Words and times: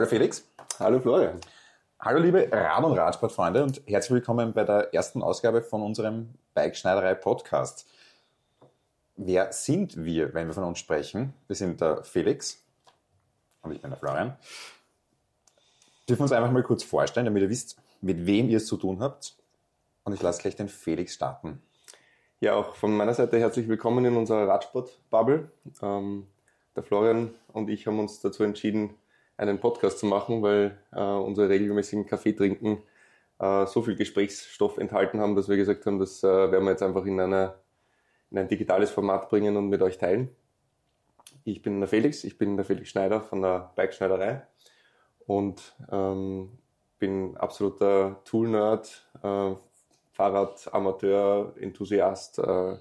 Hallo 0.00 0.08
Felix. 0.08 0.48
Hallo 0.78 0.98
Florian. 0.98 1.38
Hallo 2.00 2.20
liebe 2.20 2.48
Rad- 2.50 2.84
und 2.84 2.96
Radsportfreunde 2.96 3.62
und 3.62 3.82
herzlich 3.84 4.12
willkommen 4.12 4.54
bei 4.54 4.64
der 4.64 4.94
ersten 4.94 5.22
Ausgabe 5.22 5.60
von 5.60 5.82
unserem 5.82 6.30
Bikeschneiderei 6.54 7.12
Podcast. 7.12 7.86
Wer 9.16 9.52
sind 9.52 10.02
wir, 10.02 10.32
wenn 10.32 10.46
wir 10.46 10.54
von 10.54 10.64
uns 10.64 10.78
sprechen? 10.78 11.34
Wir 11.48 11.54
sind 11.54 11.82
der 11.82 12.02
Felix 12.02 12.64
und 13.60 13.72
ich 13.72 13.82
bin 13.82 13.90
der 13.90 13.98
Florian. 13.98 14.38
Dürfen 16.08 16.20
wir 16.20 16.22
uns 16.22 16.32
einfach 16.32 16.50
mal 16.50 16.62
kurz 16.62 16.82
vorstellen, 16.82 17.26
damit 17.26 17.42
ihr 17.42 17.50
wisst, 17.50 17.76
mit 18.00 18.24
wem 18.24 18.48
ihr 18.48 18.56
es 18.56 18.64
zu 18.64 18.78
tun 18.78 19.02
habt. 19.02 19.36
Und 20.04 20.14
ich 20.14 20.22
lasse 20.22 20.40
gleich 20.40 20.56
den 20.56 20.70
Felix 20.70 21.12
starten. 21.12 21.60
Ja, 22.40 22.54
auch 22.54 22.74
von 22.74 22.96
meiner 22.96 23.12
Seite 23.12 23.38
herzlich 23.38 23.68
willkommen 23.68 24.06
in 24.06 24.16
unserer 24.16 24.48
Radsport-Bubble. 24.48 25.50
Ähm, 25.82 26.26
der 26.74 26.84
Florian 26.84 27.34
und 27.48 27.68
ich 27.68 27.86
haben 27.86 27.98
uns 27.98 28.20
dazu 28.22 28.44
entschieden, 28.44 28.94
einen 29.40 29.58
Podcast 29.58 29.98
zu 29.98 30.06
machen, 30.06 30.42
weil 30.42 30.78
äh, 30.92 31.00
unsere 31.00 31.48
regelmäßigen 31.48 32.06
Kaffee 32.06 32.32
trinken 32.32 32.82
äh, 33.38 33.66
so 33.66 33.82
viel 33.82 33.96
Gesprächsstoff 33.96 34.78
enthalten 34.78 35.18
haben, 35.20 35.34
dass 35.34 35.48
wir 35.48 35.56
gesagt 35.56 35.86
haben, 35.86 35.98
das 35.98 36.22
äh, 36.22 36.26
werden 36.28 36.64
wir 36.64 36.72
jetzt 36.72 36.82
einfach 36.82 37.04
in, 37.06 37.18
eine, 37.18 37.54
in 38.30 38.38
ein 38.38 38.48
digitales 38.48 38.90
Format 38.90 39.28
bringen 39.30 39.56
und 39.56 39.68
mit 39.68 39.82
euch 39.82 39.98
teilen. 39.98 40.28
Ich 41.44 41.62
bin 41.62 41.80
der 41.80 41.88
Felix, 41.88 42.22
ich 42.24 42.36
bin 42.36 42.56
der 42.56 42.66
Felix 42.66 42.90
Schneider 42.90 43.20
von 43.20 43.40
der 43.40 43.72
Bikeschneiderei 43.76 44.42
und 45.26 45.74
ähm, 45.90 46.50
bin 46.98 47.36
absoluter 47.38 48.20
Tool-Nerd, 48.24 49.08
äh, 49.22 49.54
Fahrradamateur, 50.12 51.54
Enthusiast, 51.58 52.40
äh, 52.40 52.76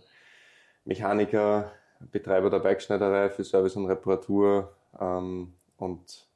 Mechaniker, 0.84 1.72
Betreiber 2.12 2.50
der 2.50 2.60
Bikeschneiderei 2.60 3.30
für 3.30 3.46
Service 3.46 3.78
und 3.78 3.86
Reparatur 3.86 4.74
ähm, 5.00 5.54
und 5.78 6.29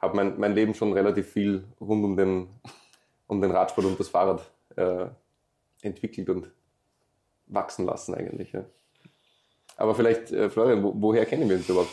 habe 0.00 0.16
mein, 0.16 0.38
mein 0.38 0.54
Leben 0.54 0.74
schon 0.74 0.92
relativ 0.92 1.28
viel 1.28 1.64
rund 1.80 2.04
um 2.04 2.16
den, 2.16 2.48
um 3.26 3.40
den 3.40 3.50
Radsport 3.50 3.86
und 3.86 3.98
das 3.98 4.08
Fahrrad 4.08 4.50
äh, 4.76 5.06
entwickelt 5.82 6.28
und 6.30 6.50
wachsen 7.46 7.86
lassen 7.86 8.14
eigentlich. 8.14 8.52
Ja. 8.52 8.64
Aber 9.76 9.94
vielleicht, 9.94 10.32
äh, 10.32 10.50
Florian, 10.50 10.82
wo, 10.82 10.92
woher 10.96 11.26
kennen 11.26 11.48
wir 11.48 11.56
uns 11.56 11.68
überhaupt? 11.68 11.90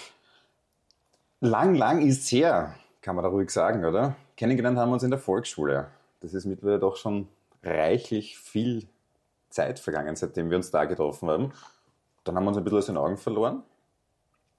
Lang, 1.42 1.76
lang 1.76 2.02
ist 2.02 2.31
her, 2.31 2.76
kann 3.02 3.16
man 3.16 3.23
da 3.23 3.30
ruhig 3.30 3.50
sagen, 3.50 3.86
oder? 3.86 4.16
Kennengelernt 4.38 4.78
haben 4.78 4.89
wir 4.89 4.94
uns 4.94 5.03
in 5.03 5.11
der 5.11 5.20
Volksschule. 5.20 5.88
Das 6.22 6.33
ist 6.33 6.45
mittlerweile 6.45 6.80
doch 6.80 6.98
schon 6.98 7.28
reichlich 7.64 8.38
viel 8.38 8.88
Zeit 9.50 9.80
vergangen, 9.80 10.16
seitdem 10.16 10.50
wir 10.50 10.58
uns 10.58 10.72
da 10.72 10.86
getroffen 10.86 11.30
haben. 11.30 11.53
Dann 12.23 12.36
haben 12.36 12.44
wir 12.45 12.50
uns 12.50 12.58
ein 12.58 12.64
bisschen 12.64 12.78
aus 12.78 12.86
den 12.88 12.98
Augen 12.98 13.17
verloren 13.17 13.64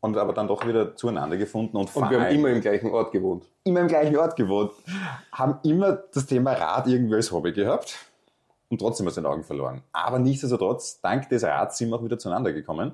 und 0.06 0.16
aber 0.16 0.32
dann 0.32 0.48
doch 0.48 0.66
wieder 0.66 0.96
zueinander 0.96 1.36
gefunden 1.36 1.76
und, 1.76 1.94
und 1.94 2.10
wir 2.10 2.20
haben 2.20 2.34
immer 2.34 2.48
im 2.48 2.60
gleichen 2.60 2.90
Ort 2.90 3.12
gewohnt. 3.12 3.44
Immer 3.64 3.80
im 3.80 3.88
gleichen 3.88 4.16
Ort 4.16 4.36
gewohnt. 4.36 4.72
Haben 5.32 5.58
immer 5.64 5.92
das 5.92 6.26
Thema 6.26 6.52
Rad 6.52 6.86
irgendwie 6.86 7.16
als 7.16 7.30
Hobby 7.32 7.52
gehabt 7.52 7.96
und 8.68 8.78
trotzdem 8.78 9.06
aus 9.06 9.16
den 9.16 9.26
Augen 9.26 9.44
verloren. 9.44 9.82
Aber 9.92 10.18
nichtsdestotrotz, 10.18 11.00
dank 11.00 11.28
des 11.28 11.44
Rads 11.44 11.78
sind 11.78 11.90
wir 11.90 11.96
auch 11.96 12.04
wieder 12.04 12.18
zueinander 12.18 12.52
gekommen 12.52 12.92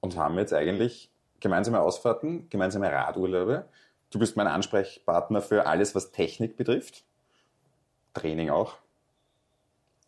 und 0.00 0.16
haben 0.16 0.38
jetzt 0.38 0.52
eigentlich 0.52 1.10
gemeinsame 1.40 1.80
Ausfahrten, 1.80 2.48
gemeinsame 2.50 2.92
Radurlaube. 2.92 3.64
Du 4.10 4.18
bist 4.18 4.36
mein 4.36 4.46
Ansprechpartner 4.46 5.40
für 5.40 5.66
alles, 5.66 5.94
was 5.94 6.12
Technik 6.12 6.56
betrifft. 6.56 7.04
Training 8.14 8.50
auch. 8.50 8.74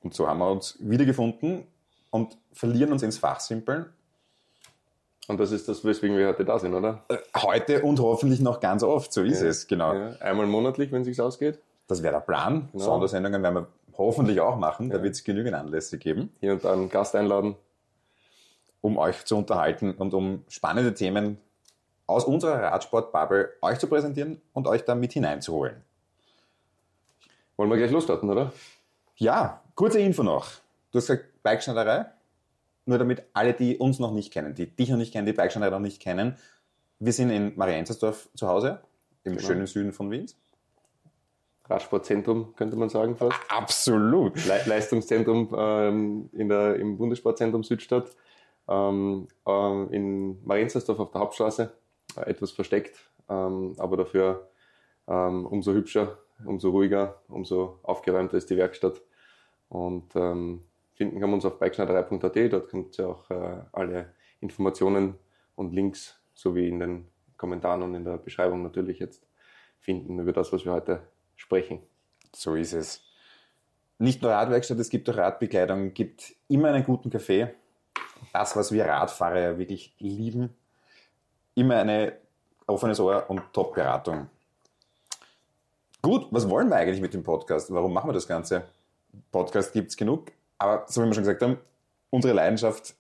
Und 0.03 0.15
so 0.15 0.29
haben 0.29 0.39
wir 0.39 0.51
uns 0.51 0.77
wiedergefunden 0.81 1.67
und 2.11 2.37
verlieren 2.53 2.93
uns 2.93 3.03
ins 3.03 3.19
Fachsimpeln 3.19 3.87
und 5.29 5.39
das 5.39 5.53
ist 5.53 5.69
das, 5.69 5.85
weswegen 5.85 6.17
wir 6.17 6.29
heute 6.29 6.45
da 6.45 6.59
sind, 6.59 6.75
oder? 6.75 7.05
Äh, 7.09 7.19
heute 7.37 7.83
und 7.83 8.01
hoffentlich 8.01 8.41
noch 8.41 8.61
ganz 8.61 8.83
oft, 8.83 9.13
so 9.13 9.23
ist 9.23 9.41
ja, 9.41 9.49
es, 9.49 9.67
genau. 9.67 9.95
Ja. 9.95 10.13
Einmal 10.21 10.47
monatlich, 10.47 10.91
wenn 10.91 11.03
es 11.03 11.07
sich 11.07 11.21
ausgeht. 11.21 11.59
Das 11.87 12.03
wäre 12.03 12.15
der 12.15 12.21
Plan. 12.21 12.69
Genau. 12.73 12.85
Sondersendungen 12.85 13.43
werden 13.43 13.55
wir 13.55 13.67
hoffentlich 13.97 14.41
auch 14.41 14.57
machen. 14.57 14.91
Da 14.91 15.03
wird 15.03 15.15
es 15.15 15.25
genügend 15.25 15.55
Anlässe 15.55 15.99
geben. 15.99 16.33
Hier 16.41 16.53
und 16.53 16.65
da 16.65 16.73
einen 16.73 16.89
Gast 16.89 17.15
einladen. 17.15 17.57
Um 18.81 18.99
euch 18.99 19.25
zu 19.25 19.37
unterhalten 19.37 19.93
und 19.93 20.13
um 20.13 20.45
spannende 20.49 20.93
Themen 20.93 21.39
aus 22.07 22.25
unserer 22.25 22.61
Radsport-Bubble 22.61 23.51
euch 23.63 23.79
zu 23.79 23.87
präsentieren 23.87 24.41
und 24.53 24.67
euch 24.67 24.85
da 24.85 24.97
mit 24.97 25.13
hineinzuholen. 25.13 25.77
Wollen 27.57 27.71
wir 27.71 27.77
gleich 27.77 27.93
losstarten, 27.93 28.29
oder? 28.29 28.53
Ja, 29.17 29.63
kurze 29.77 30.01
Info 30.01 30.25
noch. 30.25 30.49
Du 30.91 30.99
hast 30.99 31.07
gesagt, 31.07 31.43
Bikeschneiderei 31.45 32.07
nur 32.85 32.99
damit 32.99 33.25
alle, 33.33 33.55
die 33.55 33.77
uns 33.79 33.99
noch 33.99 34.13
nicht 34.13 34.33
kennen, 34.33 34.55
die 34.55 34.67
dich 34.67 34.91
noch 34.91 34.97
nicht 34.99 35.13
kennen, 35.13 35.27
die 35.27 35.33
Bikeschneider 35.33 35.77
noch 35.77 35.85
nicht 35.85 36.01
kennen, 36.01 36.37
wir 36.99 37.13
sind 37.13 37.31
in 37.31 37.57
Marienzersdorf 37.57 38.29
zu 38.35 38.47
Hause, 38.47 38.81
im 39.25 39.37
genau. 39.37 39.47
schönen 39.47 39.67
Süden 39.67 39.93
von 39.93 40.11
Wien. 40.11 40.27
Radsportzentrum, 41.65 42.55
könnte 42.55 42.77
man 42.77 42.89
sagen 42.89 43.17
fast. 43.17 43.39
Absolut. 43.49 44.45
Le 44.47 44.61
Leistungszentrum 44.67 45.55
ähm, 45.57 46.31
in 46.33 46.49
der, 46.49 46.77
im 46.77 46.99
Bundessportzentrum 46.99 47.65
Südstadt. 47.65 48.15
Ähm, 48.69 49.27
äh, 49.47 49.83
in 49.95 50.45
Marienzersdorf 50.45 51.01
auf 51.01 51.11
der 51.11 51.21
Hauptstraße, 51.23 51.73
äh, 52.17 52.31
etwas 52.31 52.53
versteckt, 52.53 52.97
ähm, 53.29 53.75
aber 53.79 53.97
dafür 53.97 54.49
ähm, 55.09 55.47
umso 55.47 55.73
hübscher, 55.73 56.19
umso 56.45 56.71
ruhiger, 56.71 57.21
umso 57.29 57.81
aufgeräumter 57.83 58.37
ist 58.37 58.51
die 58.51 58.57
Werkstatt. 58.57 59.03
Und 59.69 60.15
ähm, 60.15 60.63
finden 61.03 61.21
kann 61.21 61.31
man 61.31 61.39
uns 61.39 61.45
auf 61.45 61.59
bikeschneiderei.at. 61.59 62.53
Dort 62.53 62.69
könnt 62.69 62.97
ihr 62.97 63.09
auch 63.09 63.29
äh, 63.29 63.59
alle 63.73 64.15
Informationen 64.41 65.19
und 65.57 65.73
Links 65.73 66.17
sowie 66.33 66.69
in 66.69 66.79
den 66.79 67.09
Kommentaren 67.37 67.83
und 67.83 67.97
in 67.97 68.05
der 68.05 68.19
Beschreibung 68.19 68.63
natürlich 68.63 69.01
jetzt 69.01 69.27
finden 69.81 70.21
über 70.21 70.33
das, 70.33 70.53
was 70.53 70.65
wir 70.65 70.73
heute 70.73 71.03
sprechen. 71.35 71.83
So 72.33 72.55
ist 72.55 72.73
es. 72.73 73.03
Nicht 73.99 74.23
nur 74.23 74.31
Radwerkstatt, 74.31 74.79
es 74.79 74.91
gibt 74.91 75.11
auch 75.11 75.17
Radbekleidung, 75.17 75.93
gibt 75.93 76.35
immer 76.47 76.69
einen 76.69 76.85
guten 76.85 77.11
Kaffee. 77.11 77.49
Das, 78.33 78.55
was 78.55 78.71
wir 78.71 78.87
Radfahrer 78.87 79.59
wirklich 79.59 79.97
lieben. 79.99 80.51
Immer 81.57 81.79
eine 81.79 82.17
offenes 82.69 83.01
Ohr 83.01 83.29
und 83.29 83.43
Top-Beratung. 83.53 84.29
Gut, 86.01 86.29
was 86.31 86.49
wollen 86.49 86.69
wir 86.69 86.77
eigentlich 86.77 87.01
mit 87.01 87.13
dem 87.13 87.25
Podcast? 87.25 87.73
Warum 87.73 87.93
machen 87.93 88.09
wir 88.09 88.15
das 88.15 88.29
Ganze? 88.29 88.63
Podcast 89.33 89.73
gibt 89.73 89.91
es 89.91 89.97
genug. 89.97 90.31
Aber 90.63 90.87
so 90.87 91.03
wie 91.03 91.07
wir 91.07 91.15
schon 91.15 91.25
gesagt 91.25 91.43
haben, 91.43 91.59
unsere 92.11 92.35
Leidenschaft 92.35 92.95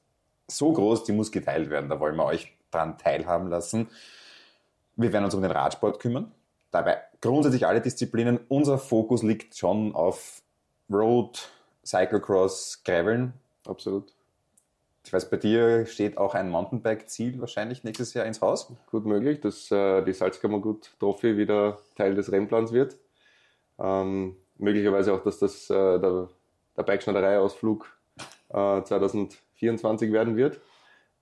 so 0.51 0.73
groß, 0.73 1.05
die 1.05 1.13
muss 1.13 1.31
geteilt 1.31 1.71
werden. 1.71 1.89
Da 1.89 2.01
wollen 2.01 2.17
wir 2.17 2.25
euch 2.25 2.53
dran 2.73 2.99
teilhaben 2.99 3.49
lassen. 3.49 3.89
Wir 4.97 5.13
werden 5.13 5.27
uns 5.27 5.35
um 5.35 5.43
den 5.43 5.53
Radsport 5.53 6.01
kümmern. 6.01 6.33
Dabei 6.73 7.01
grundsätzlich 7.21 7.65
alle 7.65 7.81
Disziplinen. 7.81 8.41
Unser 8.49 8.79
Fokus 8.79 9.23
liegt 9.23 9.57
schon 9.57 9.95
auf 9.95 10.43
Road, 10.91 11.51
Cyclocross, 11.87 12.83
Graveln. 12.85 13.33
Absolut. 13.65 14.13
Ich 15.05 15.13
weiß, 15.13 15.31
bei 15.31 15.37
dir 15.37 15.87
steht 15.87 16.19
auch 16.19 16.35
ein 16.35 16.51
Mountainbike-Ziel 16.51 17.39
wahrscheinlich 17.41 17.85
nächstes 17.85 18.13
Jahr 18.13 18.27
ins 18.27 18.41
Haus. 18.41 18.73
Gut 18.91 19.07
möglich, 19.07 19.41
dass 19.41 19.71
äh, 19.71 20.03
die 20.03 20.13
Salzkammergut-Trophy 20.13 21.37
wieder 21.37 21.79
Teil 21.95 22.17
des 22.17 22.33
Rennplans 22.33 22.73
wird. 22.73 22.97
Ähm, 23.79 24.35
möglicherweise 24.59 25.15
auch, 25.15 25.23
dass 25.23 25.39
das 25.39 25.71
äh, 25.71 26.01
der 26.01 26.29
der 26.77 26.83
Bikeschneiderei-Ausflug 26.83 27.87
äh, 28.51 28.83
2024 28.83 30.13
werden 30.13 30.37
wird. 30.37 30.61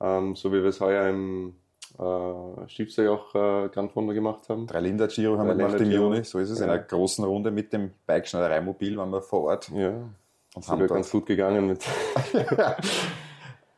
Ähm, 0.00 0.34
so 0.36 0.52
wie 0.52 0.62
wir 0.62 0.70
es 0.70 0.80
heuer 0.80 1.08
im 1.08 1.54
äh, 1.98 2.68
Schiffsee 2.68 3.08
auch 3.08 3.34
äh, 3.34 3.68
Grand 3.68 3.92
Fondo 3.92 4.14
gemacht 4.14 4.48
haben. 4.48 4.66
Drei 4.66 4.80
Linder 4.80 5.08
Giro 5.08 5.38
haben 5.38 5.48
wir 5.48 5.54
gemacht 5.54 5.80
im 5.80 5.90
Juni, 5.90 6.24
so 6.24 6.38
ist 6.38 6.50
es. 6.50 6.60
Ja. 6.60 6.66
In 6.66 6.70
einer 6.70 6.82
großen 6.82 7.24
Runde 7.24 7.50
mit 7.50 7.72
dem 7.72 7.90
Bikeschneiderei-Mobil 8.06 8.96
waren 8.96 9.10
wir 9.10 9.22
vor 9.22 9.44
Ort. 9.44 9.70
Ja, 9.74 10.08
und 10.54 10.64
sind 10.64 10.78
wir 10.78 10.86
ganz 10.86 11.10
gut 11.10 11.26
gegangen 11.26 11.66
mit. 11.66 11.84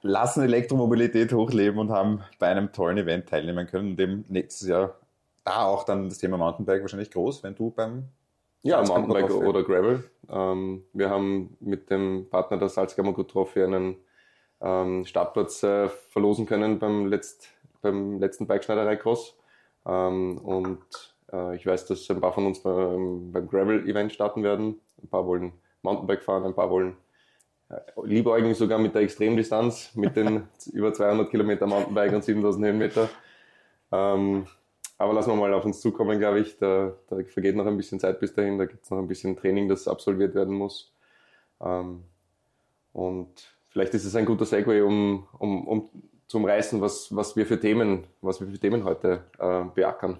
Lassen 0.02 0.42
Elektromobilität 0.42 1.32
hochleben 1.32 1.78
und 1.78 1.90
haben 1.90 2.22
bei 2.38 2.48
einem 2.48 2.72
tollen 2.72 2.98
Event 2.98 3.28
teilnehmen 3.28 3.66
können, 3.66 3.96
dem 3.96 4.24
nächstes 4.28 4.66
Jahr 4.66 4.96
da 5.44 5.64
auch 5.64 5.84
dann 5.84 6.08
das 6.08 6.18
Thema 6.18 6.36
Mountainbike 6.36 6.82
wahrscheinlich 6.82 7.10
groß, 7.10 7.42
wenn 7.42 7.54
du 7.54 7.70
beim 7.70 8.08
ja, 8.62 8.82
Mountainbike 8.82 9.30
oder 9.30 9.62
Gravel. 9.62 10.04
Ähm, 10.28 10.84
wir 10.92 11.10
haben 11.10 11.56
mit 11.60 11.90
dem 11.90 12.26
Partner 12.30 12.58
der 12.58 12.68
Salzkammer 12.68 13.12
Good 13.12 13.30
Trophy 13.30 13.62
einen 13.62 13.96
ähm, 14.60 15.04
Startplatz 15.04 15.62
äh, 15.62 15.88
verlosen 15.88 16.46
können 16.46 16.78
beim, 16.78 17.06
letzt, 17.06 17.48
beim 17.80 18.18
letzten 18.18 18.46
Bikeschneiderei-Cross. 18.46 19.36
Ähm, 19.86 20.38
und 20.38 20.78
äh, 21.32 21.56
ich 21.56 21.66
weiß, 21.66 21.86
dass 21.86 22.08
ein 22.10 22.20
paar 22.20 22.32
von 22.32 22.46
uns 22.46 22.60
beim, 22.60 23.32
beim 23.32 23.48
Gravel-Event 23.48 24.12
starten 24.12 24.42
werden. 24.42 24.80
Ein 25.02 25.08
paar 25.08 25.26
wollen 25.26 25.52
Mountainbike 25.82 26.22
fahren, 26.22 26.44
ein 26.44 26.54
paar 26.54 26.70
wollen 26.70 26.96
äh, 27.68 27.80
lieber 28.04 28.36
eigentlich 28.36 28.58
sogar 28.58 28.78
mit 28.78 28.94
der 28.94 29.02
Extremdistanz, 29.02 29.94
mit 29.96 30.16
den 30.16 30.48
über 30.72 30.92
200 30.92 31.30
Kilometer 31.30 31.66
Mountainbike 31.66 32.12
und 32.12 32.24
7000 32.24 32.66
Höhenmeter. 32.66 33.08
Ähm, 33.90 34.46
aber 35.02 35.14
lassen 35.14 35.30
wir 35.30 35.36
mal 35.36 35.52
auf 35.52 35.64
uns 35.64 35.80
zukommen, 35.80 36.20
glaube 36.20 36.38
ich. 36.38 36.58
Da, 36.58 36.92
da 37.08 37.16
vergeht 37.24 37.56
noch 37.56 37.66
ein 37.66 37.76
bisschen 37.76 37.98
Zeit 37.98 38.20
bis 38.20 38.34
dahin. 38.34 38.56
Da 38.56 38.66
gibt 38.66 38.84
es 38.84 38.90
noch 38.90 38.98
ein 38.98 39.08
bisschen 39.08 39.36
Training, 39.36 39.68
das 39.68 39.88
absolviert 39.88 40.36
werden 40.36 40.54
muss. 40.54 40.92
Ähm, 41.60 42.04
und 42.92 43.28
vielleicht 43.70 43.94
ist 43.94 44.04
es 44.04 44.14
ein 44.14 44.26
guter 44.26 44.44
Segway, 44.44 44.80
um, 44.82 45.26
um, 45.38 45.66
um 45.66 45.90
zu 46.28 46.38
umreißen, 46.38 46.80
was, 46.80 47.14
was 47.14 47.34
wir 47.34 47.46
für 47.46 47.58
Themen, 47.58 48.06
was 48.20 48.40
wir 48.40 48.46
für 48.46 48.60
Themen 48.60 48.84
heute 48.84 49.24
äh, 49.40 49.64
beackern. 49.74 50.18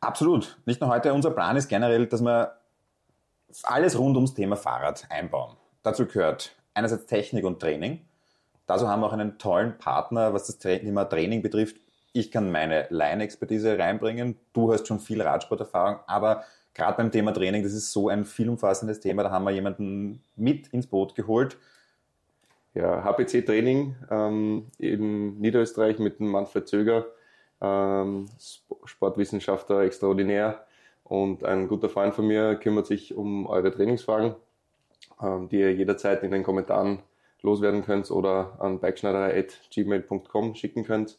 Absolut. 0.00 0.56
Nicht 0.66 0.80
nur 0.80 0.88
heute. 0.88 1.12
Unser 1.12 1.32
Plan 1.32 1.56
ist 1.56 1.68
generell, 1.68 2.06
dass 2.06 2.22
wir 2.22 2.52
alles 3.64 3.98
rund 3.98 4.14
ums 4.14 4.34
Thema 4.34 4.54
Fahrrad 4.54 5.04
einbauen. 5.10 5.56
Dazu 5.82 6.06
gehört 6.06 6.54
einerseits 6.74 7.06
Technik 7.06 7.44
und 7.44 7.58
Training. 7.58 8.00
Dazu 8.68 8.86
haben 8.86 9.00
wir 9.00 9.08
auch 9.08 9.12
einen 9.12 9.38
tollen 9.38 9.76
Partner, 9.78 10.32
was 10.32 10.46
das 10.46 10.58
Thema 10.58 11.06
Training 11.06 11.42
betrifft. 11.42 11.81
Ich 12.12 12.30
kann 12.30 12.50
meine 12.50 12.86
Laienexpertise 12.90 13.78
reinbringen. 13.78 14.36
Du 14.52 14.72
hast 14.72 14.86
schon 14.86 15.00
viel 15.00 15.22
Radsporterfahrung, 15.22 16.00
aber 16.06 16.44
gerade 16.74 16.96
beim 16.96 17.10
Thema 17.10 17.32
Training, 17.32 17.62
das 17.62 17.72
ist 17.72 17.92
so 17.92 18.08
ein 18.08 18.24
vielumfassendes 18.24 19.00
Thema. 19.00 19.22
Da 19.22 19.30
haben 19.30 19.44
wir 19.44 19.50
jemanden 19.50 20.22
mit 20.36 20.68
ins 20.68 20.86
Boot 20.86 21.14
geholt. 21.14 21.56
Ja, 22.74 23.04
HPC 23.04 23.44
Training 23.44 23.96
ähm, 24.10 24.66
in 24.78 25.38
Niederösterreich 25.40 25.98
mit 25.98 26.20
dem 26.20 26.28
Manfred 26.28 26.66
Zöger, 26.66 27.06
ähm, 27.60 28.26
Sportwissenschaftler 28.84 29.80
extraordinär 29.82 30.64
und 31.04 31.44
ein 31.44 31.68
guter 31.68 31.90
Freund 31.90 32.14
von 32.14 32.26
mir 32.26 32.56
kümmert 32.56 32.86
sich 32.86 33.14
um 33.14 33.46
eure 33.46 33.70
Trainingsfragen, 33.70 34.34
ähm, 35.20 35.50
die 35.50 35.60
ihr 35.60 35.74
jederzeit 35.74 36.22
in 36.22 36.30
den 36.30 36.44
Kommentaren 36.44 37.00
loswerden 37.42 37.84
könnt 37.84 38.10
oder 38.10 38.56
an 38.58 38.80
bikeschneiderei.gmail.com 38.80 40.54
schicken 40.54 40.84
könnt. 40.84 41.18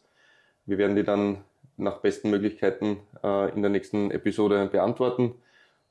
Wir 0.66 0.78
werden 0.78 0.96
die 0.96 1.04
dann 1.04 1.44
nach 1.76 1.98
besten 1.98 2.30
Möglichkeiten 2.30 2.98
äh, 3.22 3.52
in 3.52 3.62
der 3.62 3.70
nächsten 3.70 4.10
Episode 4.10 4.66
beantworten 4.66 5.34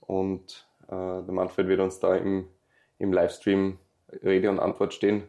und 0.01 0.67
äh, 0.87 0.91
der 0.91 1.31
Manfred 1.31 1.67
wird 1.67 1.79
uns 1.79 1.99
da 1.99 2.15
im, 2.15 2.47
im 2.99 3.11
Livestream 3.11 3.77
Rede 4.23 4.49
und 4.49 4.59
Antwort 4.59 4.93
stehen. 4.93 5.23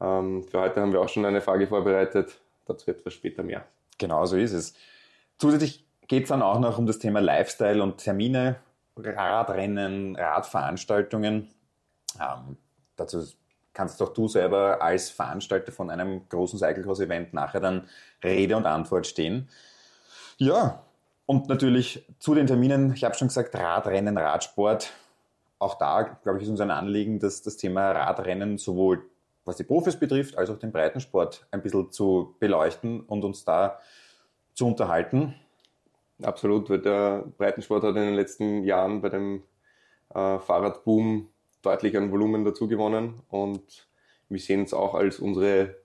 Ähm, 0.00 0.44
für 0.44 0.60
heute 0.60 0.80
haben 0.80 0.92
wir 0.92 1.00
auch 1.00 1.08
schon 1.08 1.24
eine 1.24 1.40
Frage 1.40 1.66
vorbereitet, 1.66 2.40
dazu 2.66 2.90
etwas 2.90 3.14
später 3.14 3.42
mehr. 3.42 3.64
Genau 3.98 4.24
so 4.26 4.36
ist 4.36 4.52
es. 4.52 4.74
Zusätzlich 5.38 5.84
geht 6.06 6.24
es 6.24 6.28
dann 6.28 6.42
auch 6.42 6.60
noch 6.60 6.78
um 6.78 6.86
das 6.86 6.98
Thema 6.98 7.20
Lifestyle 7.20 7.82
und 7.82 7.98
Termine, 7.98 8.56
Radrennen, 8.96 10.16
Radveranstaltungen. 10.16 11.48
Ähm, 12.20 12.56
dazu 12.96 13.22
kannst 13.72 14.00
doch 14.00 14.12
du 14.12 14.28
selber 14.28 14.82
als 14.82 15.10
Veranstalter 15.10 15.72
von 15.72 15.90
einem 15.90 16.28
großen 16.28 16.58
Cyclecross-Event 16.58 17.32
nachher 17.34 17.60
dann 17.60 17.88
Rede 18.22 18.56
und 18.56 18.66
Antwort 18.66 19.06
stehen. 19.06 19.48
Ja, 20.36 20.82
und 21.26 21.48
natürlich 21.48 22.06
zu 22.18 22.34
den 22.34 22.46
Terminen, 22.46 22.92
ich 22.94 23.04
habe 23.04 23.14
schon 23.14 23.28
gesagt, 23.28 23.54
Radrennen, 23.54 24.16
Radsport. 24.16 24.92
Auch 25.58 25.74
da, 25.76 26.02
glaube 26.02 26.38
ich, 26.38 26.44
ist 26.44 26.50
uns 26.50 26.60
ein 26.60 26.70
Anliegen, 26.70 27.18
dass 27.18 27.42
das 27.42 27.56
Thema 27.56 27.90
Radrennen 27.90 28.58
sowohl 28.58 29.04
was 29.48 29.56
die 29.56 29.64
Profis 29.64 29.96
betrifft, 29.96 30.36
als 30.36 30.50
auch 30.50 30.58
den 30.58 30.72
Breitensport 30.72 31.46
ein 31.50 31.62
bisschen 31.62 31.90
zu 31.90 32.36
beleuchten 32.38 33.00
und 33.00 33.24
uns 33.24 33.44
da 33.44 33.78
zu 34.52 34.66
unterhalten. 34.66 35.34
Absolut, 36.22 36.68
weil 36.68 36.80
der 36.80 37.24
Breitensport 37.38 37.82
hat 37.82 37.96
in 37.96 38.02
den 38.02 38.14
letzten 38.14 38.62
Jahren 38.62 39.00
bei 39.00 39.08
dem 39.08 39.42
äh, 40.14 40.38
Fahrradboom 40.38 41.28
deutlich 41.68 41.98
an 41.98 42.10
Volumen 42.10 42.46
dazu 42.46 42.66
gewonnen 42.66 43.20
und 43.28 43.86
wir 44.30 44.40
sehen 44.40 44.62
es 44.62 44.72
auch 44.72 44.94
als 44.94 45.18
unsere, 45.18 45.76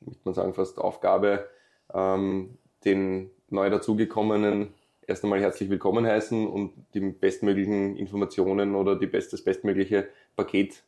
muss 0.00 0.22
man 0.24 0.34
sagen, 0.34 0.52
fast 0.52 0.78
Aufgabe, 0.78 1.48
ähm, 1.94 2.58
den 2.84 3.30
neu 3.48 3.70
dazugekommenen 3.70 4.74
erst 5.06 5.24
einmal 5.24 5.40
herzlich 5.40 5.70
willkommen 5.70 6.06
heißen 6.06 6.46
und 6.46 6.72
die 6.92 7.00
bestmöglichen 7.00 7.96
Informationen 7.96 8.74
oder 8.74 8.96
die 8.96 9.06
best, 9.06 9.32
das 9.32 9.42
bestmögliche 9.42 10.08
Paket 10.36 10.82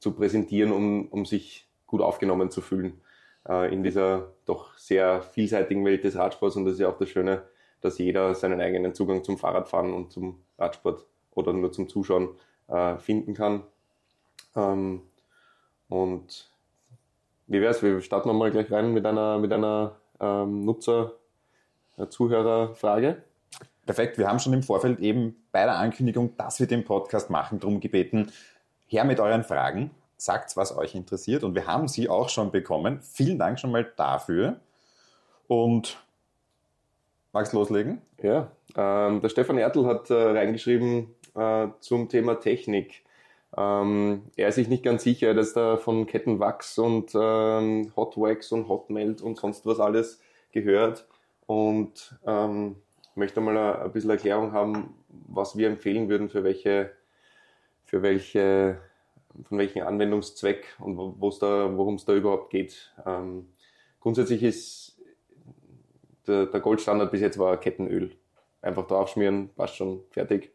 zu 0.00 0.12
präsentieren, 0.12 0.72
um, 0.72 1.06
um 1.08 1.24
sich 1.24 1.68
gut 1.86 2.00
aufgenommen 2.00 2.50
zu 2.50 2.60
fühlen 2.60 3.00
äh, 3.48 3.72
in 3.72 3.84
dieser 3.84 4.32
doch 4.46 4.76
sehr 4.76 5.22
vielseitigen 5.22 5.84
Welt 5.84 6.02
des 6.02 6.16
Radsports. 6.16 6.56
Und 6.56 6.64
das 6.64 6.74
ist 6.74 6.80
ja 6.80 6.88
auch 6.88 6.98
das 6.98 7.08
Schöne, 7.08 7.44
dass 7.80 7.98
jeder 7.98 8.34
seinen 8.34 8.60
eigenen 8.60 8.94
Zugang 8.94 9.22
zum 9.22 9.38
Fahrradfahren 9.38 9.94
und 9.94 10.10
zum 10.10 10.40
Radsport 10.58 11.06
oder 11.36 11.52
nur 11.52 11.70
zum 11.70 11.88
Zuschauen 11.88 12.30
äh, 12.68 12.96
finden 12.98 13.34
kann. 13.34 13.62
Ähm, 14.56 15.02
und 15.88 16.50
wie 17.46 17.60
wäre 17.60 17.70
es? 17.70 17.82
Wir 17.82 18.00
starten 18.00 18.34
mal 18.36 18.50
gleich 18.50 18.70
rein 18.72 18.92
mit 18.92 19.04
einer, 19.04 19.38
mit 19.38 19.52
einer 19.52 19.96
ähm, 20.20 20.64
Nutzer- 20.64 21.12
äh, 21.96 22.08
Zuhörerfrage. 22.08 23.22
Perfekt, 23.86 24.16
wir 24.18 24.28
haben 24.28 24.38
schon 24.38 24.54
im 24.54 24.62
Vorfeld 24.62 24.98
eben 25.00 25.36
bei 25.52 25.64
der 25.64 25.76
Ankündigung, 25.76 26.36
dass 26.36 26.58
wir 26.58 26.66
den 26.66 26.84
Podcast 26.84 27.30
machen, 27.30 27.60
darum 27.60 27.80
gebeten, 27.80 28.32
her 28.86 29.04
mit 29.04 29.20
euren 29.20 29.44
Fragen, 29.44 29.90
sagt, 30.16 30.56
was 30.56 30.76
euch 30.76 30.94
interessiert 30.94 31.44
und 31.44 31.54
wir 31.54 31.66
haben 31.66 31.86
sie 31.86 32.08
auch 32.08 32.30
schon 32.30 32.50
bekommen. 32.50 33.00
Vielen 33.02 33.38
Dank 33.38 33.60
schon 33.60 33.70
mal 33.70 33.84
dafür. 33.96 34.58
Und 35.48 35.98
magst 37.32 37.52
du 37.52 37.58
loslegen? 37.58 38.00
Ja, 38.22 38.50
ähm, 38.74 39.20
der 39.20 39.28
Stefan 39.28 39.58
Ertl 39.58 39.84
hat 39.84 40.08
äh, 40.08 40.14
reingeschrieben 40.14 41.13
äh, 41.34 41.68
zum 41.80 42.08
Thema 42.08 42.36
Technik. 42.36 43.04
Ähm, 43.56 44.22
er 44.36 44.48
ist 44.48 44.56
sich 44.56 44.68
nicht 44.68 44.82
ganz 44.82 45.04
sicher, 45.04 45.34
dass 45.34 45.52
da 45.52 45.76
von 45.76 46.06
Kettenwachs 46.06 46.78
und 46.78 47.12
ähm, 47.14 47.92
Hotwax 47.96 48.52
und 48.52 48.68
Hotmelt 48.68 49.22
und 49.22 49.38
sonst 49.38 49.64
was 49.66 49.80
alles 49.80 50.20
gehört 50.52 51.06
und 51.46 52.18
ähm, 52.26 52.76
möchte 53.14 53.40
mal 53.40 53.56
ein, 53.56 53.82
ein 53.82 53.92
bisschen 53.92 54.10
Erklärung 54.10 54.52
haben, 54.52 54.94
was 55.08 55.56
wir 55.56 55.68
empfehlen 55.68 56.08
würden 56.08 56.28
für 56.28 56.42
welche 56.42 56.90
für 57.84 58.02
welche, 58.02 58.80
von 59.44 59.58
welchem 59.58 59.86
Anwendungszweck 59.86 60.76
und 60.80 60.96
da, 61.40 61.76
worum 61.76 61.94
es 61.94 62.04
da 62.04 62.14
überhaupt 62.14 62.50
geht. 62.50 62.92
Ähm, 63.06 63.48
grundsätzlich 64.00 64.42
ist 64.42 65.00
der, 66.26 66.46
der, 66.46 66.60
Goldstandard 66.60 67.10
bis 67.10 67.20
jetzt 67.20 67.38
war 67.38 67.58
Kettenöl. 67.58 68.16
Einfach 68.62 68.86
draufschmieren, 68.86 69.50
passt 69.54 69.76
schon, 69.76 70.02
fertig. 70.10 70.53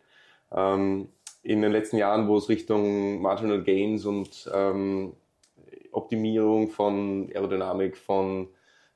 Ähm, 0.52 1.10
in 1.44 1.62
den 1.62 1.72
letzten 1.72 1.98
Jahren, 1.98 2.28
wo 2.28 2.38
es 2.38 2.50
Richtung 2.50 3.22
Marginal 3.22 3.64
Gains 3.64 4.06
und 4.06 4.50
ähm, 4.54 5.14
Optimierung 5.92 6.70
von 6.70 7.30
Aerodynamik, 7.34 7.98
von 7.98 8.50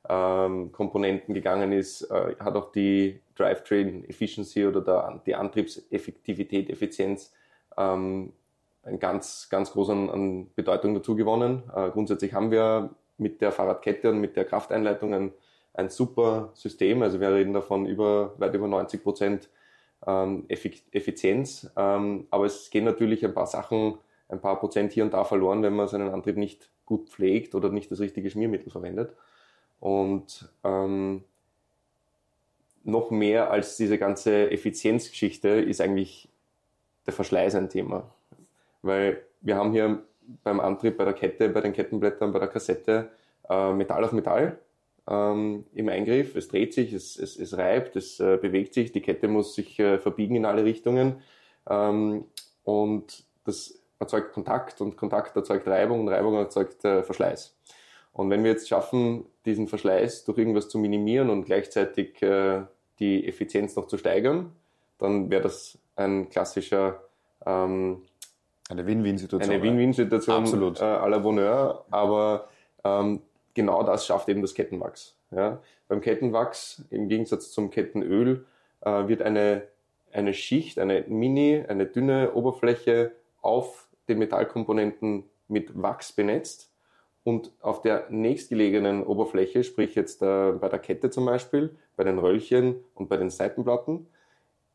ähm, 0.10 0.72
Komponenten 0.72 1.34
gegangen 1.34 1.72
ist, 1.72 2.04
äh, 2.04 2.36
hat 2.40 2.56
auch 2.56 2.72
die 2.72 3.22
Drivetrain 3.36 4.04
Efficiency 4.08 4.66
oder 4.66 4.82
der, 4.82 5.22
die 5.26 5.36
Antriebseffektivität, 5.36 6.70
Effizienz 6.70 7.34
ähm, 7.78 8.34
ein 8.84 9.00
ganz, 9.00 9.48
ganz 9.50 9.72
groß 9.72 9.90
an, 9.92 10.10
an 10.10 10.52
Bedeutung 10.56 10.94
dazu 10.94 11.16
gewonnen. 11.16 11.64
Äh, 11.74 11.90
grundsätzlich 11.92 12.34
haben 12.34 12.52
wir 12.52 12.90
mit 13.18 13.42
der 13.42 13.52
Fahrradkette 13.52 14.10
und 14.10 14.20
mit 14.20 14.36
der 14.36 14.46
Krafteinleitung 14.46 15.14
ein, 15.14 15.34
ein 15.74 15.90
super 15.90 16.52
System. 16.54 17.02
Also 17.02 17.20
wir 17.20 17.34
reden 17.34 17.54
davon 17.54 17.86
über 17.86 18.34
weit 18.38 18.54
über 18.54 18.68
90 18.68 19.02
Prozent 19.02 19.50
ähm, 20.06 20.46
Effizienz. 20.48 21.72
Ähm, 21.76 22.28
aber 22.30 22.46
es 22.46 22.70
gehen 22.70 22.86
natürlich 22.86 23.24
ein 23.26 23.34
paar 23.34 23.48
Sachen, 23.48 23.98
ein 24.30 24.42
paar 24.42 24.60
Prozent 24.60 24.94
hier 24.94 25.04
und 25.04 25.14
da 25.14 25.24
verloren, 25.24 25.64
wenn 25.64 25.76
man 25.76 25.88
seinen 25.88 26.10
Antrieb 26.10 26.38
nicht 26.38 26.70
gut 26.86 27.10
pflegt 27.10 27.56
oder 27.56 27.70
nicht 27.70 27.92
das 27.92 28.00
richtige 28.00 28.30
Schmiermittel 28.30 28.72
verwendet. 28.72 29.14
Und 29.80 30.50
ähm, 30.64 31.24
noch 32.84 33.12
mehr 33.12 33.52
als 33.52 33.78
diese 33.78 33.98
ganze 33.98 34.52
Effizienzgeschichte 34.52 35.50
ist 35.50 35.82
eigentlich 35.82 36.30
der 37.06 37.14
Verschleiß 37.14 37.56
ein 37.56 37.70
Thema. 37.70 38.10
Weil 38.82 39.22
wir 39.42 39.56
haben 39.56 39.72
hier 39.72 40.04
beim 40.44 40.60
Antrieb, 40.60 40.98
bei 40.98 41.06
der 41.06 41.14
Kette, 41.14 41.50
bei 41.50 41.62
den 41.62 41.74
Kettenblättern, 41.74 42.32
bei 42.32 42.40
der 42.40 42.48
Kassette 42.48 43.10
äh, 43.50 43.74
Metall 43.74 44.04
auf 44.04 44.12
Metall 44.12 44.58
ähm, 45.10 45.66
im 45.74 45.90
Eingriff. 45.90 46.36
Es 46.36 46.48
dreht 46.48 46.74
sich, 46.74 46.94
es, 46.94 47.18
es, 47.18 47.38
es 47.38 47.58
reibt, 47.58 47.96
es 47.96 48.20
äh, 48.20 48.38
bewegt 48.42 48.74
sich, 48.74 48.92
die 48.92 49.02
Kette 49.02 49.28
muss 49.28 49.56
sich 49.56 49.80
äh, 49.80 49.98
verbiegen 50.00 50.36
in 50.36 50.46
alle 50.46 50.64
Richtungen 50.64 51.22
ähm, 51.70 52.26
und 52.64 53.26
das 53.46 53.80
erzeugt 54.00 54.34
Kontakt 54.34 54.82
und 54.82 54.98
Kontakt 54.98 55.36
erzeugt 55.36 55.68
Reibung 55.68 56.02
und 56.02 56.10
Reibung 56.10 56.36
erzeugt 56.36 56.84
äh, 56.86 57.04
Verschleiß. 57.04 57.56
Und 58.14 58.30
wenn 58.30 58.44
wir 58.44 58.52
jetzt 58.52 58.70
schaffen, 58.70 59.26
diesen 59.46 59.68
Verschleiß 59.68 60.26
durch 60.26 60.38
irgendwas 60.38 60.70
zu 60.70 60.78
minimieren 60.78 61.30
und 61.30 61.46
gleichzeitig 61.46 62.22
äh, 62.22 62.62
die 63.00 63.28
Effizienz 63.28 63.76
noch 63.76 63.88
zu 63.88 63.98
steigern, 63.98 64.52
dann 65.00 65.30
wäre 65.30 65.42
das 65.42 65.78
ein 65.96 66.30
klassischer 66.30 67.02
ähm, 67.46 68.04
eine 68.70 68.86
Win-Win-Situation. 68.86 69.52
Eine 69.52 69.64
Win-Win-Situation 69.64 70.38
Absolut. 70.38 70.80
Äh, 70.80 70.84
à 70.84 71.08
la 71.08 71.18
Bonheur, 71.18 71.86
aber 71.92 72.48
ähm, 72.84 73.22
genau 73.54 73.84
das 73.84 74.06
schafft 74.06 74.30
eben 74.30 74.42
das 74.42 74.54
Kettenwachs. 74.54 75.18
Ja? 75.32 75.62
Beim 75.88 76.02
Kettenwachs, 76.02 76.84
im 76.90 77.08
Gegensatz 77.08 77.52
zum 77.52 77.70
Kettenöl, 77.70 78.46
äh, 78.82 79.08
wird 79.08 79.22
eine, 79.22 79.64
eine 80.12 80.34
Schicht, 80.34 80.80
eine 80.80 81.04
mini, 81.08 81.64
eine 81.68 81.86
dünne 81.86 82.34
Oberfläche 82.34 83.12
auf 83.42 83.88
den 84.08 84.20
Metallkomponenten 84.20 85.26
mit 85.48 85.82
Wachs 85.82 86.12
benetzt 86.12 86.72
und 87.24 87.52
auf 87.62 87.82
der 87.82 88.10
nächstgelegenen 88.10 89.04
Oberfläche, 89.04 89.64
sprich 89.64 89.96
jetzt 89.96 90.22
äh, 90.22 90.52
bei 90.52 90.68
der 90.70 90.80
Kette 90.80 91.10
zum 91.10 91.26
Beispiel, 91.26 91.76
bei 91.96 92.04
den 92.04 92.20
Röllchen 92.20 92.84
und 92.96 93.08
bei 93.08 93.18
den 93.18 93.30
Seitenplatten, 93.30 94.08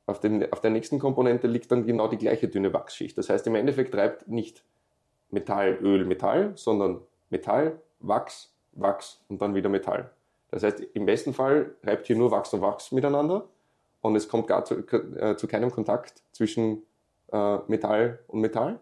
auf, 0.07 0.21
den, 0.21 0.51
auf 0.53 0.63
der 0.63 0.71
nächsten 0.71 0.99
Komponente 0.99 1.47
liegt 1.47 1.71
dann 1.71 1.87
genau 1.87 2.09
die 2.09 2.17
gleiche 2.17 2.49
dünne 2.49 2.73
Wachsschicht. 2.73 3.19
Das 3.19 3.29
heißt, 3.29 3.47
im 3.47 3.55
Endeffekt 3.55 3.93
treibt 3.93 4.27
nicht 4.27 4.65
Metall, 5.31 5.79
Öl, 5.83 6.07
Metall, 6.07 6.53
sondern 6.55 7.03
Metall, 7.29 7.79
Wachs, 8.01 8.55
Wachs 8.81 9.21
und 9.29 9.41
dann 9.43 9.55
wieder 9.55 9.69
Metall. 9.69 10.11
Das 10.51 10.63
heißt, 10.63 10.81
im 10.95 11.07
besten 11.07 11.35
Fall 11.35 11.75
reibt 11.83 12.07
hier 12.07 12.17
nur 12.17 12.31
Wachs 12.31 12.53
und 12.55 12.61
Wachs 12.61 12.93
miteinander 12.93 13.49
und 14.01 14.17
es 14.17 14.29
kommt 14.29 14.47
gar 14.47 14.65
zu, 14.65 14.77
äh, 14.77 15.37
zu 15.37 15.47
keinem 15.47 15.71
Kontakt 15.71 16.23
zwischen 16.33 16.83
äh, 17.33 17.59
Metall 17.67 18.21
und 18.29 18.41
Metall. 18.41 18.81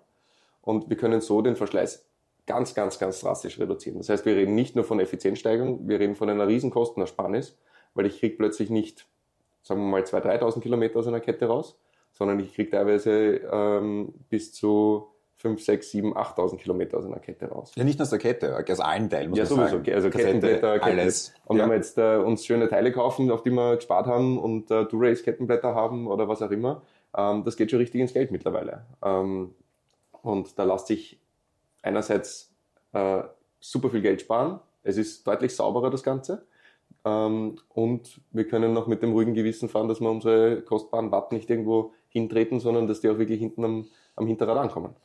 Und 0.62 0.88
wir 0.90 0.96
können 0.96 1.20
so 1.20 1.42
den 1.42 1.56
Verschleiß 1.56 2.06
ganz, 2.46 2.74
ganz, 2.74 2.98
ganz 2.98 3.20
drastisch 3.20 3.58
reduzieren. 3.58 3.98
Das 3.98 4.08
heißt, 4.08 4.24
wir 4.24 4.36
reden 4.36 4.54
nicht 4.54 4.76
nur 4.76 4.84
von 4.84 5.00
Effizienzsteigerung, 5.00 5.88
wir 5.88 5.98
reden 5.98 6.14
von 6.14 6.30
einer 6.30 6.46
riesen 6.46 6.70
Kostenersparnis, 6.70 7.58
weil 7.94 8.06
ich 8.06 8.20
kriege 8.20 8.36
plötzlich 8.36 8.70
nicht, 8.70 9.06
sagen 9.62 9.80
wir 9.80 9.88
mal, 9.88 10.02
2.000, 10.02 10.40
3.000 10.40 10.60
Kilometer 10.60 10.98
aus 10.98 11.06
einer 11.06 11.20
Kette 11.20 11.46
raus, 11.46 11.78
sondern 12.12 12.38
ich 12.40 12.54
kriege 12.54 12.70
teilweise 12.70 13.40
ähm, 13.52 14.14
bis 14.28 14.52
zu 14.52 15.08
5, 15.38 15.62
6, 15.62 15.90
7, 15.90 16.16
8.000 16.16 16.56
Kilometer 16.56 16.98
aus 16.98 17.04
einer 17.04 17.18
Kette 17.18 17.46
raus. 17.48 17.72
Ja, 17.76 17.84
nicht 17.84 17.98
nur 17.98 18.04
aus 18.04 18.10
der 18.10 18.18
Kette, 18.18 18.64
aus 18.68 18.80
allen 18.80 19.10
Teilen, 19.10 19.30
muss 19.30 19.38
ja, 19.38 19.44
man 19.44 19.50
sowieso. 19.50 19.76
sagen. 19.76 19.94
Also 19.94 20.10
Kettenblätter, 20.10 20.78
Ketten. 20.78 20.98
alles. 20.98 21.34
Und 21.44 21.58
ja. 21.58 21.64
wenn 21.64 21.70
wir 21.70 21.76
jetzt 21.76 21.98
äh, 21.98 22.16
uns 22.16 22.46
schöne 22.46 22.68
Teile 22.68 22.90
kaufen, 22.90 23.30
auf 23.30 23.42
die 23.42 23.50
wir 23.50 23.76
gespart 23.76 24.06
haben 24.06 24.38
und 24.38 24.70
äh, 24.70 24.86
Durace 24.86 25.22
Kettenblätter 25.22 25.74
haben 25.74 26.06
oder 26.06 26.26
was 26.26 26.40
auch 26.40 26.50
immer, 26.50 26.82
ähm, 27.16 27.44
das 27.44 27.56
geht 27.56 27.70
schon 27.70 27.80
richtig 27.80 28.00
ins 28.00 28.14
Geld 28.14 28.30
mittlerweile. 28.30 28.86
Ähm, 29.04 29.54
und 30.22 30.58
da 30.58 30.64
lässt 30.64 30.86
sich 30.86 31.20
einerseits 31.82 32.52
äh, 32.92 33.22
super 33.60 33.90
viel 33.90 34.00
Geld 34.00 34.22
sparen. 34.22 34.60
Es 34.82 34.96
ist 34.96 35.26
deutlich 35.26 35.54
sauberer, 35.54 35.90
das 35.90 36.02
Ganze. 36.02 36.46
Ähm, 37.04 37.56
und 37.68 38.20
wir 38.32 38.46
können 38.48 38.72
noch 38.72 38.86
mit 38.86 39.02
dem 39.02 39.12
ruhigen 39.12 39.34
Gewissen 39.34 39.68
fahren, 39.68 39.88
dass 39.88 40.00
wir 40.00 40.10
unsere 40.10 40.62
kostbaren 40.62 41.12
Watt 41.12 41.32
nicht 41.32 41.48
irgendwo 41.50 41.92
hintreten, 42.08 42.58
sondern 42.58 42.88
dass 42.88 43.00
die 43.00 43.08
auch 43.08 43.18
wirklich 43.18 43.38
hinten 43.38 43.64
am, 43.64 43.86
am 44.16 44.26
Hinterrad 44.26 44.56
ankommen. 44.56 44.96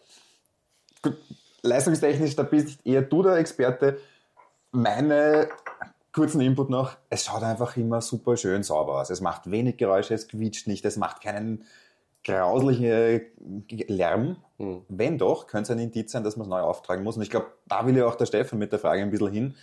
Leistungstechnisch, 1.63 2.35
da 2.35 2.43
bist 2.43 2.85
eher 2.85 3.01
du 3.01 3.21
der 3.23 3.35
Experte. 3.35 3.99
Meine 4.71 5.49
kurzen 6.11 6.41
Input 6.41 6.69
noch, 6.69 6.97
es 7.09 7.25
schaut 7.25 7.43
einfach 7.43 7.77
immer 7.77 8.01
super 8.01 8.35
schön 8.37 8.63
sauber 8.63 8.99
aus. 8.99 9.09
Es 9.09 9.21
macht 9.21 9.49
wenig 9.49 9.77
Geräusche, 9.77 10.13
es 10.13 10.27
quietscht 10.27 10.67
nicht, 10.67 10.83
es 10.85 10.97
macht 10.97 11.21
keinen 11.21 11.65
grauslichen 12.23 13.21
Lärm. 13.87 14.37
Mhm. 14.57 14.81
Wenn 14.89 15.17
doch, 15.17 15.47
könnte 15.47 15.71
es 15.73 15.77
ein 15.77 15.83
Indiz 15.83 16.11
sein, 16.11 16.23
dass 16.23 16.37
man 16.37 16.45
es 16.45 16.49
neu 16.49 16.61
auftragen 16.61 17.03
muss. 17.03 17.15
Und 17.15 17.23
ich 17.23 17.29
glaube, 17.29 17.47
da 17.67 17.85
will 17.85 17.97
ja 17.97 18.05
auch 18.05 18.15
der 18.15 18.25
Stefan 18.25 18.59
mit 18.59 18.71
der 18.71 18.79
Frage 18.79 19.01
ein 19.01 19.11
bisschen 19.11 19.31
hin. 19.31 19.55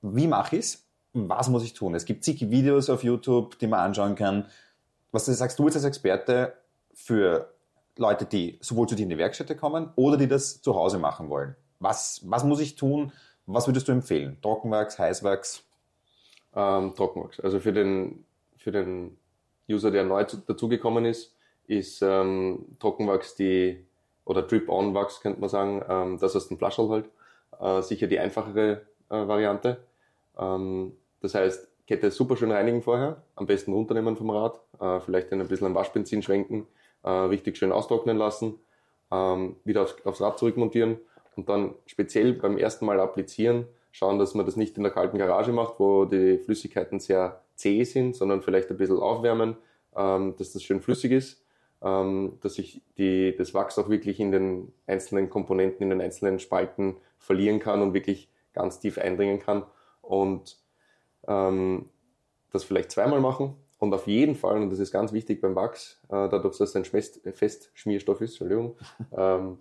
Wie 0.00 0.26
mache 0.26 0.56
ich 0.56 0.64
es? 0.64 0.84
Was 1.12 1.48
muss 1.48 1.64
ich 1.64 1.74
tun? 1.74 1.94
Es 1.94 2.06
gibt 2.06 2.24
zig 2.24 2.50
Videos 2.50 2.88
auf 2.88 3.04
YouTube, 3.04 3.58
die 3.58 3.66
man 3.66 3.80
anschauen 3.80 4.14
kann. 4.14 4.46
Was 5.10 5.26
sagst 5.26 5.58
du 5.58 5.66
jetzt 5.66 5.76
als 5.76 5.84
Experte 5.84 6.54
für 6.94 7.52
Leute, 7.96 8.24
die 8.24 8.58
sowohl 8.60 8.88
zu 8.88 8.94
dir 8.94 9.04
in 9.04 9.10
die 9.10 9.18
Werkstätte 9.18 9.56
kommen 9.56 9.90
oder 9.96 10.16
die 10.16 10.28
das 10.28 10.62
zu 10.62 10.74
Hause 10.74 10.98
machen 10.98 11.28
wollen? 11.28 11.56
Was, 11.78 12.20
was 12.24 12.44
muss 12.44 12.60
ich 12.60 12.76
tun? 12.76 13.12
Was 13.46 13.66
würdest 13.66 13.88
du 13.88 13.92
empfehlen? 13.92 14.38
Trockenwachs, 14.40 14.98
Heißwachs? 14.98 15.64
Ähm, 16.54 16.94
Trockenwachs. 16.94 17.40
Also 17.40 17.60
für 17.60 17.72
den, 17.72 18.24
für 18.56 18.72
den 18.72 19.16
User, 19.68 19.90
der 19.90 20.04
neu 20.04 20.24
dazugekommen 20.24 21.04
ist, 21.04 21.34
ist 21.66 22.02
ähm, 22.02 22.76
Trockenwachs 22.78 23.34
die, 23.34 23.84
oder 24.24 24.42
Drip-On-Wachs 24.42 25.20
könnte 25.20 25.40
man 25.40 25.48
sagen, 25.48 25.84
ähm, 25.88 26.18
das 26.18 26.36
aus 26.36 26.48
dem 26.48 26.58
Flaschel 26.58 26.88
halt, 26.88 27.10
äh, 27.60 27.82
sicher 27.82 28.06
die 28.06 28.18
einfachere 28.18 28.82
äh, 29.08 29.26
Variante. 29.26 29.84
Ähm, 30.38 30.92
das 31.20 31.34
heißt, 31.34 31.68
Kette 31.86 32.10
super 32.10 32.36
schön 32.36 32.52
reinigen 32.52 32.82
vorher, 32.82 33.22
am 33.34 33.46
besten 33.46 33.72
runternehmen 33.72 34.16
vom 34.16 34.30
Rad, 34.30 34.60
äh, 34.80 35.00
vielleicht 35.00 35.32
ein 35.32 35.46
bisschen 35.48 35.66
an 35.66 35.74
Waschbenzin 35.74 36.22
schwenken, 36.22 36.66
äh, 37.02 37.10
richtig 37.10 37.56
schön 37.56 37.72
austrocknen 37.72 38.16
lassen, 38.16 38.58
ähm, 39.10 39.56
wieder 39.64 39.82
aufs, 39.82 39.96
aufs 40.04 40.20
Rad 40.20 40.38
zurückmontieren 40.38 40.98
und 41.36 41.48
dann 41.48 41.74
speziell 41.86 42.34
beim 42.34 42.58
ersten 42.58 42.86
Mal 42.86 43.00
applizieren, 43.00 43.66
schauen, 43.90 44.18
dass 44.18 44.34
man 44.34 44.46
das 44.46 44.56
nicht 44.56 44.76
in 44.76 44.82
der 44.82 44.92
kalten 44.92 45.18
Garage 45.18 45.52
macht, 45.52 45.78
wo 45.78 46.04
die 46.04 46.38
Flüssigkeiten 46.38 47.00
sehr 47.00 47.42
zäh 47.54 47.84
sind, 47.84 48.16
sondern 48.16 48.42
vielleicht 48.42 48.70
ein 48.70 48.76
bisschen 48.76 48.98
aufwärmen, 48.98 49.56
ähm, 49.96 50.34
dass 50.36 50.52
das 50.52 50.62
schön 50.62 50.80
flüssig 50.80 51.12
ist, 51.12 51.44
ähm, 51.82 52.38
dass 52.40 52.54
sich 52.54 52.82
die, 52.98 53.34
das 53.36 53.54
Wachs 53.54 53.78
auch 53.78 53.88
wirklich 53.88 54.20
in 54.20 54.32
den 54.32 54.72
einzelnen 54.86 55.28
Komponenten, 55.30 55.82
in 55.82 55.90
den 55.90 56.00
einzelnen 56.00 56.38
Spalten 56.38 56.96
verlieren 57.18 57.58
kann 57.58 57.82
und 57.82 57.94
wirklich 57.94 58.28
ganz 58.52 58.80
tief 58.80 58.98
eindringen 58.98 59.38
kann. 59.38 59.64
Und 60.00 60.58
ähm, 61.26 61.88
das 62.50 62.64
vielleicht 62.64 62.90
zweimal 62.90 63.20
machen 63.20 63.56
und 63.82 63.92
auf 63.94 64.06
jeden 64.06 64.36
Fall, 64.36 64.62
und 64.62 64.70
das 64.70 64.78
ist 64.78 64.92
ganz 64.92 65.12
wichtig 65.12 65.40
beim 65.40 65.56
Wachs, 65.56 66.00
äh, 66.04 66.28
dadurch, 66.28 66.56
dass 66.56 66.72
es 66.72 66.76
ein 66.76 66.84
Festschmierstoff 66.84 68.20
ist, 68.20 68.30
Entschuldigung, 68.30 68.76
ähm, 69.12 69.58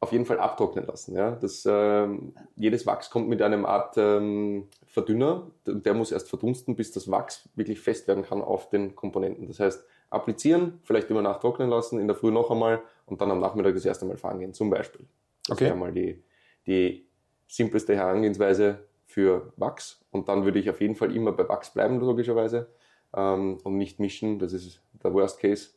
auf 0.00 0.10
jeden 0.10 0.26
Fall 0.26 0.40
abtrocknen 0.40 0.84
lassen. 0.84 1.14
Ja? 1.14 1.36
Das, 1.36 1.64
ähm, 1.64 2.34
jedes 2.56 2.88
Wachs 2.88 3.08
kommt 3.08 3.28
mit 3.28 3.40
einem 3.40 3.66
Art 3.66 3.94
ähm, 3.98 4.66
Verdünner, 4.84 5.48
der 5.64 5.94
muss 5.94 6.10
erst 6.10 6.28
verdunsten, 6.28 6.74
bis 6.74 6.90
das 6.90 7.08
Wachs 7.08 7.48
wirklich 7.54 7.78
fest 7.78 8.08
werden 8.08 8.24
kann 8.24 8.42
auf 8.42 8.68
den 8.68 8.96
Komponenten. 8.96 9.46
Das 9.46 9.60
heißt, 9.60 9.86
applizieren, 10.10 10.80
vielleicht 10.82 11.08
über 11.08 11.22
Nacht 11.22 11.42
trocknen 11.42 11.70
lassen, 11.70 12.00
in 12.00 12.08
der 12.08 12.16
Früh 12.16 12.32
noch 12.32 12.50
einmal 12.50 12.82
und 13.06 13.20
dann 13.20 13.30
am 13.30 13.38
Nachmittag 13.38 13.74
das 13.74 13.84
erste 13.84 14.06
Mal 14.06 14.16
fahren 14.16 14.40
gehen, 14.40 14.54
zum 14.54 14.70
Beispiel. 14.70 15.06
Das 15.46 15.52
okay. 15.52 15.66
wäre 15.66 15.76
mal 15.76 15.92
die, 15.92 16.20
die 16.66 17.06
simpelste 17.46 17.94
Herangehensweise 17.94 18.88
für 19.06 19.52
Wachs. 19.54 20.04
Und 20.10 20.28
dann 20.28 20.44
würde 20.44 20.58
ich 20.58 20.68
auf 20.68 20.80
jeden 20.80 20.96
Fall 20.96 21.14
immer 21.14 21.30
bei 21.30 21.48
Wachs 21.48 21.72
bleiben, 21.72 22.00
logischerweise, 22.00 22.72
ähm, 23.14 23.58
und 23.62 23.76
nicht 23.76 24.00
mischen. 24.00 24.38
Das 24.38 24.52
ist 24.52 24.80
der 25.02 25.12
Worst 25.12 25.40
Case. 25.40 25.70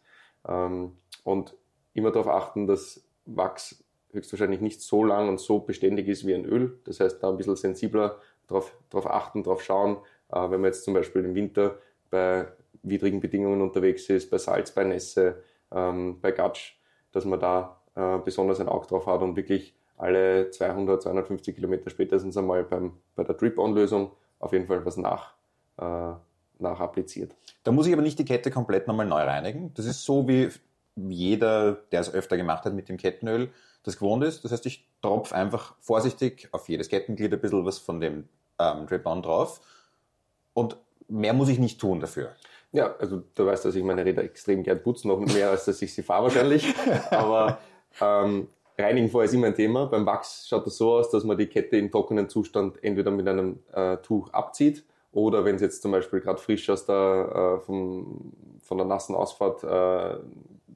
Ähm, 0.47 0.97
und 1.23 1.55
immer 1.93 2.11
darauf 2.11 2.27
achten, 2.27 2.67
dass 2.67 3.03
Wachs 3.25 3.83
höchstwahrscheinlich 4.11 4.61
nicht 4.61 4.81
so 4.81 5.03
lang 5.03 5.29
und 5.29 5.39
so 5.39 5.59
beständig 5.59 6.07
ist 6.07 6.25
wie 6.25 6.35
ein 6.35 6.45
Öl. 6.45 6.79
Das 6.85 6.99
heißt, 6.99 7.21
da 7.21 7.29
ein 7.29 7.37
bisschen 7.37 7.55
sensibler 7.55 8.19
darauf, 8.47 8.75
darauf 8.89 9.09
achten, 9.09 9.43
darauf 9.43 9.63
schauen. 9.63 9.97
Äh, 10.29 10.41
wenn 10.41 10.61
man 10.61 10.65
jetzt 10.65 10.83
zum 10.83 10.93
Beispiel 10.93 11.25
im 11.25 11.35
Winter 11.35 11.77
bei 12.09 12.47
widrigen 12.83 13.19
Bedingungen 13.19 13.61
unterwegs 13.61 14.09
ist, 14.09 14.29
bei 14.29 14.37
Salz, 14.37 14.71
bei 14.71 14.83
Nässe, 14.83 15.41
ähm, 15.71 16.19
bei 16.21 16.31
Gatsch, 16.31 16.75
dass 17.11 17.25
man 17.25 17.39
da 17.39 17.81
äh, 17.95 18.17
besonders 18.19 18.59
ein 18.59 18.67
Auge 18.67 18.87
drauf 18.87 19.07
hat 19.07 19.21
und 19.21 19.35
wirklich 19.35 19.75
alle 19.97 20.49
200, 20.49 21.01
250 21.01 21.55
Kilometer 21.55 21.89
spätestens 21.89 22.35
einmal 22.37 22.63
beim, 22.63 22.93
bei 23.15 23.23
der 23.23 23.35
Drip-On-Lösung 23.35 24.11
auf 24.39 24.51
jeden 24.51 24.67
Fall 24.67 24.85
was 24.85 24.97
nach, 24.97 25.33
äh, 25.77 26.13
nach 26.63 26.79
appliziert. 26.79 27.35
Da 27.63 27.71
muss 27.71 27.87
ich 27.87 27.93
aber 27.93 28.01
nicht 28.01 28.19
die 28.19 28.25
Kette 28.25 28.51
komplett 28.51 28.87
nochmal 28.87 29.05
neu 29.05 29.21
reinigen. 29.21 29.73
Das 29.75 29.85
ist 29.85 30.03
so 30.03 30.27
wie 30.27 30.49
jeder, 30.95 31.73
der 31.91 32.01
es 32.01 32.13
öfter 32.13 32.37
gemacht 32.37 32.65
hat 32.65 32.73
mit 32.73 32.89
dem 32.89 32.97
Kettenöl, 32.97 33.49
das 33.83 33.97
gewohnt 33.97 34.23
ist. 34.23 34.43
Das 34.43 34.51
heißt, 34.51 34.65
ich 34.65 34.87
tropfe 35.01 35.35
einfach 35.35 35.75
vorsichtig 35.79 36.49
auf 36.51 36.69
jedes 36.69 36.89
Kettenglied 36.89 37.33
ein 37.33 37.41
bisschen 37.41 37.65
was 37.65 37.77
von 37.77 37.99
dem 37.99 38.27
ähm, 38.59 38.85
Drip-On 38.87 39.21
drauf 39.21 39.61
und 40.53 40.77
mehr 41.07 41.33
muss 41.33 41.49
ich 41.49 41.59
nicht 41.59 41.79
tun 41.79 41.99
dafür. 41.99 42.35
Ja, 42.71 42.95
also 42.97 43.23
du 43.35 43.45
weißt, 43.45 43.65
dass 43.65 43.75
ich 43.75 43.83
meine 43.83 44.03
Räder 44.03 44.23
extrem 44.23 44.63
gern 44.63 44.81
putze, 44.81 45.07
noch 45.07 45.19
mehr 45.19 45.51
als 45.51 45.65
dass 45.65 45.81
ich 45.81 45.93
sie 45.93 46.01
fahre 46.01 46.23
wahrscheinlich. 46.23 46.73
Aber 47.11 47.59
ähm, 48.01 48.47
Reinigen 48.77 49.09
vorher 49.09 49.29
ist 49.29 49.33
immer 49.33 49.47
ein 49.47 49.55
Thema. 49.55 49.85
Beim 49.85 50.05
Wachs 50.05 50.47
schaut 50.47 50.65
das 50.65 50.77
so 50.77 50.93
aus, 50.93 51.11
dass 51.11 51.23
man 51.23 51.37
die 51.37 51.45
Kette 51.45 51.77
im 51.77 51.91
trockenen 51.91 52.29
Zustand 52.29 52.83
entweder 52.83 53.11
mit 53.11 53.27
einem 53.27 53.59
äh, 53.73 53.97
Tuch 53.97 54.31
abzieht 54.31 54.83
oder 55.13 55.45
wenn 55.45 55.55
es 55.55 55.61
jetzt 55.61 55.81
zum 55.81 55.91
Beispiel 55.91 56.19
gerade 56.19 56.41
frisch 56.41 56.69
aus 56.69 56.85
der, 56.85 57.59
äh, 57.61 57.65
vom, 57.65 58.33
von 58.61 58.77
der 58.77 58.87
nassen 58.87 59.15
Ausfahrt 59.15 59.63
äh, 59.63 60.17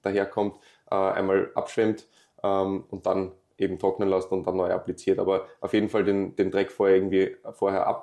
daherkommt, 0.01 0.57
äh, 0.89 0.95
einmal 0.95 1.51
abschwemmt 1.55 2.07
ähm, 2.43 2.85
und 2.89 3.05
dann 3.05 3.31
eben 3.57 3.79
trocknen 3.79 4.09
lässt 4.09 4.31
und 4.31 4.45
dann 4.45 4.55
neu 4.55 4.71
appliziert. 4.71 5.19
Aber 5.19 5.47
auf 5.59 5.73
jeden 5.73 5.89
Fall 5.89 6.03
den, 6.03 6.35
den 6.35 6.51
Dreck 6.51 6.71
vorher 6.71 6.95
irgendwie 6.95 7.35
vorher 7.53 8.01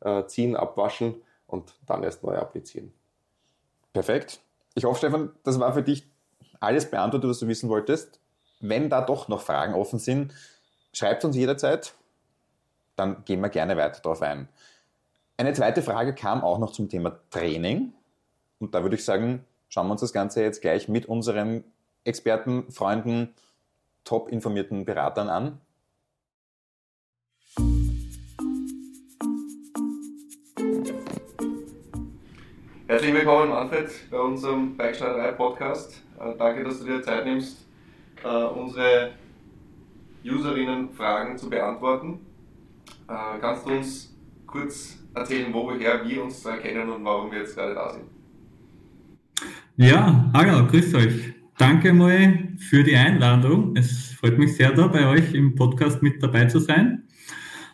abziehen, 0.00 0.56
abwaschen 0.56 1.22
und 1.46 1.74
dann 1.86 2.02
erst 2.02 2.24
neu 2.24 2.36
applizieren. 2.36 2.92
Perfekt. 3.92 4.40
Ich 4.74 4.84
hoffe, 4.84 4.98
Stefan, 4.98 5.32
das 5.44 5.60
war 5.60 5.72
für 5.74 5.82
dich 5.82 6.08
alles 6.60 6.90
beantwortet, 6.90 7.28
was 7.30 7.38
du 7.38 7.46
wissen 7.46 7.68
wolltest. 7.68 8.20
Wenn 8.60 8.88
da 8.88 9.02
doch 9.02 9.28
noch 9.28 9.42
Fragen 9.42 9.74
offen 9.74 9.98
sind, 9.98 10.32
schreibt 10.92 11.24
uns 11.24 11.36
jederzeit, 11.36 11.94
dann 12.96 13.24
gehen 13.24 13.40
wir 13.40 13.50
gerne 13.50 13.76
weiter 13.76 14.00
darauf 14.00 14.22
ein. 14.22 14.48
Eine 15.36 15.52
zweite 15.52 15.82
Frage 15.82 16.14
kam 16.14 16.42
auch 16.44 16.60
noch 16.60 16.70
zum 16.70 16.88
Thema 16.88 17.18
Training. 17.30 17.92
Und 18.60 18.72
da 18.72 18.84
würde 18.84 18.94
ich 18.94 19.04
sagen, 19.04 19.44
schauen 19.68 19.88
wir 19.88 19.92
uns 19.92 20.00
das 20.00 20.12
Ganze 20.12 20.42
jetzt 20.42 20.62
gleich 20.62 20.88
mit 20.88 21.06
unseren 21.06 21.64
Experten, 22.04 22.70
Freunden, 22.70 23.34
top 24.04 24.28
informierten 24.28 24.84
Beratern 24.84 25.28
an. 25.28 25.60
Herzlich 32.86 33.12
willkommen, 33.12 33.48
Manfred, 33.48 33.90
bei 34.12 34.20
unserem 34.20 34.76
Bikeschneiderei 34.76 35.32
Podcast. 35.32 36.00
Äh, 36.20 36.36
danke, 36.38 36.62
dass 36.62 36.78
du 36.78 36.84
dir 36.84 37.02
Zeit 37.02 37.24
nimmst, 37.24 37.66
äh, 38.22 38.28
unsere 38.28 39.10
Userinnen 40.24 40.90
Fragen 40.90 41.36
zu 41.36 41.50
beantworten. 41.50 42.24
Äh, 43.08 43.40
kannst 43.40 43.66
du 43.66 43.72
uns 43.72 44.14
kurz 44.46 45.03
erzählen, 45.14 45.52
woher 45.52 46.06
wir 46.06 46.24
uns 46.24 46.44
erkennen 46.44 46.88
und 46.90 47.04
warum 47.04 47.30
wir 47.30 47.38
jetzt 47.38 47.56
gerade 47.56 47.74
da 47.74 47.92
sind? 47.92 48.04
Ja, 49.76 50.30
hallo, 50.32 50.66
grüß 50.66 50.94
euch. 50.94 51.34
Danke 51.58 51.92
mal 51.92 52.48
für 52.58 52.82
die 52.82 52.96
Einladung. 52.96 53.76
Es 53.76 54.12
freut 54.12 54.38
mich 54.38 54.56
sehr, 54.56 54.72
da 54.72 54.88
bei 54.88 55.06
euch 55.06 55.34
im 55.34 55.54
Podcast 55.54 56.02
mit 56.02 56.22
dabei 56.22 56.46
zu 56.46 56.58
sein. 56.58 57.04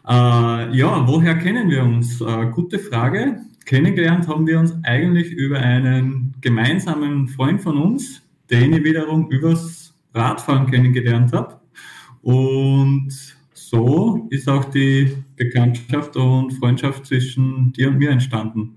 Äh, 0.06 0.76
ja, 0.76 1.06
woher 1.06 1.37
kennen 1.37 1.70
wir 1.70 1.82
uns? 1.82 2.20
Äh, 2.20 2.47
gute 2.52 2.78
Frage. 2.78 3.40
kennengelernt 3.64 4.26
haben 4.26 4.47
wir 4.47 4.59
uns 4.59 4.75
eigentlich 4.82 5.30
über 5.30 5.59
einen 5.61 6.35
gemeinsamen 6.40 7.28
Freund 7.28 7.62
von 7.62 7.76
uns, 7.78 8.23
den 8.50 8.73
ich 8.73 8.82
wiederum 8.82 9.30
übers 9.30 9.94
Radfahren 10.12 10.66
kennengelernt 10.68 11.32
habe. 11.32 11.61
Und 12.23 13.11
so 13.71 14.27
ist 14.31 14.49
auch 14.49 14.65
die 14.65 15.17
Bekanntschaft 15.37 16.17
und 16.17 16.50
Freundschaft 16.55 17.07
zwischen 17.07 17.73
dir 17.73 17.89
und 17.89 17.99
mir 17.99 18.11
entstanden. 18.11 18.77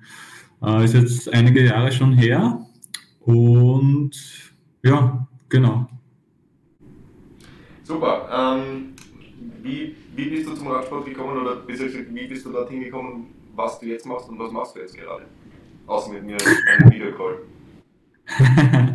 Äh, 0.62 0.86
ist 0.86 0.94
jetzt 0.94 1.34
einige 1.34 1.66
Jahre 1.66 1.92
schon 1.92 2.14
her 2.14 2.64
und 3.22 4.12
ja, 4.84 5.28
genau. 5.50 5.88
Super. 7.82 8.30
Ähm, 8.32 8.94
wie, 9.64 9.96
wie 10.16 10.26
bist 10.26 10.48
du 10.48 10.54
zum 10.54 10.68
Radsport 10.68 11.06
gekommen 11.06 11.42
oder 11.42 11.68
wie 11.68 12.28
bist 12.28 12.46
du 12.46 12.52
dorthin 12.52 12.82
gekommen, 12.82 13.34
was 13.56 13.80
du 13.80 13.88
jetzt 13.88 14.06
machst 14.06 14.30
und 14.30 14.38
was 14.38 14.52
machst 14.52 14.76
du 14.76 14.80
jetzt 14.82 14.96
gerade? 14.96 15.26
Außer 15.88 16.14
mit 16.14 16.24
mir 16.24 16.38
einen 16.72 16.92
Videocall. 16.92 17.40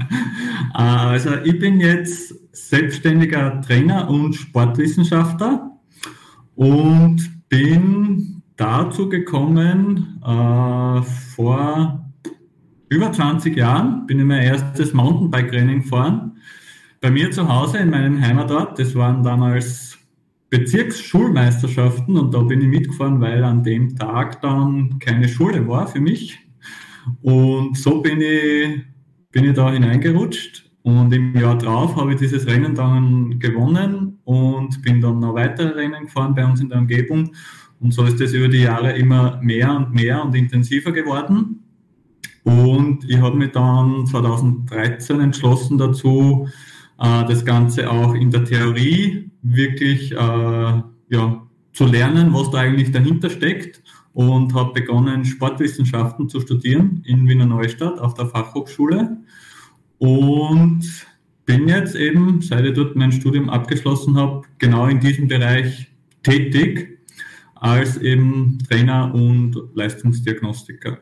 also 0.75 1.31
ich 1.45 1.59
bin 1.59 1.81
jetzt 1.81 2.35
selbstständiger 2.53 3.61
Trainer 3.63 4.09
und 4.09 4.35
Sportwissenschaftler 4.35 5.78
und 6.59 7.49
bin 7.49 8.43
dazu 8.57 9.09
gekommen 9.09 10.21
äh, 10.25 11.03
vor 11.03 12.05
über 12.89 13.13
20 13.13 13.57
Jahren, 13.57 14.07
bin 14.07 14.19
ich 14.19 14.25
mein 14.25 14.43
erstes 14.43 14.93
Mountainbike-Training 14.93 15.83
gefahren. 15.83 16.39
Bei 17.01 17.13
mir 17.13 17.31
zu 17.31 17.49
Hause 17.49 17.79
in 17.79 17.91
meinem 17.91 18.21
Heimatort, 18.21 18.77
das 18.77 18.97
waren 18.97 19.23
damals 19.23 19.99
Bezirksschulmeisterschaften 20.51 22.17
und 22.17 22.35
da 22.35 22.41
bin 22.41 22.61
ich 22.61 22.67
mitgefahren, 22.67 23.21
weil 23.21 23.45
an 23.45 23.63
dem 23.63 23.95
Tag 23.95 24.43
dann 24.43 24.99
keine 24.99 25.29
Schule 25.29 25.69
war 25.69 25.87
für 25.87 26.01
mich. 26.01 26.41
Und 27.23 27.77
so 27.77 28.03
bin 28.03 28.21
ich, 28.21 28.81
bin 29.31 29.45
ich 29.45 29.55
da 29.55 29.71
hineingerutscht 29.71 30.68
und 30.89 31.13
im 31.13 31.39
Jahr 31.39 31.59
drauf 31.59 31.97
habe 31.97 32.15
ich 32.15 32.19
dieses 32.19 32.47
Rennen 32.47 32.75
dann 32.75 33.39
gewonnen 33.39 34.21
und 34.25 34.81
bin 34.81 35.03
dann 35.03 35.21
noch 35.21 35.35
weitere 35.35 35.69
Rennen 35.69 36.07
gefahren 36.07 36.35
bei 36.35 36.47
uns 36.47 36.63
in 36.63 36.71
der 36.71 36.79
Umgebung. 36.79 37.31
Und 37.79 37.93
so 37.93 38.05
ist 38.05 38.19
es 38.23 38.33
über 38.33 38.49
die 38.49 38.63
Jahre 38.63 38.93
immer 38.93 39.39
mehr 39.43 39.77
und 39.77 39.93
mehr 39.93 40.25
und 40.25 40.35
intensiver 40.35 40.91
geworden. 40.91 41.63
Und 42.45 43.05
ich 43.07 43.19
habe 43.19 43.37
mich 43.37 43.53
dann 43.53 44.07
2013 44.07 45.21
entschlossen 45.21 45.77
dazu, 45.77 46.49
äh, 46.99 47.25
das 47.27 47.45
Ganze 47.45 47.91
auch 47.91 48.15
in 48.15 48.31
der 48.31 48.47
Theorie 48.47 49.31
wirklich 49.43 50.13
äh, 50.13 50.17
ja, 50.17 51.47
zu 51.75 51.85
lernen, 51.85 52.33
was 52.33 52.51
da 52.51 52.61
eigentlich 52.61 52.93
dahinter 52.93 53.29
steckt 53.29 53.83
und 54.15 54.55
habe 54.55 54.73
begonnen, 54.73 55.27
Sportwissenschaften 55.27 56.31
zu 56.31 56.41
studieren 56.41 57.03
in 57.05 57.29
Wiener 57.29 57.45
Neustadt 57.45 57.99
auf 57.99 58.15
der 58.15 58.25
Fachhochschule 58.25 59.19
und 59.99 61.07
bin 61.45 61.69
jetzt 61.69 61.95
eben, 61.95 62.41
seit 62.43 62.65
ich 62.65 62.75
dort 62.75 62.95
mein 62.95 63.13
Studium 63.13 63.49
abgeschlossen 63.49 64.17
habe, 64.17 64.43
genau 64.59 64.87
in 64.87 65.01
diesem 65.01 65.29
Bereich 65.29 65.91
tätig 66.23 66.99
als 67.55 67.97
eben 67.99 68.59
Trainer 68.69 69.13
und 69.15 69.57
Leistungsdiagnostiker. 69.75 70.99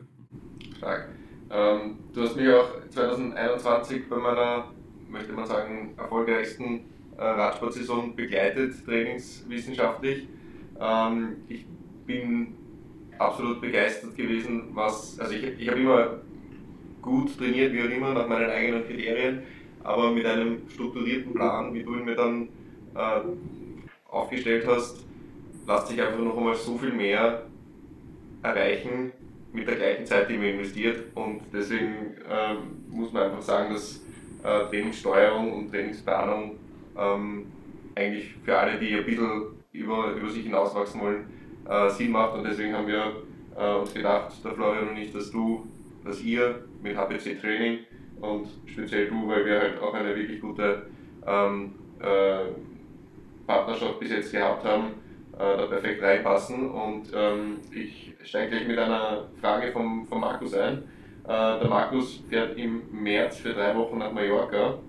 Stark. 0.77 1.09
Ähm, 1.49 1.97
du 2.13 2.21
hast 2.21 2.35
mich 2.35 2.47
auch 2.49 2.69
2021 2.89 4.09
bei 4.09 4.17
meiner, 4.17 4.71
möchte 5.09 5.33
man 5.33 5.45
sagen, 5.45 5.93
erfolgreichsten 5.97 6.81
äh, 7.17 7.23
Radsportsaison 7.23 8.15
begleitet, 8.15 8.73
trainingswissenschaftlich. 8.85 10.27
Ähm, 10.79 11.37
ich 11.47 11.65
bin 12.05 12.55
absolut 13.17 13.61
begeistert 13.61 14.15
gewesen, 14.15 14.69
was, 14.73 15.19
also 15.19 15.33
ich, 15.33 15.43
ich 15.59 15.69
habe 15.69 15.79
immer 15.79 16.21
gut 17.07 17.37
trainiert, 17.37 17.73
wie 17.73 17.81
auch 17.81 17.89
immer, 17.89 18.13
nach 18.13 18.27
meinen 18.27 18.49
eigenen 18.49 18.85
Kriterien, 18.85 19.43
aber 19.83 20.11
mit 20.11 20.25
einem 20.25 20.69
strukturierten 20.69 21.33
Plan, 21.33 21.73
wie 21.73 21.83
du 21.83 21.95
ihn 21.95 22.05
mir 22.05 22.15
dann 22.15 22.49
äh, 22.95 23.21
aufgestellt 24.09 24.65
hast, 24.67 25.05
lässt 25.67 25.87
sich 25.87 26.01
einfach 26.01 26.19
noch 26.19 26.37
einmal 26.37 26.55
so 26.55 26.77
viel 26.77 26.91
mehr 26.91 27.43
erreichen 28.43 29.11
mit 29.53 29.67
der 29.67 29.75
gleichen 29.75 30.05
Zeit, 30.05 30.29
die 30.29 30.37
man 30.37 30.47
investiert. 30.47 31.03
Und 31.15 31.41
deswegen 31.53 32.15
äh, 32.29 32.55
muss 32.89 33.11
man 33.13 33.23
einfach 33.23 33.41
sagen, 33.41 33.73
dass 33.73 34.01
äh, 34.43 34.69
Trainingssteuerung 34.69 35.53
und 35.53 35.71
Trainingsplanung 35.71 36.57
ähm, 36.97 37.45
eigentlich 37.95 38.35
für 38.43 38.57
alle, 38.57 38.77
die 38.79 38.93
ein 38.95 39.05
bisschen 39.05 39.41
über, 39.71 40.11
über 40.11 40.29
sich 40.29 40.43
hinauswachsen 40.43 41.01
wollen, 41.01 41.25
äh, 41.67 41.89
Sinn 41.89 42.11
macht. 42.11 42.35
Und 42.35 42.43
deswegen 42.43 42.73
haben 42.73 42.87
wir 42.87 43.23
äh, 43.57 43.75
uns 43.79 43.93
gedacht, 43.93 44.33
der 44.43 44.51
Florian 44.51 44.89
und 44.89 44.97
ich, 44.97 45.11
dass 45.11 45.31
du, 45.31 45.65
dass 46.07 46.21
ihr 46.21 46.63
mit 46.81 46.95
HPC 46.95 47.39
Training 47.39 47.79
und 48.21 48.47
speziell 48.65 49.07
du, 49.07 49.27
weil 49.27 49.45
wir 49.45 49.59
halt 49.59 49.81
auch 49.81 49.93
eine 49.93 50.15
wirklich 50.15 50.41
gute 50.41 50.83
ähm, 51.25 51.75
äh, 51.99 52.51
Partnerschaft 53.45 53.99
bis 53.99 54.11
jetzt 54.11 54.31
gehabt 54.31 54.65
haben, 54.65 54.93
äh, 55.33 55.57
da 55.57 55.65
perfekt 55.67 56.01
reinpassen. 56.01 56.69
Und 56.69 57.11
ähm, 57.13 57.57
ich 57.71 58.13
steige 58.23 58.51
gleich 58.51 58.67
mit 58.67 58.77
einer 58.77 59.27
Frage 59.39 59.71
vom, 59.71 60.05
vom 60.07 60.21
Markus 60.21 60.53
ein. 60.53 60.83
Äh, 61.23 61.59
der 61.59 61.67
Markus 61.67 62.23
fährt 62.29 62.57
im 62.57 62.83
März 62.91 63.37
für 63.37 63.53
drei 63.53 63.75
Wochen 63.75 63.97
nach 63.99 64.11
Mallorca 64.11 64.79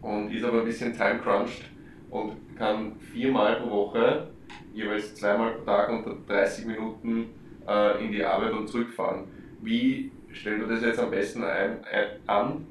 und 0.00 0.32
ist 0.32 0.44
aber 0.44 0.60
ein 0.60 0.64
bisschen 0.64 0.92
time-crunched 0.92 1.70
und 2.10 2.32
kann 2.58 2.96
viermal 2.98 3.56
pro 3.56 3.70
Woche, 3.70 4.28
jeweils 4.74 5.14
zweimal 5.14 5.52
pro 5.52 5.64
Tag 5.64 5.88
unter 5.88 6.16
30 6.26 6.66
Minuten 6.66 7.30
äh, 7.66 8.04
in 8.04 8.12
die 8.12 8.24
Arbeit 8.24 8.52
und 8.52 8.68
zurückfahren. 8.68 9.24
Wie 9.60 10.10
stellt 10.32 10.62
er 10.62 10.68
das 10.68 10.82
jetzt 10.82 10.98
am 10.98 11.10
besten 11.10 11.44
ein, 11.44 11.84
ein, 11.84 12.06
an, 12.26 12.66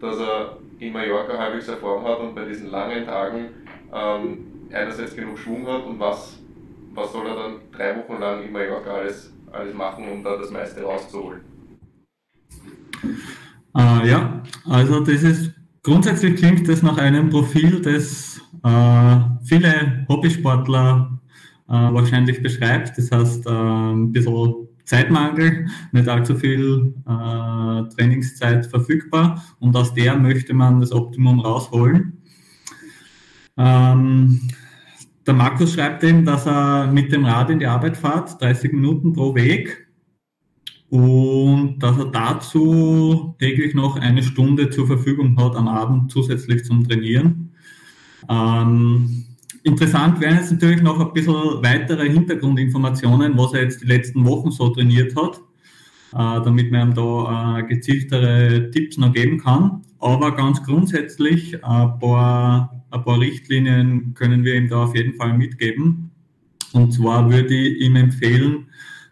dass 0.00 0.18
er 0.18 0.56
in 0.78 0.92
Mallorca 0.92 1.38
halbwegs 1.38 1.68
Erfahrung 1.68 2.04
hat 2.04 2.18
und 2.20 2.34
bei 2.34 2.44
diesen 2.44 2.70
langen 2.70 3.04
Tagen 3.04 3.46
ähm, 3.92 4.38
einerseits 4.72 5.14
genug 5.14 5.38
Schwung 5.38 5.66
hat 5.66 5.84
und 5.84 5.98
was, 5.98 6.38
was 6.94 7.12
soll 7.12 7.26
er 7.26 7.36
dann 7.36 7.52
drei 7.72 7.96
Wochen 7.96 8.20
lang 8.20 8.42
in 8.42 8.52
Mallorca 8.52 8.90
alles, 8.90 9.32
alles 9.52 9.74
machen, 9.74 10.04
um 10.10 10.22
da 10.24 10.36
das 10.36 10.50
meiste 10.50 10.82
rauszuholen? 10.82 11.40
Äh, 13.76 14.08
ja, 14.08 14.42
also 14.68 15.00
das 15.00 15.22
ist 15.22 15.52
grundsätzlich 15.82 16.36
klingt 16.36 16.68
das 16.68 16.82
nach 16.82 16.98
einem 16.98 17.30
Profil, 17.30 17.80
das 17.80 18.40
äh, 18.64 19.16
viele 19.44 20.06
Hobbysportler 20.08 21.18
äh, 21.68 21.72
wahrscheinlich 21.72 22.42
beschreibt. 22.42 22.96
Das 22.96 23.10
heißt, 23.10 23.46
äh, 23.46 23.50
ein 23.50 24.12
bisschen 24.12 24.68
Zeitmangel, 24.92 25.68
nicht 25.92 26.06
allzu 26.06 26.36
viel 26.36 26.92
äh, 27.06 27.94
Trainingszeit 27.94 28.66
verfügbar 28.66 29.42
und 29.58 29.74
aus 29.74 29.94
der 29.94 30.16
möchte 30.16 30.52
man 30.52 30.80
das 30.80 30.92
Optimum 30.92 31.40
rausholen. 31.40 32.22
Ähm, 33.56 34.50
der 35.26 35.32
Markus 35.32 35.72
schreibt 35.72 36.04
eben, 36.04 36.26
dass 36.26 36.46
er 36.46 36.88
mit 36.88 37.10
dem 37.10 37.24
Rad 37.24 37.48
in 37.48 37.58
die 37.58 37.66
Arbeit 37.66 37.96
fährt, 37.96 38.38
30 38.42 38.74
Minuten 38.74 39.14
pro 39.14 39.34
Weg 39.34 39.88
und 40.90 41.78
dass 41.78 41.96
er 41.96 42.10
dazu 42.10 43.34
täglich 43.38 43.74
noch 43.74 43.96
eine 43.96 44.22
Stunde 44.22 44.68
zur 44.68 44.86
Verfügung 44.86 45.38
hat 45.38 45.56
am 45.56 45.68
Abend 45.68 46.12
zusätzlich 46.12 46.66
zum 46.66 46.86
Trainieren. 46.86 47.54
Ähm, 48.28 49.24
Interessant 49.64 50.20
wären 50.20 50.36
jetzt 50.36 50.50
natürlich 50.50 50.82
noch 50.82 50.98
ein 50.98 51.12
bisschen 51.12 51.34
weitere 51.62 52.10
Hintergrundinformationen, 52.10 53.38
was 53.38 53.54
er 53.54 53.62
jetzt 53.62 53.82
die 53.82 53.86
letzten 53.86 54.26
Wochen 54.26 54.50
so 54.50 54.70
trainiert 54.70 55.14
hat, 55.14 55.36
äh, 56.12 56.44
damit 56.44 56.72
man 56.72 56.88
ihm 56.88 56.94
da 56.94 57.58
äh, 57.58 57.62
gezieltere 57.62 58.70
Tipps 58.72 58.98
noch 58.98 59.12
geben 59.12 59.38
kann. 59.38 59.82
Aber 60.00 60.34
ganz 60.34 60.64
grundsätzlich 60.64 61.64
ein 61.64 61.98
paar, 62.00 62.82
ein 62.90 63.04
paar 63.04 63.20
Richtlinien 63.20 64.14
können 64.14 64.42
wir 64.42 64.56
ihm 64.56 64.68
da 64.68 64.82
auf 64.82 64.96
jeden 64.96 65.14
Fall 65.14 65.38
mitgeben. 65.38 66.10
Und 66.72 66.92
zwar 66.92 67.30
würde 67.30 67.54
ich 67.54 67.82
ihm 67.82 67.94
empfehlen, 67.94 68.66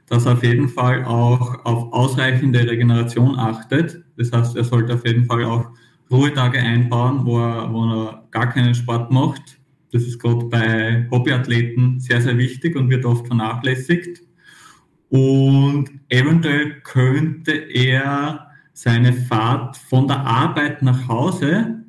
dass 0.08 0.26
er 0.26 0.32
auf 0.32 0.42
jeden 0.42 0.68
Fall 0.68 1.04
auch 1.04 1.64
auf 1.64 1.92
ausreichende 1.92 2.68
Regeneration 2.68 3.38
achtet. 3.38 4.02
Das 4.16 4.32
heißt, 4.32 4.56
er 4.56 4.64
sollte 4.64 4.94
auf 4.94 5.06
jeden 5.06 5.26
Fall 5.26 5.44
auch 5.44 5.68
Ruhetage 6.10 6.58
einbauen, 6.58 7.24
wo 7.24 7.38
er, 7.38 7.72
wo 7.72 7.84
er 7.84 8.24
gar 8.32 8.48
keinen 8.48 8.74
Sport 8.74 9.12
macht 9.12 9.59
das 9.92 10.02
ist 10.02 10.18
gerade 10.18 10.46
bei 10.46 11.08
Hobbyathleten 11.10 12.00
sehr, 12.00 12.20
sehr 12.20 12.38
wichtig 12.38 12.76
und 12.76 12.90
wird 12.90 13.04
oft 13.04 13.26
vernachlässigt. 13.26 14.22
Und 15.08 15.90
eventuell 16.08 16.80
könnte 16.82 17.52
er 17.52 18.50
seine 18.72 19.12
Fahrt 19.12 19.76
von 19.76 20.06
der 20.06 20.20
Arbeit 20.20 20.82
nach 20.82 21.08
Hause 21.08 21.84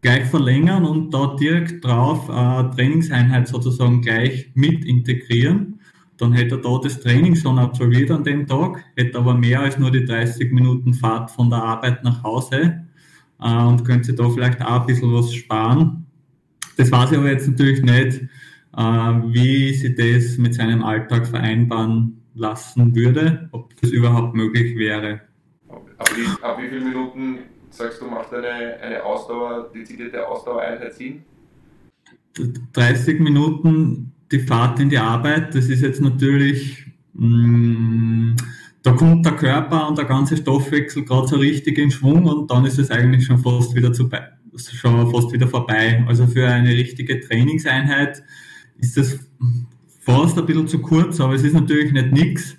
gleich 0.00 0.24
verlängern 0.24 0.84
und 0.84 1.12
dort 1.12 1.40
direkt 1.40 1.84
drauf 1.84 2.28
eine 2.30 2.70
Trainingseinheit 2.70 3.48
sozusagen 3.48 4.02
gleich 4.02 4.50
mit 4.54 4.84
integrieren. 4.84 5.80
Dann 6.16 6.32
hätte 6.32 6.56
er 6.56 6.60
da 6.62 6.78
das 6.82 7.00
Training 7.00 7.36
schon 7.36 7.58
absolviert 7.58 8.10
an 8.10 8.24
dem 8.24 8.46
Tag, 8.46 8.84
hätte 8.96 9.18
aber 9.18 9.34
mehr 9.34 9.60
als 9.60 9.78
nur 9.78 9.90
die 9.92 10.04
30 10.04 10.52
Minuten 10.52 10.94
Fahrt 10.94 11.30
von 11.30 11.48
der 11.48 11.62
Arbeit 11.62 12.02
nach 12.02 12.24
Hause 12.24 12.84
äh, 13.40 13.62
und 13.64 13.84
könnte 13.84 14.14
da 14.14 14.28
vielleicht 14.28 14.60
auch 14.60 14.80
ein 14.80 14.86
bisschen 14.86 15.14
was 15.14 15.32
sparen. 15.32 16.07
Das 16.78 16.92
weiß 16.92 17.10
ich 17.10 17.18
aber 17.18 17.30
jetzt 17.30 17.48
natürlich 17.48 17.82
nicht, 17.82 18.22
äh, 18.76 18.80
wie 18.80 19.74
sie 19.74 19.94
das 19.94 20.38
mit 20.38 20.54
seinem 20.54 20.84
Alltag 20.84 21.26
vereinbaren 21.26 22.22
lassen 22.34 22.94
würde, 22.94 23.48
ob 23.50 23.74
das 23.80 23.90
überhaupt 23.90 24.34
möglich 24.34 24.78
wäre. 24.78 25.22
Ab 25.68 26.08
wie, 26.14 26.44
ab 26.44 26.56
wie 26.62 26.68
vielen 26.68 26.84
Minuten 26.84 27.38
sagst 27.70 28.00
du, 28.00 28.06
macht 28.06 28.32
eine, 28.32 28.78
eine 28.80 29.02
Ausdauer, 29.02 29.72
dezidierte 29.74 30.26
Ausdauereinheit 30.26 30.94
Sinn? 30.94 31.24
30 32.72 33.18
Minuten 33.18 34.12
die 34.30 34.38
Fahrt 34.38 34.78
in 34.78 34.88
die 34.88 34.98
Arbeit, 34.98 35.56
das 35.56 35.66
ist 35.66 35.80
jetzt 35.80 36.00
natürlich, 36.00 36.86
mh, 37.14 37.26
mm, 37.26 38.36
da 38.84 38.92
kommt 38.92 39.26
der 39.26 39.32
Körper 39.32 39.88
und 39.88 39.98
der 39.98 40.04
ganze 40.04 40.36
Stoffwechsel 40.36 41.04
gerade 41.04 41.26
so 41.26 41.36
richtig 41.36 41.76
in 41.78 41.90
Schwung 41.90 42.26
und 42.26 42.48
dann 42.48 42.64
ist 42.64 42.78
es 42.78 42.92
eigentlich 42.92 43.26
schon 43.26 43.38
fast 43.38 43.74
wieder, 43.74 43.92
zu, 43.92 44.08
schon 44.56 45.10
fast 45.10 45.32
wieder 45.32 45.48
vorbei. 45.48 46.04
Also 46.06 46.26
für 46.26 46.46
eine 46.46 46.70
richtige 46.70 47.20
Trainingseinheit 47.20 48.22
ist 48.78 48.96
das 48.96 49.18
fast 50.00 50.38
ein 50.38 50.46
bisschen 50.46 50.68
zu 50.68 50.80
kurz, 50.80 51.20
aber 51.20 51.34
es 51.34 51.44
ist 51.44 51.54
natürlich 51.54 51.92
nicht 51.92 52.12
nichts. 52.12 52.56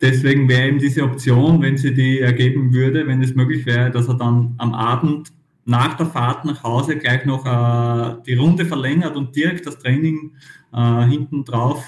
Deswegen 0.00 0.48
wäre 0.48 0.68
eben 0.68 0.78
diese 0.78 1.02
Option, 1.02 1.60
wenn 1.60 1.76
sie 1.76 1.92
die 1.92 2.20
ergeben 2.20 2.72
würde, 2.72 3.06
wenn 3.06 3.22
es 3.22 3.34
möglich 3.34 3.66
wäre, 3.66 3.90
dass 3.90 4.08
er 4.08 4.14
dann 4.14 4.54
am 4.58 4.72
Abend 4.72 5.30
nach 5.66 5.94
der 5.94 6.06
Fahrt 6.06 6.44
nach 6.44 6.62
Hause 6.62 6.96
gleich 6.96 7.24
noch 7.26 7.44
äh, 7.44 8.16
die 8.26 8.34
Runde 8.34 8.64
verlängert 8.64 9.16
und 9.16 9.36
direkt 9.36 9.66
das 9.66 9.78
Training 9.78 10.32
äh, 10.72 11.04
hinten 11.04 11.44
drauf 11.44 11.84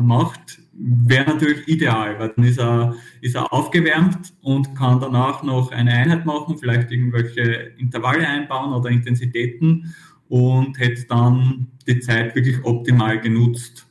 macht, 0.00 0.58
wäre 0.72 1.30
natürlich 1.30 1.66
ideal, 1.68 2.18
weil 2.18 2.28
dann 2.30 2.44
ist 2.44 2.58
er, 2.58 2.94
ist 3.20 3.34
er 3.34 3.52
aufgewärmt 3.52 4.34
und 4.42 4.74
kann 4.74 5.00
danach 5.00 5.42
noch 5.42 5.72
eine 5.72 5.92
Einheit 5.92 6.26
machen, 6.26 6.58
vielleicht 6.58 6.90
irgendwelche 6.90 7.72
Intervalle 7.78 8.26
einbauen 8.26 8.72
oder 8.72 8.90
Intensitäten 8.90 9.94
und 10.28 10.78
hätte 10.78 11.06
dann 11.06 11.68
die 11.86 12.00
Zeit 12.00 12.34
wirklich 12.34 12.62
optimal 12.64 13.20
genutzt. 13.20 13.86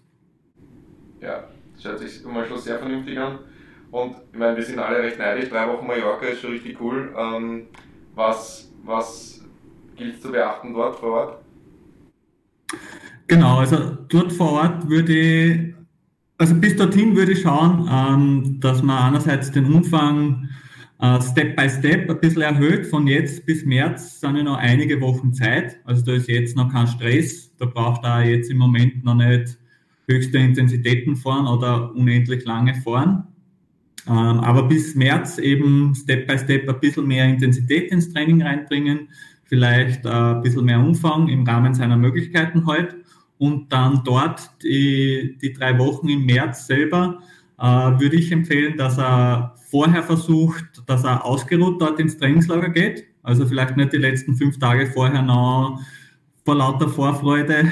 Ja, 1.21 1.45
das 1.75 1.86
hört 1.86 1.99
sich 1.99 2.23
mal 2.25 2.45
schon 2.45 2.60
sehr 2.60 2.77
vernünftig 2.77 3.17
an. 3.17 3.39
Und 3.91 4.15
ich 4.34 4.38
meine, 4.38 4.58
wir 4.58 4.63
sind 4.63 4.79
alle 4.79 4.99
recht 4.99 5.17
neidisch. 5.17 5.49
Drei 5.49 5.67
Wochen 5.67 5.88
Mallorca 5.88 6.25
ist 6.25 6.41
schon 6.41 6.51
richtig 6.51 6.79
cool. 6.81 7.15
Ähm, 7.17 7.67
was 8.13 8.71
was 8.86 9.43
gilt 9.95 10.21
zu 10.21 10.31
beachten 10.31 10.73
dort 10.73 10.99
vor 10.99 11.12
Ort? 11.12 11.41
Genau, 13.27 13.60
also 13.60 13.97
dort 14.08 14.31
vor 14.34 14.51
Ort 14.53 14.88
würde 14.89 15.74
also 16.37 16.55
bis 16.55 16.75
dorthin 16.75 17.15
würde 17.15 17.31
ich 17.31 17.41
schauen, 17.41 17.89
ähm, 17.91 18.59
dass 18.59 18.83
man 18.83 19.13
einerseits 19.13 19.51
den 19.51 19.65
Umfang 19.65 20.49
äh, 20.99 21.21
Step 21.21 21.55
by 21.55 21.69
Step 21.69 22.09
ein 22.09 22.19
bisschen 22.19 22.41
erhöht. 22.41 22.85
Von 22.87 23.07
jetzt 23.07 23.45
bis 23.45 23.65
März 23.65 24.19
sind 24.19 24.35
ja 24.37 24.43
noch 24.43 24.57
einige 24.57 24.99
Wochen 25.01 25.33
Zeit. 25.33 25.77
Also 25.85 26.03
da 26.03 26.13
ist 26.13 26.27
jetzt 26.27 26.55
noch 26.55 26.71
kein 26.71 26.87
Stress. 26.87 27.55
Da 27.57 27.65
braucht 27.65 28.03
er 28.03 28.25
jetzt 28.25 28.49
im 28.49 28.57
Moment 28.57 29.03
noch 29.03 29.15
nicht 29.15 29.57
höchste 30.07 30.37
Intensitäten 30.37 31.15
fahren 31.15 31.47
oder 31.47 31.93
unendlich 31.95 32.45
lange 32.45 32.75
fahren. 32.75 33.23
Ähm, 34.07 34.13
aber 34.13 34.63
bis 34.63 34.93
März 34.93 35.39
eben 35.39 35.95
Step 35.95 36.27
by 36.27 36.37
Step 36.37 36.69
ein 36.69 36.79
bisschen 36.79 37.07
mehr 37.07 37.25
Intensität 37.25 37.91
ins 37.91 38.13
Training 38.13 38.41
reinbringen, 38.41 39.09
vielleicht 39.45 40.05
äh, 40.05 40.09
ein 40.09 40.41
bisschen 40.43 40.65
mehr 40.65 40.79
Umfang 40.79 41.27
im 41.27 41.43
Rahmen 41.43 41.73
seiner 41.73 41.97
Möglichkeiten 41.97 42.67
halt 42.67 42.95
und 43.37 43.71
dann 43.71 44.01
dort 44.03 44.49
die, 44.63 45.37
die 45.41 45.53
drei 45.53 45.77
Wochen 45.77 46.09
im 46.09 46.25
März 46.25 46.67
selber 46.67 47.19
äh, 47.59 47.63
würde 47.65 48.15
ich 48.15 48.31
empfehlen, 48.31 48.77
dass 48.77 48.97
er 48.97 49.55
vorher 49.69 50.03
versucht, 50.03 50.83
dass 50.87 51.03
er 51.03 51.25
ausgeruht 51.25 51.81
dort 51.81 51.99
ins 51.99 52.17
Trainingslager 52.17 52.69
geht. 52.69 53.05
Also 53.23 53.45
vielleicht 53.45 53.75
nicht 53.75 53.93
die 53.93 53.97
letzten 53.97 54.35
fünf 54.35 54.59
Tage 54.59 54.87
vorher 54.87 55.21
noch 55.21 55.81
vor 56.43 56.55
lauter 56.55 56.87
Vorfreude 56.87 57.71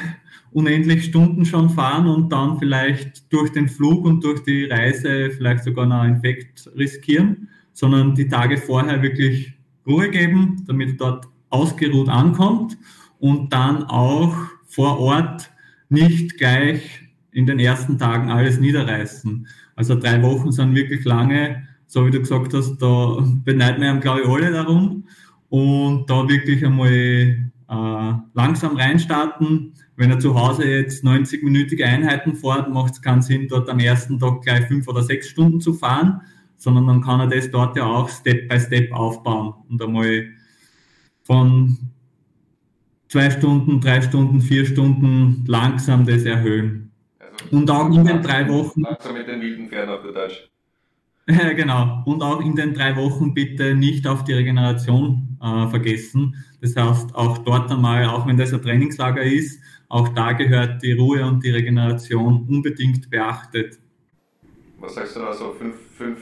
unendlich 0.54 1.06
Stunden 1.06 1.46
schon 1.46 1.70
fahren 1.70 2.08
und 2.08 2.32
dann 2.32 2.60
vielleicht 2.60 3.32
durch 3.34 3.52
den 3.52 3.68
Flug 3.68 4.06
und 4.06 4.24
durch 4.24 4.44
die 4.44 4.66
Reise 4.66 5.32
vielleicht 5.32 5.64
sogar 5.64 5.86
noch 5.86 6.02
einen 6.02 6.16
Infekt 6.16 6.70
riskieren, 6.78 7.50
sondern 7.74 8.16
die 8.16 8.28
Tage 8.28 8.58
vorher 8.58 9.02
wirklich 9.02 9.54
Ruhe 9.86 10.10
geben, 10.10 10.64
damit 10.68 11.02
dort 11.02 11.28
ausgeruht 11.50 12.10
ankommt 12.10 12.78
und 13.20 13.52
dann 13.52 13.84
auch 13.84 14.36
vor 14.66 15.00
Ort 15.00 15.52
nicht 15.94 16.38
gleich 16.38 16.82
in 17.32 17.46
den 17.46 17.60
ersten 17.60 17.98
Tagen 17.98 18.30
alles 18.30 18.60
niederreißen. 18.60 19.48
Also 19.76 19.96
drei 19.96 20.22
Wochen 20.22 20.52
sind 20.52 20.76
wirklich 20.76 21.06
lange, 21.06 21.68
so 21.88 22.06
wie 22.06 22.12
du 22.12 22.20
gesagt 22.20 22.54
hast, 22.54 22.78
da 22.78 23.18
beneiden 23.44 23.82
wir, 23.82 23.96
glaube 23.98 24.22
ich, 24.22 24.28
alle 24.28 24.52
darum. 24.52 25.08
Und 25.50 26.10
da 26.10 26.28
wirklich 26.28 26.66
einmal 26.66 26.90
äh, 27.74 28.14
langsam 28.34 28.76
reinstarten. 28.76 29.74
Wenn 29.96 30.12
er 30.12 30.20
zu 30.20 30.34
Hause 30.36 30.68
jetzt 30.68 31.04
90-minütige 31.04 31.84
Einheiten 31.84 32.36
fährt, 32.36 32.70
macht 32.70 32.94
es 32.94 33.02
keinen 33.02 33.22
Sinn, 33.22 33.48
dort 33.48 33.70
am 33.70 33.80
ersten 33.80 34.20
Tag 34.20 34.42
gleich 34.42 34.66
fünf 34.66 34.88
oder 34.88 35.04
sechs 35.04 35.30
Stunden 35.30 35.62
zu 35.62 35.74
fahren, 35.74 36.22
sondern 36.58 36.88
dann 36.88 37.02
kann 37.02 37.20
er 37.20 37.28
das 37.28 37.52
dort 37.52 37.78
ja 37.78 37.86
auch 37.86 38.10
Step 38.10 38.50
by 38.50 38.60
Step 38.60 38.92
aufbauen 38.92 39.54
und 39.70 39.82
einmal 39.82 40.26
von 41.24 41.78
zwei 43.14 43.30
Stunden, 43.30 43.80
drei 43.80 44.02
Stunden, 44.02 44.42
vier 44.42 44.66
Stunden 44.66 45.44
langsam 45.46 46.04
das 46.04 46.24
erhöhen. 46.24 46.92
Also 47.20 47.56
und 47.56 47.70
auch 47.70 47.86
in 47.96 48.04
den 48.04 48.24
drei 48.24 48.50
Wochen. 48.50 48.82
Langsam 48.82 49.14
mit 49.14 49.28
den 49.28 49.40
wilden 49.40 49.70
Pferden 49.70 49.94
auf 49.94 50.02
der 50.02 50.14
Deutsch. 50.14 50.50
Ja, 51.28 51.54
genau. 51.62 52.02
Und 52.08 52.24
auch 52.24 52.42
in 52.42 52.56
den 52.56 52.74
drei 52.74 52.96
Wochen 52.96 53.36
bitte 53.36 53.76
nicht 53.76 54.08
auf 54.08 54.24
die 54.24 54.34
Regeneration 54.34 55.38
äh, 55.44 55.68
vergessen. 55.68 56.44
Das 56.60 56.76
heißt, 56.76 57.14
auch 57.14 57.38
dort 57.38 57.70
einmal, 57.72 58.08
auch 58.08 58.26
wenn 58.26 58.36
das 58.36 58.52
ein 58.52 58.64
Trainingslager 58.64 59.22
ist, 59.22 59.62
auch 59.90 60.10
da 60.10 60.32
gehört 60.32 60.82
die 60.82 60.94
Ruhe 60.94 61.24
und 61.24 61.44
die 61.44 61.52
Regeneration 61.52 62.48
unbedingt 62.50 63.12
beachtet. 63.12 63.78
Was 64.80 64.96
sagst 64.96 65.16
du 65.18 65.20
da 65.20 65.32
so? 65.32 65.54
Fünf, 65.54 65.76
fünf, 65.96 66.18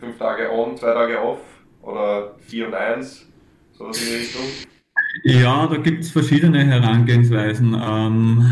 fünf 0.00 0.18
Tage 0.18 0.50
on, 0.50 0.76
zwei 0.76 0.94
Tage 0.94 1.22
off 1.22 1.42
oder 1.80 2.34
vier 2.40 2.66
und 2.66 2.74
eins? 2.74 3.24
Sowas 3.72 4.02
in 4.02 4.08
die 4.08 4.14
Richtung? 4.16 4.77
Ja, 5.24 5.66
da 5.66 5.76
gibt 5.76 6.04
es 6.04 6.10
verschiedene 6.10 6.64
Herangehensweisen. 6.64 7.74
Ähm, 7.74 8.46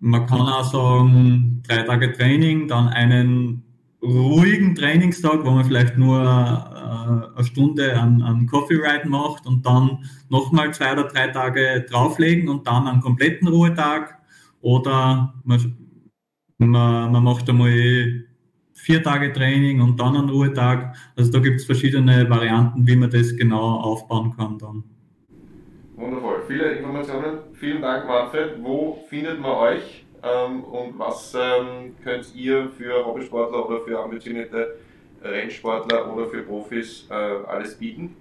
man 0.00 0.26
kann 0.26 0.40
auch 0.40 0.64
sagen, 0.64 1.62
drei 1.66 1.82
Tage 1.82 2.12
Training, 2.12 2.68
dann 2.68 2.88
einen 2.88 3.62
ruhigen 4.02 4.74
Trainingstag, 4.74 5.44
wo 5.44 5.50
man 5.50 5.64
vielleicht 5.64 5.96
nur 5.96 6.20
äh, 6.20 7.36
eine 7.36 7.44
Stunde 7.44 7.98
an, 7.98 8.22
an 8.22 8.46
Coffee 8.46 8.74
Ride 8.74 9.08
macht 9.08 9.46
und 9.46 9.64
dann 9.64 10.04
nochmal 10.28 10.74
zwei 10.74 10.92
oder 10.92 11.04
drei 11.04 11.28
Tage 11.28 11.86
drauflegen 11.88 12.48
und 12.48 12.66
dann 12.66 12.88
einen 12.88 13.00
kompletten 13.00 13.48
Ruhetag. 13.48 14.18
Oder 14.60 15.34
man, 15.44 15.76
man, 16.58 17.12
man 17.12 17.24
macht 17.24 17.48
einmal 17.48 18.24
vier 18.74 19.02
Tage 19.02 19.32
Training 19.32 19.80
und 19.80 20.00
dann 20.00 20.16
einen 20.16 20.30
Ruhetag. 20.30 20.96
Also 21.16 21.30
da 21.30 21.38
gibt 21.38 21.60
es 21.60 21.66
verschiedene 21.66 22.28
Varianten, 22.28 22.86
wie 22.86 22.96
man 22.96 23.10
das 23.10 23.36
genau 23.36 23.80
aufbauen 23.80 24.34
kann 24.36 24.58
dann. 24.58 24.84
Wundervoll. 26.02 26.42
Viele 26.48 26.72
Informationen. 26.72 27.38
Vielen 27.54 27.80
Dank, 27.80 28.08
Manfred. 28.08 28.56
Wo 28.60 29.04
findet 29.08 29.40
man 29.40 29.52
euch? 29.52 30.04
Ähm, 30.22 30.64
und 30.64 30.98
was 30.98 31.34
ähm, 31.34 31.94
könnt 32.02 32.34
ihr 32.34 32.68
für 32.76 33.06
Hobbysportler 33.06 33.68
oder 33.68 33.80
für 33.80 34.00
ambitionierte 34.00 34.78
Rennsportler 35.22 36.12
oder 36.12 36.26
für 36.26 36.42
Profis 36.42 37.06
äh, 37.08 37.14
alles 37.14 37.76
bieten? 37.76 38.16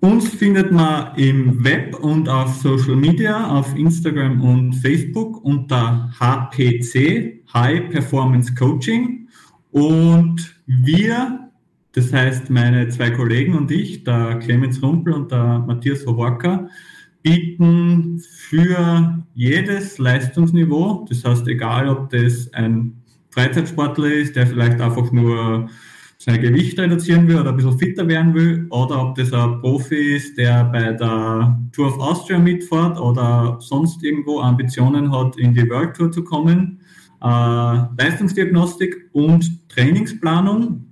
Uns 0.00 0.28
findet 0.28 0.70
man 0.70 1.16
im 1.16 1.64
Web 1.64 1.98
und 2.00 2.28
auf 2.28 2.54
Social 2.56 2.96
Media, 2.96 3.48
auf 3.50 3.74
Instagram 3.74 4.42
und 4.42 4.74
Facebook 4.74 5.42
unter 5.42 6.10
HPC, 6.20 7.42
High 7.54 7.88
Performance 7.88 8.54
Coaching. 8.54 9.28
Und 9.70 10.54
wir, 10.66 11.43
das 11.94 12.12
heißt 12.12 12.50
meine 12.50 12.88
zwei 12.88 13.10
Kollegen 13.10 13.54
und 13.54 13.70
ich, 13.70 14.04
der 14.04 14.38
Clemens 14.40 14.82
Rumpel 14.82 15.14
und 15.14 15.30
der 15.30 15.60
Matthias 15.60 16.04
Hovorka, 16.06 16.68
bieten 17.22 18.20
für 18.20 19.24
jedes 19.34 19.98
Leistungsniveau, 19.98 21.06
das 21.08 21.24
heißt, 21.24 21.48
egal 21.48 21.88
ob 21.88 22.10
das 22.10 22.52
ein 22.52 23.02
Freizeitsportler 23.30 24.12
ist, 24.12 24.36
der 24.36 24.46
vielleicht 24.46 24.80
einfach 24.80 25.10
nur 25.10 25.68
sein 26.18 26.40
Gewicht 26.40 26.78
reduzieren 26.78 27.28
will 27.28 27.38
oder 27.38 27.50
ein 27.50 27.56
bisschen 27.56 27.78
fitter 27.78 28.06
werden 28.08 28.34
will, 28.34 28.66
oder 28.70 29.08
ob 29.08 29.14
das 29.14 29.32
ein 29.32 29.60
Profi 29.60 30.16
ist, 30.16 30.36
der 30.38 30.64
bei 30.64 30.92
der 30.92 31.58
Tour 31.72 31.88
of 31.88 31.98
Austria 31.98 32.38
mitfährt 32.38 32.98
oder 32.98 33.56
sonst 33.60 34.02
irgendwo 34.02 34.40
Ambitionen 34.40 35.10
hat, 35.12 35.36
in 35.36 35.54
die 35.54 35.68
World 35.68 35.96
Tour 35.96 36.10
zu 36.12 36.24
kommen. 36.24 36.80
Äh, 37.22 37.26
Leistungsdiagnostik 37.26 39.10
und 39.12 39.68
Trainingsplanung. 39.68 40.83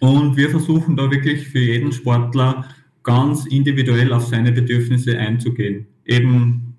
Und 0.00 0.36
wir 0.36 0.50
versuchen 0.50 0.96
da 0.96 1.10
wirklich 1.10 1.48
für 1.48 1.58
jeden 1.58 1.92
Sportler 1.92 2.66
ganz 3.02 3.46
individuell 3.46 4.12
auf 4.12 4.26
seine 4.26 4.52
Bedürfnisse 4.52 5.16
einzugehen. 5.16 5.86
Eben 6.04 6.74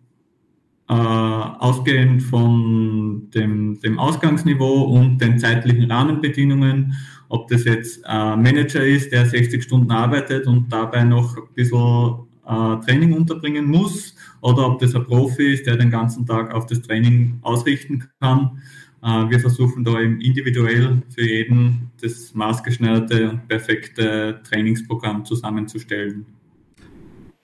äh, 0.89 0.93
ausgehend 0.93 2.23
von 2.23 3.29
dem, 3.31 3.79
dem 3.81 3.99
Ausgangsniveau 3.99 4.83
und 4.83 5.19
den 5.19 5.39
zeitlichen 5.39 5.91
Rahmenbedingungen, 5.91 6.93
ob 7.29 7.47
das 7.49 7.65
jetzt 7.65 8.05
ein 8.05 8.41
Manager 8.41 8.85
ist, 8.85 9.11
der 9.11 9.25
60 9.25 9.63
Stunden 9.63 9.91
arbeitet 9.91 10.47
und 10.47 10.71
dabei 10.71 11.03
noch 11.03 11.35
ein 11.35 11.43
bisschen 11.53 12.27
äh, 12.45 12.85
Training 12.85 13.13
unterbringen 13.13 13.65
muss, 13.65 14.15
oder 14.41 14.67
ob 14.67 14.79
das 14.79 14.95
ein 14.95 15.03
Profi 15.03 15.53
ist, 15.53 15.65
der 15.65 15.75
den 15.75 15.89
ganzen 15.89 16.25
Tag 16.25 16.53
auf 16.53 16.65
das 16.65 16.81
Training 16.81 17.39
ausrichten 17.41 18.05
kann. 18.21 18.61
Äh, 19.03 19.29
wir 19.29 19.39
versuchen 19.39 19.83
da 19.83 19.99
eben 19.99 20.19
individuell 20.21 21.01
für 21.13 21.21
jeden 21.21 21.91
das 22.01 22.33
maßgeschneiderte 22.33 23.29
und 23.29 23.47
perfekte 23.47 24.41
Trainingsprogramm 24.43 25.25
zusammenzustellen. 25.25 26.25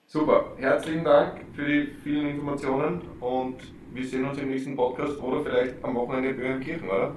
Super, 0.06 0.52
herzlichen 0.58 1.04
Dank 1.04 1.40
für 1.54 1.66
die 1.66 1.88
vielen 2.02 2.28
Informationen 2.28 3.02
und 3.20 3.56
wir 3.92 4.06
sehen 4.06 4.24
uns 4.24 4.38
im 4.38 4.48
nächsten 4.48 4.76
Podcast 4.76 5.18
oder 5.20 5.42
vielleicht 5.42 5.82
am 5.84 5.94
Wochenende 5.94 6.30
in 6.30 6.36
Böhrenkirchen, 6.36 6.88
oder? 6.88 7.16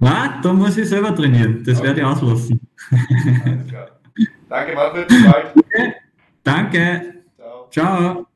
Na, 0.00 0.40
da 0.42 0.52
muss 0.52 0.76
ich 0.76 0.88
selber 0.88 1.14
trainieren. 1.14 1.62
Das 1.64 1.78
okay. 1.78 1.88
werde 1.88 2.00
ich 2.00 2.06
auslassen. 2.06 2.60
Alles 2.90 3.68
klar. 3.68 3.88
Danke, 4.48 4.74
Manfred. 4.74 5.08
Bis 5.08 5.24
bald. 5.24 5.54
Danke. 6.42 7.14
Ciao. 7.36 7.68
Ciao. 7.70 8.26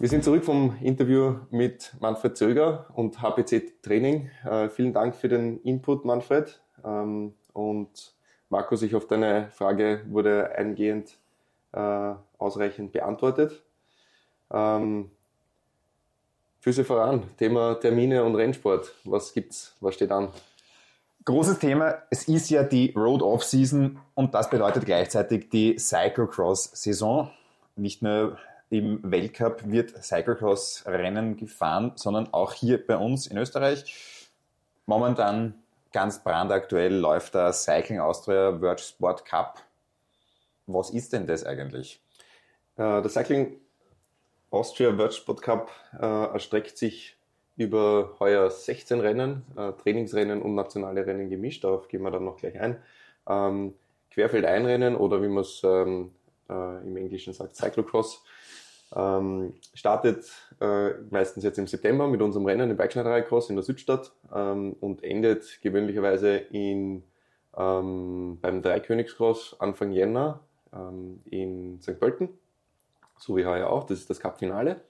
Wir 0.00 0.08
sind 0.08 0.24
zurück 0.24 0.46
vom 0.46 0.78
Interview 0.80 1.40
mit 1.50 1.92
Manfred 2.00 2.34
Zöger 2.34 2.86
und 2.94 3.20
HPC 3.20 3.82
Training. 3.82 4.30
Äh, 4.46 4.70
vielen 4.70 4.94
Dank 4.94 5.14
für 5.14 5.28
den 5.28 5.60
Input, 5.60 6.06
Manfred. 6.06 6.58
Ähm, 6.82 7.34
und 7.52 8.14
Markus, 8.48 8.80
ich 8.80 8.94
hoffe, 8.94 9.08
deine 9.10 9.50
Frage 9.50 10.00
wurde 10.08 10.52
eingehend 10.56 11.18
äh, 11.72 12.14
ausreichend 12.38 12.92
beantwortet. 12.92 13.62
Ähm, 14.50 15.10
Füße 16.60 16.82
voran, 16.86 17.24
Thema 17.36 17.74
Termine 17.74 18.24
und 18.24 18.36
Rennsport. 18.36 18.94
Was 19.04 19.34
gibt's? 19.34 19.76
Was 19.80 19.96
steht 19.96 20.12
an? 20.12 20.28
Großes 21.26 21.58
Thema, 21.58 21.98
es 22.08 22.26
ist 22.26 22.48
ja 22.48 22.62
die 22.62 22.94
Road 22.96 23.20
Off-Season 23.20 24.00
und 24.14 24.32
das 24.32 24.48
bedeutet 24.48 24.86
gleichzeitig 24.86 25.50
die 25.50 25.78
Cyclocross-Saison. 25.78 27.30
Nicht 27.76 28.00
nur 28.00 28.38
im 28.70 29.00
Weltcup 29.02 29.70
wird 29.70 30.02
Cyclocross-Rennen 30.02 31.36
gefahren, 31.36 31.92
sondern 31.96 32.32
auch 32.32 32.52
hier 32.52 32.84
bei 32.84 32.96
uns 32.96 33.26
in 33.26 33.36
Österreich. 33.36 33.84
Momentan 34.86 35.54
ganz 35.92 36.22
brandaktuell 36.22 36.94
läuft 36.94 37.34
der 37.34 37.52
Cycling 37.52 37.98
Austria 37.98 38.60
World 38.60 38.80
Sport 38.80 39.24
Cup. 39.24 39.60
Was 40.66 40.90
ist 40.90 41.12
denn 41.12 41.26
das 41.26 41.44
eigentlich? 41.44 42.00
Äh, 42.76 43.02
der 43.02 43.08
Cycling 43.08 43.60
Austria 44.50 44.96
World 44.96 45.14
Sport 45.14 45.42
Cup 45.42 45.70
äh, 46.00 46.06
erstreckt 46.06 46.78
sich 46.78 47.16
über 47.56 48.16
heuer 48.20 48.50
16 48.50 49.00
Rennen, 49.00 49.44
äh, 49.56 49.72
Trainingsrennen 49.72 50.40
und 50.42 50.54
nationale 50.54 51.04
Rennen 51.04 51.28
gemischt. 51.28 51.64
Darauf 51.64 51.88
gehen 51.88 52.02
wir 52.02 52.10
dann 52.12 52.24
noch 52.24 52.36
gleich 52.36 52.58
ein. 52.58 52.80
Ähm, 53.28 53.74
Querfeldeinrennen 54.12 54.96
oder 54.96 55.22
wie 55.22 55.28
man 55.28 55.42
es 55.42 55.60
ähm, 55.64 56.12
äh, 56.48 56.82
im 56.82 56.96
Englischen 56.96 57.32
sagt, 57.32 57.56
Cyclocross 57.56 58.22
ähm, 58.94 59.54
startet 59.74 60.30
äh, 60.60 60.90
meistens 61.10 61.44
jetzt 61.44 61.58
im 61.58 61.66
September 61.66 62.08
mit 62.08 62.20
unserem 62.22 62.46
Rennen 62.46 62.70
im 62.70 62.76
Bikeschneiderei-Cross 62.76 63.50
in 63.50 63.56
der 63.56 63.62
Südstadt 63.62 64.12
ähm, 64.34 64.74
und 64.80 65.04
endet 65.04 65.60
gewöhnlicherweise 65.62 66.36
in, 66.36 67.04
ähm, 67.56 68.38
beim 68.40 68.62
Dreikönigskross 68.62 69.56
Anfang 69.60 69.92
Jänner 69.92 70.40
ähm, 70.72 71.22
in 71.24 71.80
St. 71.80 71.98
Pölten, 72.00 72.30
so 73.16 73.36
wie 73.36 73.46
heuer 73.46 73.68
auch. 73.70 73.84
Das 73.84 73.98
ist 73.98 74.10
das 74.10 74.18
Cup-Finale. 74.18 74.80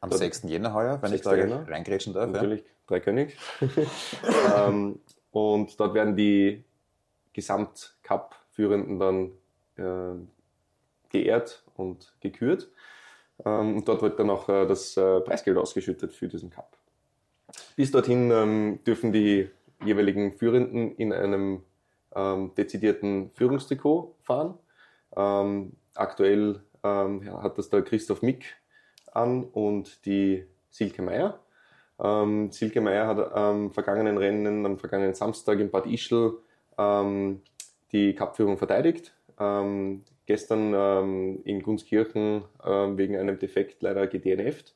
Am 0.00 0.10
Dort, 0.10 0.20
6. 0.20 0.44
Jänner 0.44 0.74
heuer, 0.74 1.00
wenn 1.00 1.12
ich 1.12 1.22
da 1.22 1.34
Jänner. 1.34 1.68
reingrätschen 1.68 2.12
darf. 2.12 2.30
Natürlich, 2.30 2.60
ja. 2.60 2.66
Dreikönig. 2.88 3.36
ähm, 4.56 4.98
und 5.30 5.78
dort 5.78 5.94
werden 5.94 6.16
die 6.16 6.64
Gesamt-Cup-Führenden 7.32 8.98
dann 8.98 9.32
äh, 9.76 10.18
geehrt 11.10 11.64
und 11.76 12.14
gekürt. 12.20 12.68
Ähm, 13.44 13.76
und 13.76 13.88
dort 13.88 14.02
wird 14.02 14.18
dann 14.18 14.30
auch 14.30 14.48
äh, 14.48 14.66
das 14.66 14.96
äh, 14.96 15.20
Preisgeld 15.20 15.56
ausgeschüttet 15.56 16.12
für 16.12 16.28
diesen 16.28 16.50
Cup. 16.50 16.76
Bis 17.76 17.90
dorthin 17.90 18.30
ähm, 18.30 18.80
dürfen 18.84 19.12
die 19.12 19.48
jeweiligen 19.84 20.32
Führenden 20.32 20.94
in 20.96 21.12
einem 21.12 21.62
ähm, 22.14 22.52
dezidierten 22.56 23.30
Führungstrikot 23.34 24.14
fahren. 24.22 24.58
aktuell 25.94 26.60
hat 26.84 27.58
das 27.58 27.68
der 27.68 27.82
Christoph 27.82 28.22
Mick 28.22 28.56
an 29.12 29.44
und 29.44 30.04
die 30.04 30.44
Silke 30.70 31.02
Meier. 31.02 31.38
Ähm, 32.02 32.50
Silke 32.50 32.80
Meier 32.80 33.06
hat 33.06 33.32
am 33.32 33.70
vergangenen 33.70 34.18
Rennen, 34.18 34.66
am 34.66 34.78
vergangenen 34.78 35.14
Samstag 35.14 35.60
in 35.60 35.70
Bad 35.70 35.86
Ischl 35.86 36.38
ähm, 36.78 37.42
die 37.92 38.14
Cupführung 38.14 38.56
verteidigt. 38.56 39.14
Ähm, 39.38 40.04
gestern 40.26 40.72
ähm, 40.74 41.40
in 41.44 41.62
Gunskirchen 41.62 42.44
ähm, 42.64 42.98
wegen 42.98 43.16
einem 43.16 43.38
Defekt 43.38 43.82
leider 43.82 44.06
gedNFt. 44.06 44.74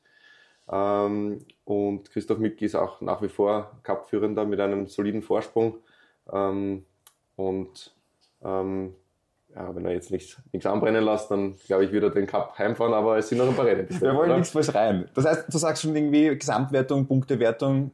Ähm, 0.69 1.39
und 1.63 2.09
Christoph 2.11 2.39
Mick 2.39 2.61
ist 2.61 2.75
auch 2.75 3.01
nach 3.01 3.21
wie 3.21 3.29
vor 3.29 3.71
Cup-Führender 3.83 4.45
mit 4.45 4.59
einem 4.59 4.87
soliden 4.87 5.21
Vorsprung. 5.21 5.75
Ähm, 6.31 6.85
und 7.35 7.95
ähm, 8.43 8.93
ja, 9.55 9.75
wenn 9.75 9.85
er 9.85 9.93
jetzt 9.93 10.11
nichts, 10.11 10.37
nichts 10.51 10.65
anbrennen 10.65 11.03
lässt, 11.03 11.31
dann 11.31 11.55
glaube 11.65 11.85
ich, 11.85 11.91
wieder 11.91 12.09
den 12.09 12.27
Cup 12.27 12.57
heimfahren, 12.57 12.93
aber 12.93 13.17
es 13.17 13.29
sind 13.29 13.37
noch 13.37 13.47
ein 13.47 13.55
paar 13.55 13.65
Rennen. 13.65 13.87
Wir 13.89 14.13
wollen 14.13 14.35
nichts 14.35 14.51
verschreien. 14.51 15.09
Das 15.13 15.25
heißt, 15.25 15.45
du 15.51 15.57
sagst 15.57 15.81
schon 15.81 15.95
irgendwie 15.95 16.37
Gesamtwertung, 16.37 17.07
Punktewertung 17.07 17.91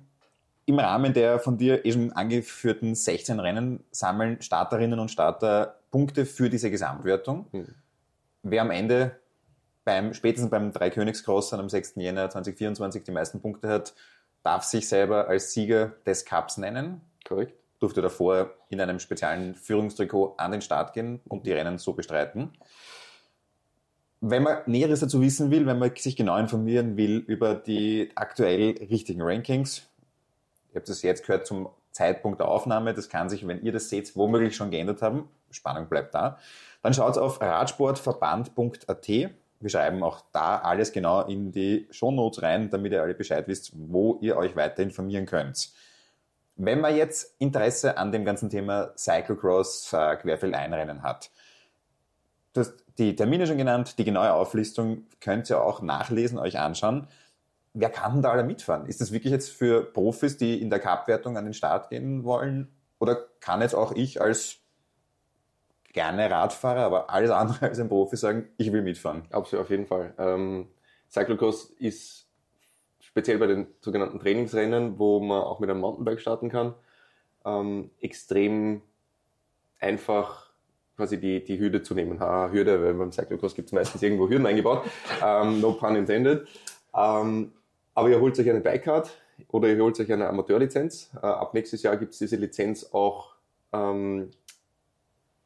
im 0.65 0.79
Rahmen 0.79 1.13
der 1.13 1.39
von 1.39 1.57
dir 1.57 1.85
eh 1.85 1.91
schon 1.91 2.11
angeführten 2.13 2.95
16 2.95 3.39
Rennen 3.39 3.83
sammeln 3.91 4.41
Starterinnen 4.41 4.99
und 4.99 5.11
Starter 5.11 5.75
Punkte 5.93 6.25
für 6.25 6.49
diese 6.49 6.71
Gesamtwertung. 6.71 7.45
Mhm. 7.51 7.75
Wer 8.41 8.63
am 8.63 8.71
Ende 8.71 9.19
beim, 9.85 10.15
spätestens 10.15 10.49
beim 10.49 10.71
Dreikönigskross 10.71 11.53
am 11.53 11.69
6. 11.69 11.97
Jänner 11.97 12.31
2024 12.31 13.03
die 13.03 13.11
meisten 13.11 13.41
Punkte 13.41 13.69
hat, 13.69 13.93
darf 14.41 14.63
sich 14.63 14.89
selber 14.89 15.27
als 15.27 15.53
Sieger 15.53 15.93
des 16.07 16.25
Cups 16.25 16.57
nennen. 16.57 17.01
Korrekt. 17.27 17.53
Durfte 17.79 18.01
davor 18.01 18.55
in 18.69 18.81
einem 18.81 18.97
speziellen 18.97 19.53
Führungstrikot 19.53 20.33
an 20.37 20.51
den 20.51 20.61
Start 20.61 20.93
gehen 20.93 21.19
und 21.29 21.45
die 21.45 21.51
Rennen 21.51 21.77
so 21.77 21.93
bestreiten. 21.93 22.49
Wenn 24.19 24.41
man 24.41 24.63
Näheres 24.65 25.01
dazu 25.01 25.21
wissen 25.21 25.51
will, 25.51 25.67
wenn 25.67 25.77
man 25.77 25.95
sich 25.95 26.15
genau 26.15 26.37
informieren 26.37 26.97
will 26.97 27.17
über 27.17 27.53
die 27.53 28.09
aktuell 28.15 28.79
richtigen 28.89 29.21
Rankings, 29.21 29.83
ihr 30.71 30.77
habt 30.77 30.89
es 30.89 31.03
jetzt 31.03 31.27
gehört 31.27 31.45
zum 31.45 31.69
Zeitpunkt 31.93 32.39
der 32.39 32.49
Aufnahme, 32.49 32.93
das 32.93 33.07
kann 33.07 33.29
sich, 33.29 33.47
wenn 33.47 33.63
ihr 33.63 33.71
das 33.71 33.89
seht, 33.89 34.15
womöglich 34.15 34.55
schon 34.55 34.71
geändert 34.71 35.01
haben, 35.01 35.29
Spannung 35.51 35.87
bleibt 35.87 36.13
da. 36.13 36.37
Dann 36.81 36.93
schaut 36.93 37.17
auf 37.17 37.39
radsportverband.at. 37.39 39.07
Wir 39.07 39.69
schreiben 39.69 40.03
auch 40.03 40.21
da 40.33 40.57
alles 40.57 40.91
genau 40.91 41.21
in 41.21 41.51
die 41.51 41.87
Shownotes 41.91 42.41
rein, 42.41 42.69
damit 42.69 42.91
ihr 42.91 43.01
alle 43.01 43.13
Bescheid 43.13 43.47
wisst, 43.47 43.71
wo 43.73 44.17
ihr 44.19 44.35
euch 44.35 44.57
weiter 44.57 44.83
informieren 44.83 45.25
könnt. 45.25 45.71
Wenn 46.55 46.81
man 46.81 46.95
jetzt 46.95 47.35
Interesse 47.39 47.97
an 47.97 48.11
dem 48.11 48.25
ganzen 48.25 48.49
Thema 48.49 48.91
Cyclocross 48.97 49.93
äh, 49.93 50.17
Querfeldeinrennen 50.17 51.01
hat, 51.01 51.31
du 52.53 52.61
hast 52.61 52.73
die 52.97 53.15
Termine 53.15 53.47
schon 53.47 53.57
genannt, 53.57 53.97
die 53.97 54.03
genaue 54.03 54.33
Auflistung 54.33 55.07
könnt 55.19 55.49
ihr 55.49 55.63
auch 55.63 55.81
nachlesen, 55.81 56.37
euch 56.37 56.59
anschauen. 56.59 57.07
Wer 57.73 57.89
kann 57.89 58.21
da 58.21 58.31
alle 58.31 58.43
mitfahren? 58.43 58.85
Ist 58.85 59.01
das 59.01 59.11
wirklich 59.11 59.31
jetzt 59.31 59.49
für 59.49 59.83
Profis, 59.83 60.37
die 60.37 60.61
in 60.61 60.69
der 60.69 60.79
Cup-Wertung 60.79 61.37
an 61.37 61.45
den 61.45 61.53
Start 61.53 61.89
gehen 61.89 62.23
wollen? 62.23 62.71
Oder 62.99 63.15
kann 63.39 63.61
jetzt 63.61 63.73
auch 63.73 63.91
ich 63.93 64.21
als 64.21 64.57
gerne 65.91 66.29
Radfahrer, 66.29 66.81
aber 66.81 67.09
alles 67.09 67.31
andere 67.31 67.61
als 67.67 67.79
ein 67.79 67.89
Profi 67.89 68.17
sagen, 68.17 68.49
ich 68.57 68.71
will 68.71 68.81
mitfahren. 68.81 69.23
Absolut, 69.31 69.65
auf 69.65 69.69
jeden 69.69 69.85
Fall. 69.85 70.13
Ähm, 70.17 70.67
Cyclocross 71.09 71.65
ist 71.79 72.27
speziell 72.99 73.37
bei 73.37 73.47
den 73.47 73.67
sogenannten 73.79 74.19
Trainingsrennen, 74.19 74.97
wo 74.97 75.19
man 75.19 75.41
auch 75.41 75.59
mit 75.59 75.69
einem 75.69 75.79
Mountainbike 75.79 76.19
starten 76.19 76.49
kann, 76.49 76.73
ähm, 77.45 77.91
extrem 77.99 78.81
einfach 79.79 80.51
quasi 80.95 81.19
die, 81.19 81.43
die 81.43 81.59
Hürde 81.59 81.81
zu 81.81 81.93
nehmen. 81.93 82.19
Ha, 82.19 82.49
Hürde, 82.51 82.81
weil 82.83 82.93
beim 82.93 83.11
Cyclocross 83.11 83.55
gibt 83.55 83.67
es 83.67 83.73
meistens 83.73 84.01
irgendwo 84.01 84.29
Hürden 84.29 84.45
eingebaut. 84.45 84.83
Ähm, 85.23 85.59
no 85.61 85.73
pun 85.73 85.95
intended. 85.95 86.47
Ähm, 86.95 87.51
aber 87.93 88.09
ihr 88.09 88.19
holt 88.19 88.39
euch 88.39 88.49
eine 88.49 88.61
Bikecard 88.61 89.09
oder 89.49 89.69
ihr 89.69 89.81
holt 89.81 89.99
euch 89.99 90.11
eine 90.11 90.27
Amateurlizenz. 90.27 91.11
Äh, 91.15 91.25
ab 91.25 91.53
nächstes 91.53 91.83
Jahr 91.83 91.97
gibt 91.97 92.13
es 92.13 92.19
diese 92.19 92.35
Lizenz 92.35 92.89
auch 92.91 93.33
ähm, 93.71 94.29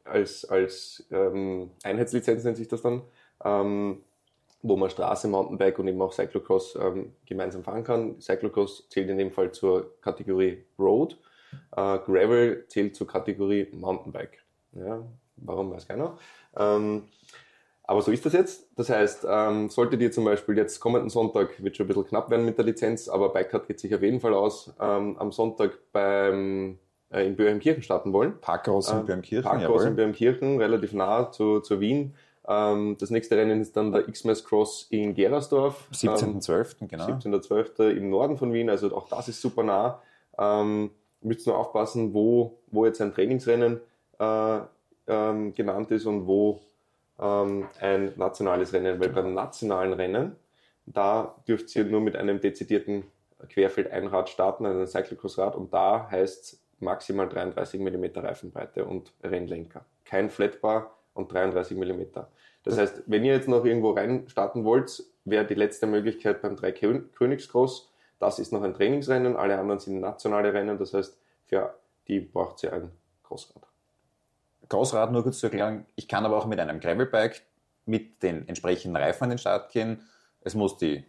als, 0.07 0.45
als 0.45 1.05
ähm, 1.11 1.71
Einheitslizenz 1.83 2.43
nennt 2.43 2.57
sich 2.57 2.67
das 2.67 2.81
dann, 2.81 3.01
ähm, 3.43 4.03
wo 4.61 4.75
man 4.75 4.89
Straße, 4.89 5.27
Mountainbike 5.27 5.79
und 5.79 5.87
eben 5.87 6.01
auch 6.01 6.13
Cyclocross 6.13 6.77
ähm, 6.81 7.13
gemeinsam 7.25 7.63
fahren 7.63 7.83
kann. 7.83 8.19
Cyclocross 8.19 8.87
zählt 8.89 9.09
in 9.09 9.17
dem 9.17 9.31
Fall 9.31 9.51
zur 9.51 9.99
Kategorie 10.01 10.63
Road, 10.79 11.17
äh, 11.75 11.99
Gravel 11.99 12.65
zählt 12.67 12.95
zur 12.95 13.07
Kategorie 13.07 13.67
Mountainbike. 13.71 14.43
Ja, 14.73 15.03
warum 15.37 15.71
weiß 15.71 15.87
keiner. 15.87 16.17
Ähm, 16.55 17.03
aber 17.87 18.01
so 18.01 18.11
ist 18.11 18.25
das 18.25 18.33
jetzt. 18.33 18.67
Das 18.75 18.89
heißt, 18.89 19.25
ähm, 19.29 19.69
solltet 19.69 20.01
ihr 20.01 20.11
zum 20.11 20.25
Beispiel 20.25 20.57
jetzt 20.57 20.81
kommenden 20.81 21.09
Sonntag, 21.09 21.63
wird 21.63 21.77
schon 21.77 21.85
ein 21.85 21.87
bisschen 21.87 22.05
knapp 22.05 22.29
werden 22.29 22.45
mit 22.45 22.57
der 22.57 22.65
Lizenz, 22.65 23.07
aber 23.07 23.29
Bikecard 23.29 23.65
geht 23.65 23.79
sich 23.79 23.95
auf 23.95 24.01
jeden 24.01 24.19
Fall 24.19 24.33
aus, 24.33 24.73
ähm, 24.79 25.17
am 25.17 25.31
Sonntag 25.31 25.79
beim 25.93 26.77
äh, 27.09 27.25
in 27.25 27.37
Böhmkirchen 27.37 27.81
starten 27.81 28.11
wollen. 28.11 28.39
Parkhaus 28.41 28.91
in 28.91 29.05
Böhmkirchen, 29.05 29.43
Parkhaus 29.43 29.63
jawohl. 29.63 29.87
in 29.87 29.95
Böhmkirchen, 29.95 30.57
relativ 30.57 30.91
nah 30.91 31.31
zu, 31.31 31.61
zu 31.61 31.79
Wien. 31.79 32.13
Ähm, 32.45 32.97
das 32.99 33.09
nächste 33.09 33.37
Rennen 33.37 33.61
ist 33.61 33.77
dann 33.77 33.93
der 33.93 34.03
Xmas 34.03 34.43
Cross 34.43 34.87
in 34.89 35.13
Gerersdorf. 35.13 35.87
17.12., 35.93 36.75
ähm, 36.81 36.87
genau. 36.89 37.05
17.12. 37.05 37.89
im 37.91 38.09
Norden 38.09 38.37
von 38.37 38.51
Wien, 38.51 38.69
also 38.69 38.93
auch 38.93 39.07
das 39.07 39.29
ist 39.29 39.41
super 39.41 39.63
nah. 39.63 40.01
Ähm, 40.37 40.91
müsst 41.21 41.47
nur 41.47 41.57
aufpassen, 41.57 42.13
wo, 42.13 42.57
wo 42.67 42.85
jetzt 42.85 43.01
ein 43.01 43.13
Trainingsrennen 43.13 43.79
äh, 44.19 44.59
ähm, 45.07 45.53
genannt 45.53 45.91
ist 45.91 46.05
und 46.05 46.27
wo 46.27 46.59
ähm, 47.19 47.67
ein 47.79 48.13
nationales 48.15 48.73
Rennen, 48.73 48.99
weil 48.99 49.09
beim 49.09 49.33
nationalen 49.33 49.93
Rennen, 49.93 50.35
da 50.85 51.35
dürft 51.47 51.75
ihr 51.75 51.85
nur 51.85 52.01
mit 52.01 52.15
einem 52.15 52.39
dezidierten 52.39 53.03
Querfeld-Einrad 53.49 54.29
starten, 54.29 54.65
also 54.65 54.79
ein 54.79 54.87
Cyclocross-Rad, 54.87 55.55
und 55.55 55.73
da 55.73 56.09
heißt 56.09 56.43
es 56.43 56.63
maximal 56.79 57.27
33 57.27 57.79
mm 57.79 58.05
Reifenbreite 58.15 58.85
und 58.85 59.13
Rennlenker. 59.23 59.85
Kein 60.05 60.29
Flatbar 60.29 60.97
und 61.13 61.31
33 61.31 61.77
mm. 61.77 62.01
Das 62.63 62.77
heißt, 62.77 63.03
wenn 63.07 63.23
ihr 63.23 63.33
jetzt 63.33 63.47
noch 63.47 63.65
irgendwo 63.65 63.91
rein 63.91 64.27
starten 64.27 64.63
wollt, 64.63 65.03
wäre 65.25 65.45
die 65.45 65.55
letzte 65.55 65.87
Möglichkeit 65.87 66.41
beim 66.41 66.55
Drei 66.55 66.71
Königscross. 66.71 67.91
Das 68.19 68.39
ist 68.39 68.51
noch 68.51 68.63
ein 68.63 68.73
Trainingsrennen, 68.73 69.35
alle 69.35 69.59
anderen 69.59 69.79
sind 69.79 69.99
nationale 69.99 70.53
Rennen, 70.53 70.77
das 70.77 70.93
heißt, 70.93 71.17
für 71.45 71.75
die 72.07 72.19
braucht 72.19 72.63
ihr 72.63 72.73
ein 72.73 72.91
Crossrad. 73.23 73.66
Crossrad 74.69 75.11
nur 75.11 75.23
kurz 75.23 75.39
zu 75.39 75.47
erklären, 75.47 75.85
ich 75.95 76.07
kann 76.07 76.25
aber 76.25 76.37
auch 76.37 76.45
mit 76.45 76.59
einem 76.59 76.79
Gravelbike 76.79 77.43
mit 77.85 78.21
den 78.21 78.47
entsprechenden 78.47 78.95
Reifen 78.95 79.25
an 79.25 79.29
den 79.29 79.39
Start 79.39 79.71
gehen. 79.71 80.03
Es 80.41 80.55
muss 80.55 80.77
die 80.77 81.05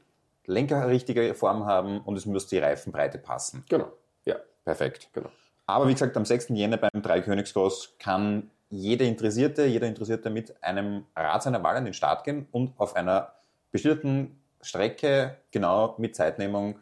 Lenker 0.46 0.88
richtige 0.88 1.34
Form 1.34 1.66
haben 1.66 2.00
und 2.00 2.16
es 2.16 2.24
muss 2.24 2.46
die 2.46 2.58
Reifenbreite 2.58 3.18
passen. 3.18 3.64
Genau, 3.68 3.92
ja. 4.24 4.36
Perfekt. 4.64 5.08
Genau. 5.12 5.30
Aber 5.66 5.88
wie 5.88 5.92
gesagt, 5.92 6.16
am 6.16 6.24
6. 6.24 6.48
Jänner 6.50 6.78
beim 6.78 7.02
Dreikönigskurs 7.02 7.94
kann 7.98 8.50
jeder 8.70 9.04
Interessierte, 9.04 9.64
jeder 9.64 9.86
Interessierte 9.86 10.30
mit 10.30 10.62
einem 10.62 11.04
Rad 11.14 11.42
seiner 11.42 11.62
Wahl 11.62 11.76
an 11.76 11.84
den 11.84 11.94
Start 11.94 12.24
gehen 12.24 12.46
und 12.52 12.72
auf 12.78 12.96
einer 12.96 13.32
bestimmten 13.70 14.40
Strecke 14.60 15.36
genau 15.50 15.94
mit 15.98 16.16
Zeitnehmung 16.16 16.78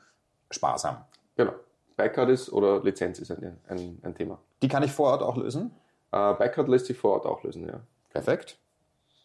haben. 0.63 1.05
Genau. 1.37 1.53
Bikecard 1.97 2.31
ist 2.31 2.53
oder 2.53 2.83
Lizenz 2.83 3.19
ist 3.19 3.31
ein, 3.31 3.59
ein, 3.69 3.99
ein 4.03 4.15
Thema. 4.15 4.39
Die 4.63 4.69
kann 4.69 4.83
ich 4.83 4.93
vor 4.93 5.11
Ort 5.11 5.23
auch 5.23 5.37
lösen? 5.37 5.73
Äh, 6.17 6.35
Bikecard 6.35 6.69
lässt 6.69 6.87
sich 6.87 6.97
vor 6.97 7.13
Ort 7.13 7.27
auch 7.27 7.43
lösen, 7.43 7.67
ja. 7.67 7.81
Perfekt. 8.11 8.59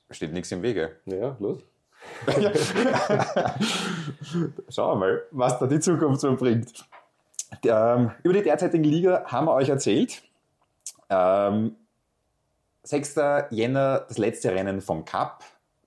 Steht 0.10 0.34
nichts 0.34 0.52
im 0.52 0.62
Wege. 0.62 0.98
Ja, 1.06 1.38
los. 1.40 1.60
Schauen 4.70 5.00
wir 5.00 5.08
mal, 5.08 5.22
was 5.32 5.60
da 5.60 5.68
die 5.68 5.80
Zukunft 5.80 6.22
so 6.22 6.36
bringt. 6.36 6.86
Ähm, 7.64 8.12
über 8.24 8.34
die 8.34 8.42
derzeitige 8.42 8.88
Liga 8.88 9.24
haben 9.26 9.46
wir 9.46 9.54
euch 9.54 9.70
erzählt. 9.70 10.22
Ähm, 11.10 11.76
6. 12.84 13.16
Jänner 13.52 14.06
das 14.08 14.18
letzte 14.18 14.52
Rennen 14.52 14.82
vom 14.82 15.06
Cup. 15.06 15.44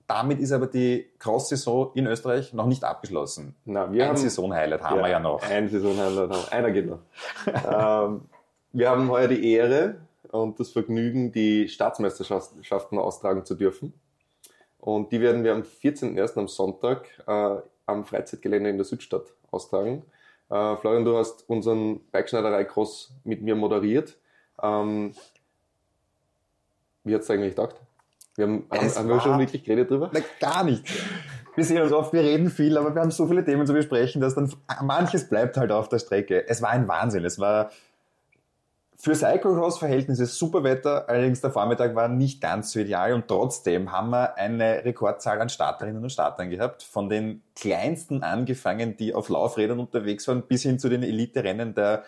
Damit 0.07 0.39
ist 0.39 0.51
aber 0.51 0.67
die 0.67 1.11
Cross-Saison 1.19 1.91
in 1.95 2.07
Österreich 2.07 2.53
noch 2.53 2.67
nicht 2.67 2.83
abgeschlossen. 2.83 3.55
Na, 3.65 3.91
wir 3.91 4.09
ein 4.09 4.15
Saison-Highlight 4.15 4.83
haben 4.83 4.97
ja, 4.97 5.03
wir 5.03 5.09
ja 5.09 5.19
noch. 5.19 5.43
Ein 5.43 5.67
Saison-Highlight 5.67 6.29
haben 6.29 6.43
wir. 6.43 6.53
Einer 6.53 6.71
geht 6.71 6.87
noch. 6.87 6.99
ähm, 7.47 8.21
wir 8.71 8.89
haben 8.89 9.09
heuer 9.09 9.27
die 9.27 9.51
Ehre 9.51 9.95
und 10.31 10.59
das 10.59 10.71
Vergnügen, 10.71 11.31
die 11.31 11.67
Staatsmeisterschaften 11.67 12.99
austragen 12.99 13.45
zu 13.45 13.55
dürfen. 13.55 13.93
Und 14.79 15.11
die 15.11 15.19
werden 15.21 15.43
wir 15.43 15.53
am 15.53 15.61
14.01. 15.61 16.37
am 16.37 16.47
Sonntag 16.47 17.07
äh, 17.27 17.57
am 17.85 18.05
Freizeitgelände 18.05 18.69
in 18.69 18.77
der 18.77 18.85
Südstadt 18.85 19.33
austragen. 19.51 20.03
Äh, 20.49 20.75
Florian, 20.77 21.05
du 21.05 21.17
hast 21.17 21.49
unseren 21.49 22.01
Bikeschneiderei-Cross 22.11 23.15
mit 23.23 23.41
mir 23.41 23.55
moderiert. 23.55 24.17
Ähm, 24.61 25.13
wie 27.03 27.15
hat 27.15 27.21
es 27.21 27.29
eigentlich 27.29 27.55
gedacht? 27.55 27.75
Wir 28.35 28.45
haben, 28.45 28.67
haben, 28.69 28.95
haben 28.95 29.09
wir 29.09 29.21
schon 29.21 29.39
wirklich 29.39 29.63
geredet 29.63 29.89
drüber? 29.89 30.11
Na, 30.13 30.19
gar 30.39 30.63
nicht. 30.63 30.83
Wir 31.55 31.63
sehen 31.63 31.81
uns 31.81 31.93
oft, 31.93 32.11
wir 32.11 32.21
reden 32.21 32.49
viel, 32.49 32.77
aber 32.77 32.93
wir 32.93 33.01
haben 33.01 33.11
so 33.11 33.27
viele 33.27 33.45
Themen 33.45 33.65
zu 33.65 33.73
besprechen, 33.73 34.21
dass 34.21 34.35
dann 34.35 34.51
manches 34.81 35.29
bleibt 35.29 35.55
halt 35.55 35.71
auf 35.71 35.87
der 35.87 35.99
Strecke. 35.99 36.47
Es 36.47 36.61
war 36.61 36.69
ein 36.69 36.87
Wahnsinn. 36.87 37.23
Es 37.23 37.39
war 37.39 37.71
für 38.97 39.13
Cyclocross-Verhältnisse 39.13 40.25
super 40.25 40.63
Wetter, 40.63 41.09
allerdings 41.09 41.41
der 41.41 41.51
Vormittag 41.51 41.95
war 41.95 42.07
nicht 42.07 42.41
ganz 42.41 42.71
so 42.71 42.79
ideal 42.79 43.13
und 43.13 43.27
trotzdem 43.27 43.91
haben 43.91 44.09
wir 44.09 44.37
eine 44.37 44.85
Rekordzahl 44.85 45.41
an 45.41 45.49
Starterinnen 45.49 46.01
und 46.01 46.09
Startern 46.09 46.49
gehabt. 46.49 46.83
Von 46.83 47.09
den 47.09 47.41
kleinsten 47.55 48.23
angefangen, 48.23 48.95
die 48.95 49.13
auf 49.13 49.29
Laufrädern 49.29 49.79
unterwegs 49.79 50.27
waren, 50.27 50.43
bis 50.43 50.63
hin 50.63 50.79
zu 50.79 50.89
den 50.89 51.03
Elite-Rennen 51.03 51.75
der 51.75 52.03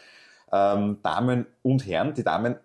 ähm, 0.52 1.00
Damen 1.04 1.46
und 1.62 1.86
Herren. 1.86 2.14
Die 2.14 2.24
Damen 2.24 2.56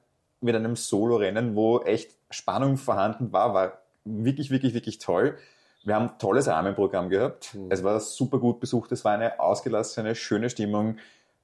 mit 0.40 0.54
einem 0.54 0.76
Solo-Rennen, 0.76 1.56
wo 1.56 1.80
echt 1.80 2.16
Spannung 2.30 2.76
vorhanden 2.76 3.32
war, 3.32 3.54
war 3.54 3.78
wirklich, 4.04 4.50
wirklich, 4.50 4.74
wirklich 4.74 4.98
toll. 4.98 5.36
Wir 5.84 5.96
haben 5.96 6.10
ein 6.10 6.18
tolles 6.18 6.46
Rahmenprogramm 6.46 7.08
gehabt. 7.08 7.54
Mhm. 7.54 7.66
Es 7.70 7.82
war 7.82 7.98
super 7.98 8.38
gut 8.38 8.60
besucht. 8.60 8.92
Es 8.92 9.04
war 9.04 9.12
eine 9.12 9.40
ausgelassene, 9.40 10.14
schöne 10.14 10.48
Stimmung. 10.48 10.98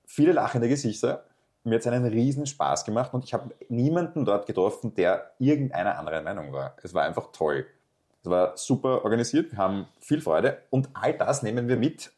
Viele 0.07 0.33
lachende 0.33 0.69
Gesichter. 0.69 1.25
Mir 1.65 1.75
hat 1.75 1.81
es 1.81 1.87
einen 1.87 2.07
riesen 2.07 2.47
Spaß 2.47 2.85
gemacht 2.85 3.13
und 3.13 3.25
ich 3.25 3.35
habe 3.35 3.55
niemanden 3.69 4.25
dort 4.25 4.47
getroffen, 4.47 4.95
der 4.95 5.33
irgendeiner 5.39 5.99
anderen 5.99 6.25
Meinung 6.25 6.53
war. 6.53 6.77
Es 6.83 6.95
war 6.95 7.05
einfach 7.05 7.33
toll. 7.33 7.67
Es 8.23 8.31
war 8.31 8.57
super 8.57 9.05
organisiert. 9.05 9.53
Wir 9.53 9.59
haben 9.59 9.87
viel 10.01 10.21
Freude 10.21 10.63
und 10.71 10.89
all 10.95 11.15
das 11.15 11.43
nehmen 11.43 11.69
wir 11.69 11.77
mit 11.77 12.11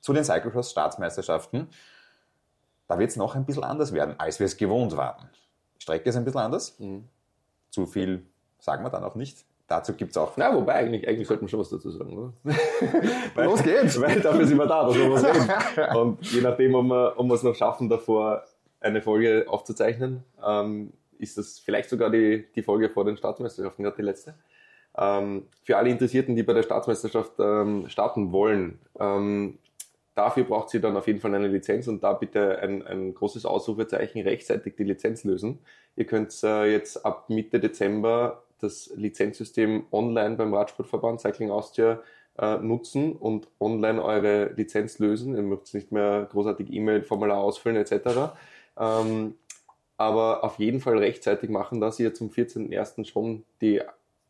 zu 0.00 0.12
den 0.12 0.24
Cyclocross-Staatsmeisterschaften. 0.24 1.68
Da 2.86 2.98
wird 2.98 3.10
es 3.10 3.16
noch 3.16 3.34
ein 3.34 3.44
bisschen 3.44 3.64
anders 3.64 3.92
werden, 3.92 4.14
als 4.18 4.38
wir 4.38 4.46
es 4.46 4.56
gewohnt 4.56 4.96
waren. 4.96 5.28
Die 5.78 5.82
Strecke 5.82 6.08
ist 6.08 6.16
ein 6.16 6.24
bisschen 6.24 6.40
anders. 6.40 6.78
Mhm. 6.78 7.08
Zu 7.70 7.86
viel 7.86 8.24
sagen 8.58 8.84
wir 8.84 8.90
dann 8.90 9.04
auch 9.04 9.16
nicht. 9.16 9.44
Dazu 9.66 9.94
gibt 9.94 10.12
es 10.12 10.16
auch. 10.16 10.36
Na, 10.36 10.54
wobei, 10.54 10.74
eigentlich, 10.74 11.08
eigentlich 11.08 11.26
sollten 11.26 11.42
wir 11.42 11.48
schon 11.48 11.58
was 11.58 11.70
dazu 11.70 11.90
sagen, 11.90 12.16
oder? 12.16 12.32
weil, 13.34 13.44
Los 13.46 13.62
geht's! 13.64 14.00
Weil 14.00 14.20
dafür 14.20 14.46
sind 14.46 14.58
wir 14.58 14.66
da, 14.66 14.84
dass 14.86 14.94
wir 14.94 15.10
was 15.10 15.24
reden. 15.76 15.96
Und 15.96 16.32
je 16.32 16.40
nachdem, 16.40 16.74
ob 16.76 16.84
wir, 16.84 17.14
ob 17.16 17.26
wir 17.26 17.34
es 17.34 17.42
noch 17.42 17.54
schaffen, 17.54 17.88
davor 17.88 18.44
eine 18.86 19.02
Folge 19.02 19.46
aufzuzeichnen, 19.48 20.24
ähm, 20.44 20.92
ist 21.18 21.38
das 21.38 21.58
vielleicht 21.58 21.90
sogar 21.90 22.10
die, 22.10 22.46
die 22.54 22.62
Folge 22.62 22.88
vor 22.88 23.04
den 23.04 23.16
Staatsmeisterschaften, 23.16 23.82
gerade 23.82 23.96
die 23.96 24.02
letzte. 24.02 24.34
Ähm, 24.96 25.46
für 25.62 25.76
alle 25.76 25.90
Interessierten, 25.90 26.36
die 26.36 26.42
bei 26.42 26.52
der 26.52 26.62
Staatsmeisterschaft 26.62 27.32
ähm, 27.38 27.88
starten 27.88 28.32
wollen, 28.32 28.78
ähm, 28.98 29.58
dafür 30.14 30.44
braucht 30.44 30.70
sie 30.70 30.80
dann 30.80 30.96
auf 30.96 31.06
jeden 31.06 31.20
Fall 31.20 31.34
eine 31.34 31.48
Lizenz 31.48 31.88
und 31.88 32.02
da 32.02 32.14
bitte 32.14 32.58
ein, 32.60 32.86
ein 32.86 33.14
großes 33.14 33.44
Ausrufezeichen 33.44 34.22
rechtzeitig 34.22 34.76
die 34.76 34.84
Lizenz 34.84 35.24
lösen. 35.24 35.58
Ihr 35.96 36.06
könnt 36.06 36.34
äh, 36.42 36.70
jetzt 36.72 37.04
ab 37.04 37.28
Mitte 37.28 37.60
Dezember 37.60 38.42
das 38.60 38.90
Lizenzsystem 38.96 39.84
online 39.92 40.36
beim 40.36 40.54
Radsportverband 40.54 41.20
Cycling 41.20 41.50
Austria 41.50 42.00
äh, 42.38 42.56
nutzen 42.58 43.12
und 43.12 43.48
online 43.60 44.02
eure 44.02 44.52
Lizenz 44.54 44.98
lösen. 44.98 45.34
Ihr 45.36 45.42
müsst 45.42 45.74
nicht 45.74 45.92
mehr 45.92 46.26
großartig 46.30 46.72
E-Mail-Formular 46.72 47.38
ausfüllen 47.38 47.76
etc. 47.76 48.32
Ähm, 48.78 49.34
aber 49.96 50.44
auf 50.44 50.58
jeden 50.58 50.80
Fall 50.80 50.98
rechtzeitig 50.98 51.48
machen, 51.50 51.80
dass 51.80 51.98
ihr 51.98 52.12
zum 52.12 52.30
14.01. 52.30 53.06
schon 53.06 53.44
die 53.60 53.80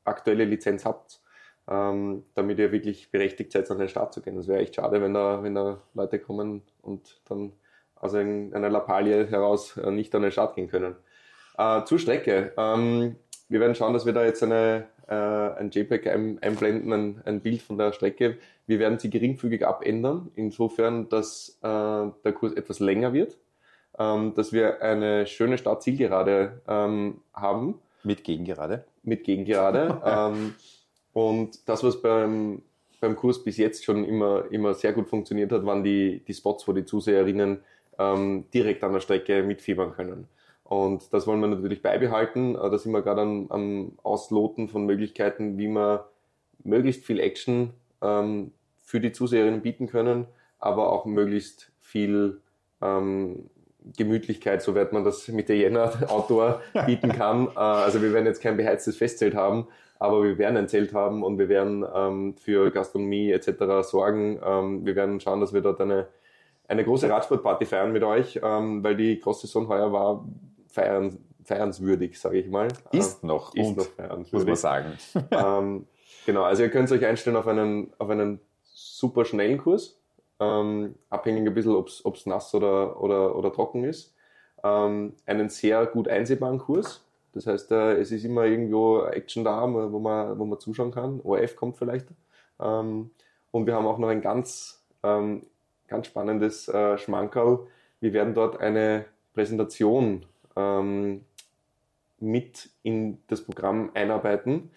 aktuelle 0.05 0.45
Lizenz 0.45 0.85
habt, 0.85 1.21
ähm, 1.69 2.25
damit 2.35 2.59
ihr 2.59 2.71
wirklich 2.71 3.11
berechtigt 3.11 3.53
seid, 3.53 3.71
an 3.71 3.79
den 3.79 3.89
Start 3.89 4.15
zu 4.15 4.23
gehen. 4.23 4.37
Das 4.37 4.47
wäre 4.47 4.61
echt 4.61 4.77
schade, 4.77 5.03
wenn 5.03 5.15
da, 5.15 5.43
wenn 5.43 5.55
da 5.55 5.81
Leute 5.95 6.19
kommen 6.21 6.63
und 6.83 7.21
dann 7.29 7.53
aus 7.97 8.15
einer 8.15 8.71
Lappalie 8.71 9.27
heraus 9.27 9.77
äh, 9.77 9.91
nicht 9.91 10.15
an 10.15 10.23
den 10.23 10.31
Start 10.31 10.55
gehen 10.55 10.69
können. 10.69 10.95
Äh, 11.59 11.85
zur 11.85 11.99
Strecke. 11.99 12.53
Ähm, 12.57 13.17
wir 13.49 13.61
werden 13.61 13.75
schauen, 13.75 13.95
dass 13.95 14.07
wir 14.07 14.13
da 14.13 14.25
jetzt 14.25 14.43
eine, 14.43 14.87
äh, 15.09 15.15
ein 15.15 15.71
JPEG 15.71 16.07
ein, 16.09 16.39
einblenden, 16.43 16.93
ein, 16.93 17.23
ein, 17.25 17.41
Bild 17.41 17.63
von 17.63 17.79
der 17.79 17.93
Strecke. 17.93 18.39
Wir 18.67 18.79
werden 18.79 18.99
sie 18.99 19.11
geringfügig 19.11 19.67
abändern, 19.67 20.31
insofern, 20.35 21.09
dass 21.09 21.59
äh, 21.63 21.67
der 21.67 22.33
Kurs 22.35 22.53
etwas 22.53 22.79
länger 22.79 23.13
wird 23.13 23.39
ähm, 23.99 24.35
dass 24.35 24.53
wir 24.53 24.83
eine 24.83 25.27
schöne 25.27 25.59
Start-Zielgerade 25.59 26.61
ähm, 26.69 27.21
haben. 27.35 27.79
Mit 28.03 28.25
Gegengerade? 28.25 28.85
Mit 29.03 29.25
Gegengerade. 29.25 30.01
ähm, 30.07 30.55
und 31.13 31.69
das, 31.69 31.83
was 31.83 32.01
beim, 32.03 32.63
beim 33.01 33.17
Kurs 33.17 33.43
bis 33.43 33.57
jetzt 33.57 33.85
schon 33.85 34.05
immer, 34.05 34.45
immer 34.51 34.75
sehr 34.75 34.93
gut 34.93 35.09
funktioniert 35.09 35.53
hat, 35.53 35.65
waren 35.65 35.83
die, 35.83 36.23
die 36.27 36.35
Spots, 36.35 36.69
wo 36.69 36.73
die 36.73 36.85
Zuseherinnen 36.85 37.61
ähm, 37.99 38.45
direkt 38.53 38.85
an 38.85 38.93
der 38.93 39.01
Strecke 39.01 39.43
mitfiebern 39.43 39.93
können. 39.93 40.29
Und 40.65 41.13
das 41.13 41.27
wollen 41.27 41.41
wir 41.41 41.47
natürlich 41.47 41.83
beibehalten. 41.83 42.55
Äh, 42.55 42.71
da 42.71 42.79
sind 42.79 42.93
wir 42.93 43.03
gerade 43.03 43.23
am, 43.23 43.47
am 43.51 43.93
Ausloten 44.03 44.69
von 44.69 44.85
Möglichkeiten, 44.85 45.59
wie 45.59 45.69
wir 45.69 46.09
möglichst 46.65 47.05
viel 47.05 47.21
Action 47.21 47.71
ähm, 48.03 48.53
für 48.83 49.01
die 49.01 49.13
Zuseherinnen 49.13 49.63
bieten 49.63 49.87
können, 49.87 50.27
aber 50.59 50.93
auch 50.93 51.07
möglichst 51.07 51.71
viel 51.81 52.41
ähm, 52.83 53.49
Gemütlichkeit, 53.97 54.63
so 54.63 54.75
wird 54.75 54.93
man 54.93 55.05
das 55.05 55.29
mit 55.29 55.49
der 55.49 55.57
Jänner 55.57 55.93
Outdoor 56.09 56.61
bieten 56.87 57.11
kann. 57.11 57.49
Äh, 57.49 57.59
also 57.59 58.03
wir 58.03 58.13
werden 58.13 58.27
jetzt 58.27 58.43
kein 58.43 58.57
beheiztes 58.57 58.97
Festzelt 58.97 59.35
haben, 59.35 59.69
aber 59.99 60.23
wir 60.23 60.39
werden 60.39 60.57
ein 60.57 60.69
Zelt 60.69 60.93
haben 60.93 61.23
und 61.23 61.39
wir 61.39 61.49
werden 61.49 61.85
ähm, 61.95 62.35
für 62.37 62.71
Gastronomie 62.71 63.31
etc. 63.33 63.83
sorgen. 63.83 64.41
Ähm, 64.45 64.87
wir 64.87 64.97
werden 64.97 65.21
schauen, 65.21 65.41
dass 65.41 65.53
wir 65.53 65.61
dort 65.61 65.81
eine, 65.81 66.09
eine 66.69 66.85
große 66.85 67.09
Radsportparty 67.09 67.67
feiern 67.67 67.93
mit 67.93 68.03
euch, 68.03 68.41
ähm, 68.43 68.83
weil 68.83 68.97
die 68.97 69.21
Cross-Saison 69.21 69.69
heuer 69.69 69.93
war 69.93 70.27
feiern, 70.69 71.19
feiernswürdig, 71.45 72.19
sage 72.19 72.39
ich 72.39 72.49
mal. 72.49 72.69
Ist 72.93 73.25
noch, 73.25 73.55
ist 73.55 73.77
noch 73.77 73.87
feiernswürdig. 73.87 74.33
muss 74.33 74.45
man 74.45 74.57
sagen. 74.57 74.93
ähm, 75.31 75.87
Genau, 76.27 76.43
also 76.43 76.65
ihr 76.65 76.71
könnt 76.71 76.91
euch 76.91 77.07
einstellen 77.07 77.37
auf 77.37 77.47
einen, 77.47 77.93
auf 77.99 78.11
einen 78.11 78.41
super 78.65 79.25
schnellen 79.25 79.59
Kurs, 79.59 79.97
ähm, 80.41 80.95
abhängig 81.11 81.47
ein 81.47 81.55
bisschen, 81.55 81.75
ob 81.75 81.89
es 81.89 82.27
nass 82.27 82.55
oder, 82.55 83.01
oder, 83.01 83.37
oder 83.37 83.53
trocken 83.53 83.85
ist. 83.85 84.15
Ähm, 84.63 85.15
einen 85.27 85.49
sehr 85.49 85.87
gut 85.87 86.09
einsehbaren 86.09 86.59
Kurs. 86.59 87.05
Das 87.33 87.47
heißt, 87.47 87.71
äh, 87.73 87.97
es 87.99 88.13
ist 88.13 88.25
immer 88.25 88.45
irgendwo 88.45 89.03
Action 89.05 89.45
da, 89.45 89.63
wo 89.71 89.99
man, 89.99 90.39
wo 90.39 90.45
man 90.45 90.59
zuschauen 90.59 90.91
kann. 90.91 91.21
ORF 91.23 91.57
kommt 91.57 91.77
vielleicht. 91.77 92.09
Ähm, 92.61 93.11
und 93.51 93.67
wir 93.67 93.75
haben 93.75 93.87
auch 93.87 93.99
noch 93.99 94.09
ein 94.09 94.23
ganz, 94.23 94.85
ähm, 95.03 95.47
ganz 95.87 96.07
spannendes 96.07 96.69
äh, 96.69 96.97
Schmankerl. 96.99 97.67
Wir 98.01 98.13
werden 98.13 98.35
dort 98.35 98.61
eine 98.61 99.05
Präsentation 99.35 100.25
ähm, 100.57 101.25
mit 102.19 102.71
in 102.83 103.19
das 103.29 103.45
Programm 103.45 103.91
einarbeiten. 103.95 104.71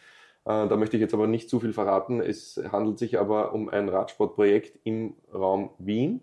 Äh, 0.50 0.68
da 0.68 0.78
möchte 0.78 0.98
ich 0.98 1.02
jetzt 1.02 1.14
aber 1.14 1.28
nicht 1.28 1.48
zu 1.48 1.60
viel 1.60 1.74
verraten. 1.74 2.22
Es 2.22 2.60
handelt 2.72 2.98
sich 2.98 3.20
aber 3.20 3.54
um 3.54 3.70
ein 3.70 3.88
Radsportprojekt 3.88 4.80
im 4.84 5.14
Raum 5.32 5.70
Wien. 5.78 6.22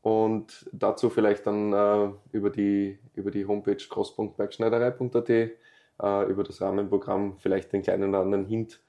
Und 0.00 0.70
dazu 0.72 1.10
vielleicht 1.10 1.44
dann 1.48 1.72
äh, 1.72 2.10
über, 2.30 2.50
die, 2.50 3.00
über 3.14 3.32
die 3.32 3.44
Homepage 3.44 3.76
cross.bergschneiderei.at, 3.76 5.28
äh, 5.28 5.50
über 5.98 6.44
das 6.44 6.60
Rahmenprogramm 6.60 7.36
vielleicht 7.38 7.72
den 7.72 7.82
kleinen 7.82 8.10
oder 8.10 8.20
anderen 8.20 8.46
Hint 8.46 8.80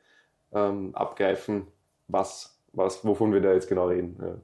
ähm, 0.54 0.94
abgreifen, 0.94 1.66
was, 2.08 2.60
was, 2.74 3.04
wovon 3.04 3.34
wir 3.34 3.42
da 3.42 3.54
jetzt 3.54 3.68
genau 3.68 3.88
reden. 3.88 4.18
Ja. 4.22 4.36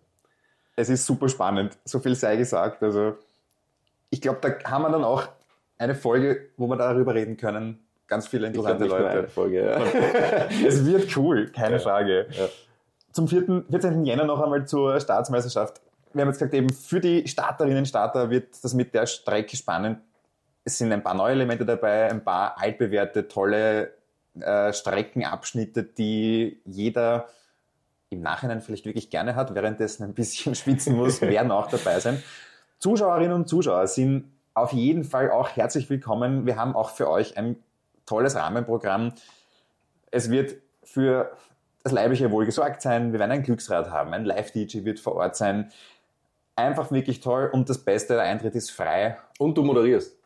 Es 0.75 0.89
ist 0.89 1.05
super 1.05 1.29
spannend, 1.29 1.77
so 1.85 1.99
viel 1.99 2.15
sei 2.15 2.37
gesagt. 2.37 2.81
Also 2.81 3.17
ich 4.09 4.21
glaube, 4.21 4.39
da 4.41 4.71
haben 4.71 4.81
wir 4.81 4.89
dann 4.89 5.03
auch 5.03 5.27
eine 5.77 5.93
Folge, 5.93 6.49
wo 6.57 6.65
wir 6.65 6.77
darüber 6.77 7.13
reden 7.13 7.37
können. 7.37 7.85
Ganz 8.07 8.27
viele 8.27 8.47
interessante 8.47 8.85
Leute. 8.85 9.27
Folge, 9.27 9.65
ja. 9.65 9.81
es 10.67 10.85
wird 10.85 11.15
cool, 11.17 11.49
keine 11.51 11.75
ja. 11.75 11.79
Frage. 11.79 12.27
Ja. 12.31 12.47
Zum 13.11 13.27
4., 13.27 13.65
14. 13.69 14.05
Jänner 14.05 14.25
noch 14.25 14.41
einmal 14.41 14.67
zur 14.67 14.99
Staatsmeisterschaft. 14.99 15.81
Wir 16.13 16.21
haben 16.21 16.29
jetzt 16.29 16.39
gesagt, 16.39 16.53
eben 16.53 16.69
für 16.69 16.99
die 16.99 17.27
Starterinnen 17.27 17.79
und 17.79 17.85
Starter 17.85 18.29
wird 18.29 18.53
das 18.63 18.73
mit 18.73 18.93
der 18.93 19.05
Strecke 19.05 19.55
spannend. 19.55 19.99
Es 20.63 20.77
sind 20.77 20.91
ein 20.91 21.03
paar 21.03 21.13
neue 21.13 21.33
Elemente 21.33 21.65
dabei, 21.65 22.09
ein 22.09 22.23
paar 22.23 22.59
altbewährte, 22.59 23.27
tolle 23.27 23.93
äh, 24.39 24.73
Streckenabschnitte, 24.73 25.83
die 25.83 26.61
jeder 26.65 27.27
im 28.09 28.21
Nachhinein 28.21 28.61
vielleicht 28.61 28.85
wirklich 28.85 29.09
gerne 29.09 29.35
hat, 29.35 29.53
währenddessen 29.55 30.03
ein 30.03 30.13
bisschen 30.13 30.55
schwitzen 30.55 30.95
muss, 30.95 31.21
werden 31.21 31.51
auch 31.51 31.67
dabei 31.67 31.99
sein. 31.99 32.21
Zuschauerinnen 32.79 33.33
und 33.33 33.47
Zuschauer 33.47 33.87
sind 33.87 34.31
auf 34.53 34.71
jeden 34.71 35.03
Fall 35.03 35.31
auch 35.31 35.49
herzlich 35.49 35.89
willkommen. 35.89 36.45
Wir 36.45 36.57
haben 36.57 36.75
auch 36.75 36.91
für 36.91 37.09
euch 37.09 37.37
ein 37.37 37.57
tolles 38.05 38.35
Rahmenprogramm. 38.35 39.13
Es 40.11 40.29
wird 40.29 40.55
für 40.83 41.31
das 41.83 41.91
leibliche 41.91 42.31
Wohl 42.31 42.45
gesorgt 42.45 42.81
sein. 42.81 43.11
Wir 43.11 43.19
werden 43.19 43.31
ein 43.31 43.43
Glücksrad 43.43 43.89
haben. 43.89 44.13
Ein 44.13 44.25
Live-DJ 44.25 44.85
wird 44.85 44.99
vor 44.99 45.15
Ort 45.15 45.35
sein. 45.35 45.71
Einfach 46.55 46.91
wirklich 46.91 47.19
toll. 47.19 47.49
Und 47.51 47.69
das 47.69 47.79
Beste, 47.79 48.13
der 48.13 48.23
Eintritt 48.23 48.55
ist 48.55 48.71
frei. 48.71 49.17
Und 49.39 49.57
du 49.57 49.63
moderierst. 49.63 50.17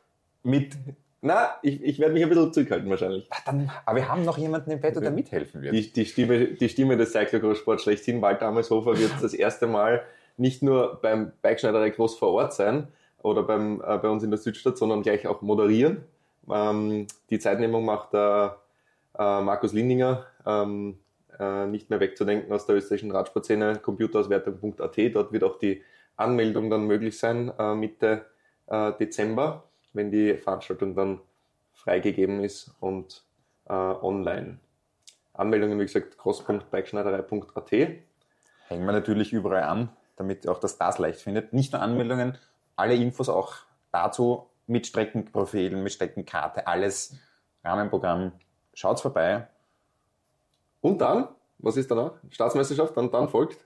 Mit 0.43 0.75
na, 1.21 1.55
ich, 1.63 1.83
ich 1.83 1.99
werde 1.99 2.13
mich 2.13 2.23
ein 2.23 2.29
bisschen 2.29 2.53
zurückhalten 2.53 2.89
wahrscheinlich. 2.89 3.27
Ach, 3.31 3.43
dann, 3.43 3.71
aber 3.85 3.97
wir 3.97 4.07
haben 4.07 4.23
noch 4.23 4.37
jemanden 4.37 4.69
im 4.69 4.79
Petto, 4.79 4.99
der 4.99 5.11
mithelfen 5.11 5.61
wird. 5.61 5.73
Die, 5.73 5.91
die, 5.91 6.05
Stimme, 6.05 6.47
die 6.47 6.69
Stimme 6.69 6.95
des 6.95 7.11
Cyclocross-Sports 7.11 7.83
schlechthin, 7.83 8.21
Walter 8.21 8.47
Amelshofer, 8.47 8.97
wird 8.97 9.11
das 9.21 9.33
erste 9.33 9.65
Mal 9.67 10.03
nicht 10.37 10.61
nur 10.61 10.99
beim 11.01 11.31
Bikeschneiderei 11.41 11.89
Groß 11.89 12.17
vor 12.17 12.29
Ort 12.33 12.53
sein 12.53 12.87
oder 13.23 13.41
beim, 13.43 13.81
äh, 13.81 13.97
bei 13.97 14.09
uns 14.09 14.23
in 14.23 14.29
der 14.29 14.37
Südstadt, 14.37 14.77
sondern 14.77 15.01
gleich 15.01 15.25
auch 15.27 15.41
moderieren. 15.41 16.03
Ähm, 16.49 17.07
die 17.29 17.39
Zeitnehmung 17.39 17.85
macht 17.85 18.13
äh, 18.13 18.45
äh, 18.47 19.41
Markus 19.41 19.73
Lindinger, 19.73 20.25
ähm, 20.45 20.99
äh, 21.39 21.65
nicht 21.67 21.89
mehr 21.89 21.99
wegzudenken 21.99 22.51
aus 22.51 22.65
der 22.65 22.75
österreichischen 22.75 23.11
Radsportszene, 23.11 23.77
computerauswertung.at. 23.77 25.15
Dort 25.15 25.31
wird 25.31 25.43
auch 25.43 25.57
die 25.57 25.81
Anmeldung 26.15 26.69
dann 26.69 26.87
möglich 26.87 27.17
sein, 27.17 27.51
äh, 27.57 27.75
Mitte 27.75 28.25
äh, 28.67 28.93
Dezember 28.93 29.67
wenn 29.97 30.11
die 30.11 30.35
Veranstaltung 30.35 30.95
dann 30.95 31.19
freigegeben 31.73 32.43
ist 32.43 32.71
und 32.79 33.23
äh, 33.65 33.73
online. 33.73 34.59
Anmeldungen, 35.33 35.79
wie 35.79 35.85
gesagt, 35.85 36.17
cross.bikeschneiderei.at. 36.17 37.71
Hängen 37.71 38.85
wir 38.85 38.91
natürlich 38.91 39.33
überall 39.33 39.63
an, 39.63 39.89
damit 40.15 40.47
auch 40.47 40.59
das 40.59 40.77
das 40.77 40.97
leicht 40.99 41.21
findet. 41.21 41.53
Nicht 41.53 41.73
nur 41.73 41.81
Anmeldungen, 41.81 42.37
alle 42.75 42.95
Infos 42.95 43.29
auch 43.29 43.55
dazu 43.91 44.47
mit 44.67 44.87
Streckenprofilen, 44.87 45.81
mit 45.81 45.93
Streckenkarte, 45.93 46.67
alles 46.67 47.15
Rahmenprogramm. 47.63 48.33
Schaut's 48.73 49.01
vorbei. 49.01 49.47
Und 50.81 50.99
dann, 50.99 51.29
was 51.57 51.77
ist 51.77 51.89
danach? 51.89 52.11
Staatsmeisterschaft, 52.29 52.95
dann, 52.95 53.11
dann 53.11 53.29
folgt? 53.29 53.57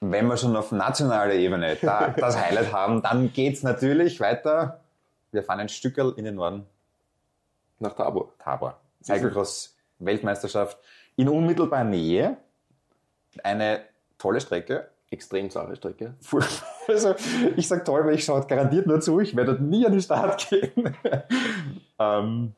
Wenn 0.00 0.26
wir 0.26 0.36
schon 0.36 0.56
auf 0.56 0.72
nationaler 0.72 1.34
Ebene 1.34 1.76
da, 1.76 2.08
das 2.08 2.36
Highlight 2.36 2.72
haben, 2.72 3.02
dann 3.02 3.32
geht's 3.32 3.62
natürlich 3.62 4.18
weiter 4.18 4.82
wir 5.32 5.42
fahren 5.42 5.60
ein 5.60 5.68
Stückel 5.68 6.12
in 6.16 6.24
den 6.24 6.36
Norden. 6.36 6.66
Nach 7.78 7.94
Tabor. 7.94 8.32
Tabor. 8.38 8.80
Cyclecross 9.02 9.76
Weltmeisterschaft 9.98 10.78
in 11.16 11.28
unmittelbarer 11.28 11.84
Nähe. 11.84 12.36
Eine 13.42 13.84
tolle 14.18 14.40
Strecke. 14.40 14.90
Extrem 15.10 15.50
saure 15.50 15.74
Strecke. 15.74 16.14
Also, 16.88 17.14
ich 17.56 17.68
sage 17.68 17.84
toll, 17.84 18.04
weil 18.04 18.14
ich 18.14 18.24
schaue 18.24 18.44
garantiert 18.46 18.86
nur 18.86 19.00
zu. 19.00 19.20
Ich 19.20 19.36
werde 19.36 19.62
nie 19.62 19.86
an 19.86 19.92
den 19.92 20.00
Start 20.00 20.48
gehen. 20.48 20.96
ähm, 21.98 22.52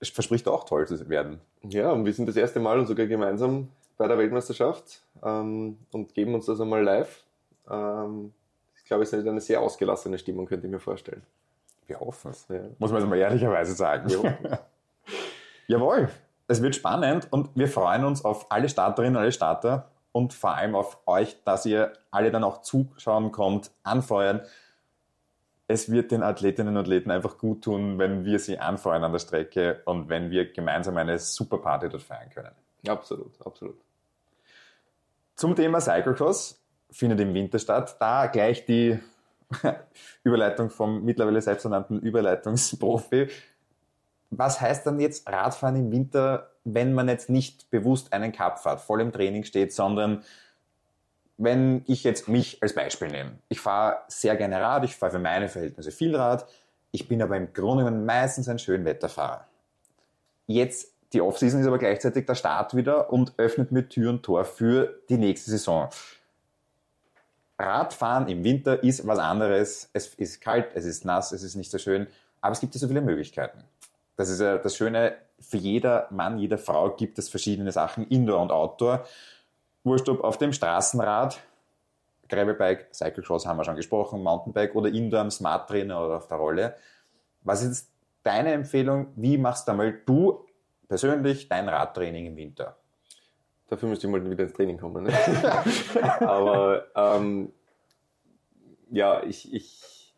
es 0.00 0.08
verspricht 0.08 0.48
auch 0.48 0.64
toll 0.64 0.86
zu 0.86 1.08
werden. 1.08 1.40
Ja, 1.62 1.92
und 1.92 2.04
wir 2.04 2.12
sind 2.12 2.26
das 2.26 2.36
erste 2.36 2.58
Mal 2.58 2.78
und 2.78 2.86
sogar 2.86 3.06
gemeinsam 3.06 3.68
bei 3.98 4.08
der 4.08 4.16
Weltmeisterschaft 4.16 5.02
ähm, 5.22 5.76
und 5.92 6.14
geben 6.14 6.34
uns 6.34 6.46
das 6.46 6.60
einmal 6.60 6.82
live. 6.82 7.22
Ähm, 7.70 8.32
ich 8.76 8.84
glaube, 8.84 9.02
es 9.02 9.12
ist 9.12 9.26
eine 9.26 9.40
sehr 9.40 9.60
ausgelassene 9.60 10.18
Stimmung, 10.18 10.46
könnte 10.46 10.66
ich 10.66 10.72
mir 10.72 10.80
vorstellen. 10.80 11.22
Wir 11.86 12.00
hoffen 12.00 12.30
es. 12.30 12.46
Ja. 12.48 12.60
Muss 12.78 12.90
man 12.92 13.02
jetzt 13.02 13.10
mal 13.10 13.18
ehrlicherweise 13.18 13.74
sagen. 13.74 14.08
Jawohl, 15.66 16.08
es 16.48 16.62
wird 16.62 16.74
spannend 16.74 17.28
und 17.30 17.50
wir 17.54 17.68
freuen 17.68 18.04
uns 18.04 18.24
auf 18.24 18.50
alle 18.50 18.68
Starterinnen, 18.68 19.16
alle 19.16 19.32
Starter 19.32 19.90
und 20.12 20.32
vor 20.32 20.54
allem 20.54 20.74
auf 20.74 20.98
euch, 21.06 21.42
dass 21.44 21.66
ihr 21.66 21.92
alle 22.10 22.30
dann 22.30 22.44
auch 22.44 22.62
zuschauen 22.62 23.32
kommt, 23.32 23.70
anfeuern. 23.82 24.42
Es 25.68 25.90
wird 25.90 26.10
den 26.10 26.22
Athletinnen 26.22 26.76
und 26.76 26.82
Athleten 26.82 27.10
einfach 27.10 27.38
gut 27.38 27.62
tun, 27.62 27.98
wenn 27.98 28.24
wir 28.24 28.38
sie 28.40 28.58
anfeuern 28.58 29.04
an 29.04 29.12
der 29.12 29.20
Strecke 29.20 29.82
und 29.84 30.08
wenn 30.08 30.30
wir 30.30 30.52
gemeinsam 30.52 30.96
eine 30.96 31.18
super 31.18 31.58
Party 31.58 31.88
dort 31.88 32.02
feiern 32.02 32.30
können. 32.30 32.52
Absolut, 32.88 33.40
absolut. 33.44 33.78
Zum 35.36 35.54
Thema 35.54 35.80
Cyclocross 35.80 36.60
findet 36.90 37.20
im 37.20 37.32
Winter 37.34 37.58
statt. 37.58 37.96
Da 38.00 38.26
gleich 38.26 38.64
die 38.64 38.98
Überleitung 40.24 40.70
vom 40.70 41.04
mittlerweile 41.04 41.40
selbsternannten 41.40 42.00
Überleitungsprofi. 42.00 43.28
Was 44.30 44.60
heißt 44.60 44.86
dann 44.86 45.00
jetzt 45.00 45.28
Radfahren 45.28 45.76
im 45.76 45.90
Winter, 45.90 46.50
wenn 46.64 46.92
man 46.92 47.08
jetzt 47.08 47.28
nicht 47.28 47.70
bewusst 47.70 48.12
einen 48.12 48.32
Cup 48.32 48.60
fährt, 48.60 48.80
voll 48.80 49.00
im 49.00 49.12
Training 49.12 49.44
steht, 49.44 49.72
sondern 49.72 50.22
wenn 51.36 51.82
ich 51.86 52.04
jetzt 52.04 52.28
mich 52.28 52.62
als 52.62 52.74
Beispiel 52.74 53.08
nehme. 53.08 53.32
Ich 53.48 53.60
fahre 53.60 53.98
sehr 54.08 54.36
gerne 54.36 54.60
Rad, 54.60 54.84
ich 54.84 54.94
fahre 54.94 55.12
für 55.12 55.18
meine 55.18 55.48
Verhältnisse 55.48 55.90
viel 55.90 56.14
Rad, 56.14 56.46
ich 56.92 57.08
bin 57.08 57.22
aber 57.22 57.36
im 57.36 57.52
Grunde 57.52 57.84
genommen 57.84 58.04
meistens 58.04 58.48
ein 58.48 58.58
Schönwetterfahrer. 58.58 59.46
Jetzt, 60.46 60.92
die 61.12 61.20
Offseason 61.20 61.60
ist 61.60 61.66
aber 61.66 61.78
gleichzeitig 61.78 62.26
der 62.26 62.34
Start 62.34 62.76
wieder 62.76 63.12
und 63.12 63.34
öffnet 63.38 63.72
mir 63.72 63.88
Tür 63.88 64.10
und 64.10 64.22
Tor 64.22 64.44
für 64.44 65.00
die 65.08 65.16
nächste 65.16 65.50
Saison. 65.50 65.88
Radfahren 67.58 68.28
im 68.28 68.44
Winter 68.44 68.82
ist 68.82 69.06
was 69.06 69.18
anderes. 69.18 69.90
Es 69.92 70.14
ist 70.14 70.40
kalt, 70.40 70.68
es 70.74 70.84
ist 70.84 71.04
nass, 71.04 71.32
es 71.32 71.42
ist 71.42 71.54
nicht 71.54 71.70
so 71.70 71.78
schön, 71.78 72.06
aber 72.40 72.52
es 72.52 72.60
gibt 72.60 72.74
ja 72.74 72.80
so 72.80 72.88
viele 72.88 73.00
Möglichkeiten. 73.00 73.64
Das 74.20 74.28
ist 74.28 74.42
ja 74.42 74.58
das 74.58 74.76
Schöne, 74.76 75.16
für 75.40 75.56
jeder 75.56 76.06
Mann, 76.10 76.38
jede 76.38 76.58
Frau 76.58 76.90
gibt 76.90 77.18
es 77.18 77.30
verschiedene 77.30 77.72
Sachen, 77.72 78.06
Indoor 78.08 78.42
und 78.42 78.52
Outdoor. 78.52 79.06
Wurscht 79.82 80.10
ob 80.10 80.22
auf 80.22 80.36
dem 80.36 80.52
Straßenrad, 80.52 81.40
Gravelbike, 82.28 82.88
Cyclecross 82.92 83.46
haben 83.46 83.56
wir 83.56 83.64
schon 83.64 83.76
gesprochen, 83.76 84.22
Mountainbike 84.22 84.74
oder 84.74 84.90
Indoor 84.90 85.22
am 85.22 85.30
Smart 85.30 85.70
Trainer 85.70 86.04
oder 86.04 86.18
auf 86.18 86.28
der 86.28 86.36
Rolle. 86.36 86.76
Was 87.44 87.62
ist 87.62 87.90
deine 88.22 88.52
Empfehlung? 88.52 89.06
Wie 89.16 89.38
machst 89.38 89.66
du 89.66 89.72
einmal 89.72 90.02
du 90.04 90.44
persönlich 90.86 91.48
dein 91.48 91.70
Radtraining 91.70 92.26
im 92.26 92.36
Winter? 92.36 92.76
Dafür 93.68 93.88
müsste 93.88 94.06
ich 94.06 94.12
mal 94.12 94.30
wieder 94.30 94.44
ins 94.44 94.52
Training 94.52 94.76
kommen. 94.76 95.04
Ne? 95.04 95.14
Aber 96.20 96.84
ähm, 96.94 97.54
ja, 98.90 99.22
ich, 99.22 99.50
ich 99.54 100.14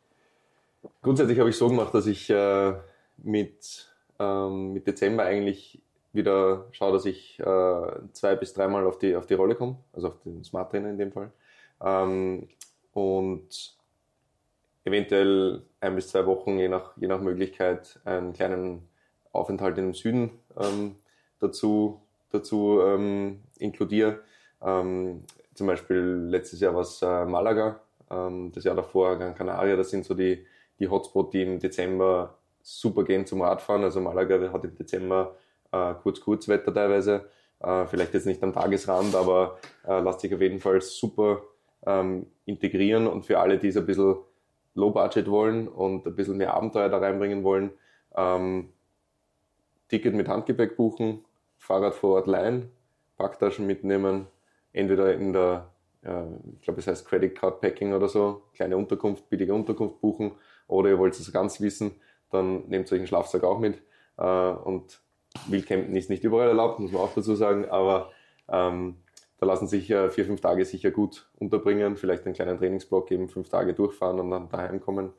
grundsätzlich 1.03 1.39
habe 1.39 1.51
ich 1.51 1.57
so 1.57 1.69
gemacht, 1.69 1.95
dass 1.95 2.07
ich 2.07 2.29
äh, 2.31 2.75
mit, 3.19 3.92
ähm, 4.23 4.73
mit 4.73 4.87
Dezember 4.87 5.25
eigentlich 5.25 5.83
wieder 6.13 6.67
schaue, 6.73 6.93
dass 6.93 7.07
ich 7.07 7.39
äh, 7.41 7.87
zwei 8.13 8.37
bis 8.37 8.53
dreimal 8.53 8.87
auf 8.87 8.99
die, 8.99 9.17
auf 9.17 9.27
die 9.27 9.35
Rolle 9.35 9.55
komme, 9.55 9.79
also 9.93 10.09
auf 10.09 10.21
den 10.25 10.45
Smart 10.45 10.71
Trainer 10.71 10.91
in 10.91 10.99
dem 10.99 11.13
Fall. 11.13 11.33
Ähm, 11.83 12.49
und 12.93 13.77
eventuell 14.85 15.63
ein 15.81 15.95
bis 15.95 16.09
zwei 16.09 16.27
Wochen, 16.27 16.59
je 16.59 16.69
nach, 16.69 16.97
je 16.97 17.09
nach 17.09 17.21
Möglichkeit, 17.21 17.99
einen 18.05 18.33
kleinen 18.33 18.89
Aufenthalt 19.33 19.79
im 19.79 19.95
Süden 19.95 20.31
ähm, 20.59 20.97
dazu 21.39 22.03
dazu 22.33 22.81
ähm, 22.83 23.41
inkludiere. 23.59 24.21
Ähm, 24.63 25.25
zum 25.55 25.67
Beispiel 25.67 26.27
letztes 26.29 26.61
Jahr 26.61 26.75
war 26.75 26.83
es 26.83 27.01
äh, 27.03 27.25
Malaga, 27.25 27.81
ähm, 28.11 28.53
das 28.53 28.65
Jahr 28.65 28.75
davor 28.75 29.19
Gran 29.19 29.35
Canaria, 29.35 29.77
das 29.77 29.91
sind 29.91 30.05
so 30.05 30.15
die, 30.15 30.45
die 30.79 30.89
Hotspots, 30.89 31.31
die 31.31 31.43
im 31.43 31.59
Dezember 31.59 32.39
super 32.63 33.05
gehen 33.05 33.27
zum 33.27 33.43
Radfahren. 33.43 33.85
Also 33.85 34.01
Malaga 34.01 34.53
hat 34.53 34.65
im 34.65 34.75
Dezember 34.75 35.37
äh, 35.73 35.95
kurz 36.03 36.49
Wetter 36.49 36.73
teilweise, 36.73 37.27
äh, 37.61 37.87
vielleicht 37.87 38.15
jetzt 38.15 38.27
nicht 38.27 38.43
am 38.43 38.53
Tagesrand, 38.53 39.15
aber 39.15 39.59
äh, 39.87 40.01
lässt 40.01 40.21
sich 40.21 40.35
auf 40.35 40.41
jeden 40.41 40.61
Fall 40.61 40.81
super 40.81 41.43
ähm, 41.87 42.27
integrieren 42.45 43.07
und 43.07 43.27
für 43.27 43.39
alle, 43.39 43.59
die 43.59 43.69
es 43.69 43.77
ein 43.77 43.87
bisschen 43.87 44.17
Low 44.75 44.91
Budget 44.91 45.29
wollen 45.29 45.69
und 45.69 46.07
ein 46.07 46.17
bisschen 46.17 46.37
mehr 46.37 46.55
Abenteuer 46.55 46.89
da 46.89 46.99
reinbringen 46.99 47.45
wollen, 47.45 47.71
ähm, 48.15 48.73
Ticket 49.89 50.15
mit 50.15 50.29
Handgepäck 50.29 50.77
buchen, 50.77 51.25
Fahrrad 51.59 51.95
vor 51.95 52.17
Ort 52.17 52.27
leihen, 52.27 52.71
Packtaschen 53.17 53.67
mitnehmen, 53.67 54.27
entweder 54.73 55.15
in 55.15 55.33
der, 55.33 55.71
äh, 56.03 56.25
ich 56.57 56.63
glaube 56.63 56.81
es 56.81 56.87
heißt 56.87 57.07
Credit 57.07 57.35
Card 57.35 57.61
Packing 57.61 57.93
oder 57.93 58.09
so, 58.09 58.43
kleine 58.55 58.77
Unterkunft, 58.77 59.29
billige 59.29 59.53
Unterkunft 59.53 60.01
buchen 60.01 60.33
oder 60.67 60.89
ihr 60.89 60.99
wollt 60.99 61.19
es 61.19 61.33
ganz 61.33 61.61
wissen, 61.61 61.93
dann 62.33 62.69
nehmt 62.69 62.91
euch 62.91 62.99
einen 62.99 63.07
Schlafsack 63.07 63.45
auch 63.45 63.59
mit 63.59 63.81
äh, 64.19 64.25
und 64.25 65.01
Wildcampen 65.47 65.95
ist 65.97 66.11
nicht 66.11 66.25
überall 66.25 66.49
erlaubt, 66.49 66.79
muss 66.79 66.93
man 66.93 67.03
auch 67.03 67.15
dazu 67.15 67.35
sagen, 67.35 67.69
aber 67.71 68.11
ähm, 68.49 68.97
da 69.39 69.47
lassen 69.47 69.67
sich 69.67 69.91
äh, 69.91 70.11
vier, 70.11 70.25
fünf 70.25 70.41
Tage 70.41 70.65
sicher 70.65 70.91
gut 70.91 71.29
unterbringen, 71.39 71.97
vielleicht 71.97 72.27
einen 72.27 72.35
kleinen 72.35 72.59
Trainingsblock 72.59 73.11
eben 73.11 73.29
fünf 73.29 73.49
Tage 73.49 73.73
durchfahren 73.75 74.21
und 74.21 74.31
dann 74.31 74.49
daheim 74.49 74.81
kommen. 74.81 75.13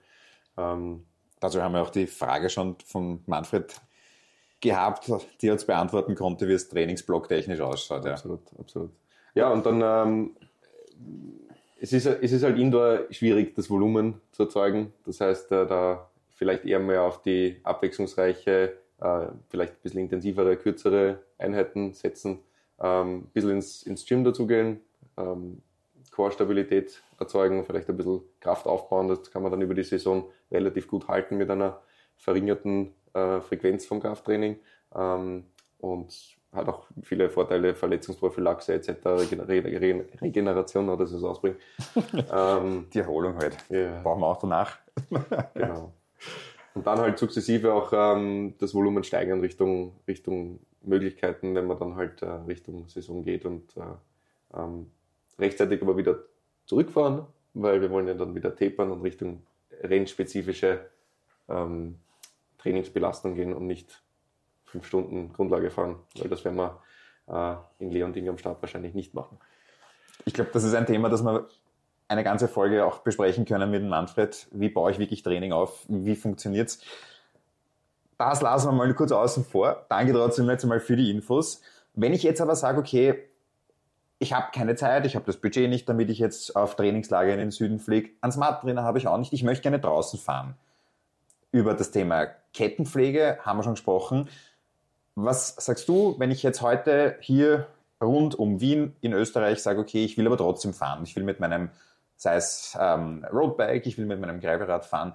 Ähm, 0.58 1.06
Dazu 1.44 1.62
haben 1.62 1.74
wir 1.74 1.82
auch 1.82 1.90
die 1.90 2.08
Frage 2.08 2.50
schon 2.50 2.78
von 2.86 3.22
Manfred 3.26 3.76
gehabt, 4.62 5.12
die 5.42 5.50
uns 5.50 5.66
beantworten 5.66 6.16
konnte, 6.16 6.48
wie 6.48 6.54
es 6.54 6.70
Trainingsblock 6.70 7.28
technisch 7.28 7.60
ausschaut. 7.60 8.06
Absolut, 8.06 8.40
ja. 8.50 8.60
absolut. 8.60 8.92
Ja, 9.36 9.50
und 9.50 9.66
dann 9.66 9.82
ähm, 9.84 10.38
es, 11.82 11.92
ist, 11.92 12.06
es 12.06 12.32
ist 12.32 12.44
halt 12.44 12.58
indoor 12.58 13.02
schwierig, 13.10 13.56
das 13.56 13.70
Volumen 13.70 14.22
zu 14.32 14.44
erzeugen. 14.44 14.94
Das 15.06 15.20
heißt, 15.20 15.52
äh, 15.52 15.68
da 15.68 16.10
vielleicht 16.34 16.66
eher 16.66 16.80
mehr 16.80 17.04
auf 17.04 17.22
die 17.22 17.60
abwechslungsreiche, 17.64 18.78
äh, 19.00 19.26
vielleicht 19.50 19.74
ein 19.74 19.82
bisschen 19.82 20.02
intensivere, 20.02 20.58
kürzere 20.58 21.20
Einheiten 21.38 21.94
setzen, 21.94 22.40
ähm, 22.80 23.18
ein 23.18 23.32
bisschen 23.34 23.52
ins, 23.52 23.84
ins 23.84 24.06
Gym 24.06 24.24
dazugehen, 24.24 24.82
ähm, 25.18 25.62
Core-Stabilität 26.12 27.02
erzeugen, 27.20 27.66
vielleicht 27.66 27.90
ein 27.90 27.98
bisschen 27.98 28.22
Kraft 28.40 28.68
aufbauen. 28.68 29.08
Das 29.08 29.32
kann 29.32 29.42
man 29.42 29.52
dann 29.52 29.62
über 29.62 29.74
die 29.74 29.84
Saison 29.84 30.30
relativ 30.52 30.88
gut 30.88 31.08
halten 31.08 31.38
mit 31.38 31.50
einer 31.50 31.82
verringerten 32.18 32.94
äh, 33.14 33.42
Frequenz 33.42 33.86
vom 33.86 34.00
Krafttraining. 34.00 34.60
Ähm, 34.96 35.46
und 35.80 36.38
hat 36.54 36.70
auch 36.70 36.86
viele 37.02 37.30
Vorteile, 37.30 37.76
Verletzungsprophylaxe 37.76 38.74
etc., 38.74 39.06
Regeneration 40.22 40.88
oder 40.88 41.06
das 41.06 41.24
ausbringt. 41.24 41.58
ähm, 42.32 42.88
die 42.94 43.00
Erholung 43.00 43.38
halt. 43.38 43.58
Yeah. 43.72 44.02
Brauchen 44.02 44.22
wir 44.22 44.28
auch 44.28 44.38
danach. 44.38 44.78
genau. 45.56 45.94
Und 46.74 46.88
dann 46.88 47.00
halt 47.00 47.20
sukzessive 47.20 47.74
auch 47.74 47.94
ähm, 47.94 48.56
das 48.60 48.74
Volumen 48.74 49.04
steigern 49.04 49.42
Richtung, 49.42 49.94
Richtung 50.08 50.60
Möglichkeiten, 50.82 51.56
wenn 51.56 51.68
man 51.68 51.78
dann 51.78 51.96
halt 51.96 52.22
äh, 52.22 52.26
Richtung 52.26 52.88
Saison 52.88 53.24
geht 53.24 53.46
und 53.46 53.76
äh, 53.78 54.58
ähm, 54.58 54.92
rechtzeitig 55.40 55.82
aber 55.82 55.98
wieder 55.98 56.20
zurückfahren, 56.66 57.26
weil 57.54 57.82
wir 57.82 57.92
wollen 57.92 58.08
ja 58.08 58.14
dann 58.16 58.36
wieder 58.36 58.56
tapern 58.56 58.92
und 58.92 59.02
Richtung 59.02 59.44
rennspezifische 59.82 60.90
ähm, 61.50 62.00
Trainingsbelastung 62.58 63.36
gehen 63.36 63.54
und 63.54 63.68
nicht 63.68 64.02
fünf 64.66 64.86
Stunden 64.86 65.32
Grundlage 65.34 65.70
fahren, 65.70 65.98
weil 66.18 66.30
das 66.30 66.44
werden 66.44 66.58
wir 66.58 66.82
äh, 67.28 67.84
in 67.84 67.92
Leonding 67.92 68.30
am 68.30 68.38
Start 68.38 68.62
wahrscheinlich 68.62 68.94
nicht 68.94 69.14
machen. 69.14 69.38
Ich 70.26 70.34
glaube, 70.34 70.52
das 70.54 70.64
ist 70.64 70.74
ein 70.74 70.86
Thema, 70.86 71.10
das 71.10 71.24
wir 71.24 71.48
eine 72.14 72.24
ganze 72.24 72.48
Folge 72.48 72.86
auch 72.86 73.00
besprechen 73.00 73.46
können 73.46 73.70
mit 73.70 73.84
Manfred. 73.84 74.48
Wie 74.52 74.70
baue 74.70 74.92
ich 74.92 75.00
wirklich 75.00 75.24
Training 75.24 75.52
auf? 75.52 75.84
Wie 75.88 76.16
funktioniert 76.16 76.70
es? 76.70 76.80
Das 78.18 78.42
lassen 78.42 78.68
wir 78.68 78.72
mal 78.72 78.94
kurz 78.94 79.12
außen 79.12 79.44
vor. 79.44 79.86
Danke 79.90 80.14
trotzdem 80.14 80.50
jetzt 80.50 80.64
mal 80.66 80.80
für 80.80 80.96
die 80.96 81.12
Infos. 81.12 81.62
Wenn 81.94 82.14
ich 82.14 82.24
jetzt 82.24 82.42
aber 82.42 82.56
sage, 82.56 82.80
okay, 82.80 83.16
ich 84.20 84.34
habe 84.34 84.48
keine 84.54 84.76
Zeit, 84.76 85.06
ich 85.06 85.16
habe 85.16 85.26
das 85.26 85.38
Budget 85.38 85.70
nicht, 85.70 85.90
damit 85.90 86.10
ich 86.10 86.20
jetzt 86.20 86.56
auf 86.56 86.76
Trainingslager 86.76 87.34
in 87.34 87.40
den 87.40 87.52
Süden 87.52 87.80
fliege. 87.80 88.12
Einen 88.22 88.32
Smart 88.32 88.62
Trainer 88.62 88.84
habe 88.84 88.98
ich 88.98 89.08
auch 89.08 89.18
nicht. 89.18 89.34
Ich 89.34 89.44
möchte 89.44 89.64
gerne 89.64 89.80
draußen 89.80 90.18
fahren. 90.20 90.56
Über 91.52 91.74
das 91.74 91.92
Thema 91.92 92.28
Kettenpflege 92.54 93.40
haben 93.42 93.60
wir 93.60 93.64
schon 93.64 93.74
gesprochen. 93.74 94.30
Was 95.16 95.56
sagst 95.58 95.90
du, 95.90 96.16
wenn 96.20 96.32
ich 96.32 96.42
jetzt 96.42 96.62
heute 96.62 97.18
hier 97.20 97.68
rund 98.02 98.36
um 98.36 98.62
Wien 98.62 98.96
in 99.02 99.14
Österreich 99.14 99.62
sage, 99.62 99.80
okay, 99.80 100.04
ich 100.04 100.18
will 100.18 100.28
aber 100.28 100.38
trotzdem 100.38 100.74
fahren. 100.74 101.04
Ich 101.04 101.16
will 101.16 101.24
mit 101.24 101.40
meinem, 101.40 101.70
sei 102.16 102.36
es 102.36 102.78
ähm, 102.80 103.26
Roadbike, 103.32 103.86
ich 103.86 103.98
will 103.98 104.06
mit 104.06 104.20
meinem 104.20 104.40
Gravelrad 104.40 104.86
fahren. 104.86 105.14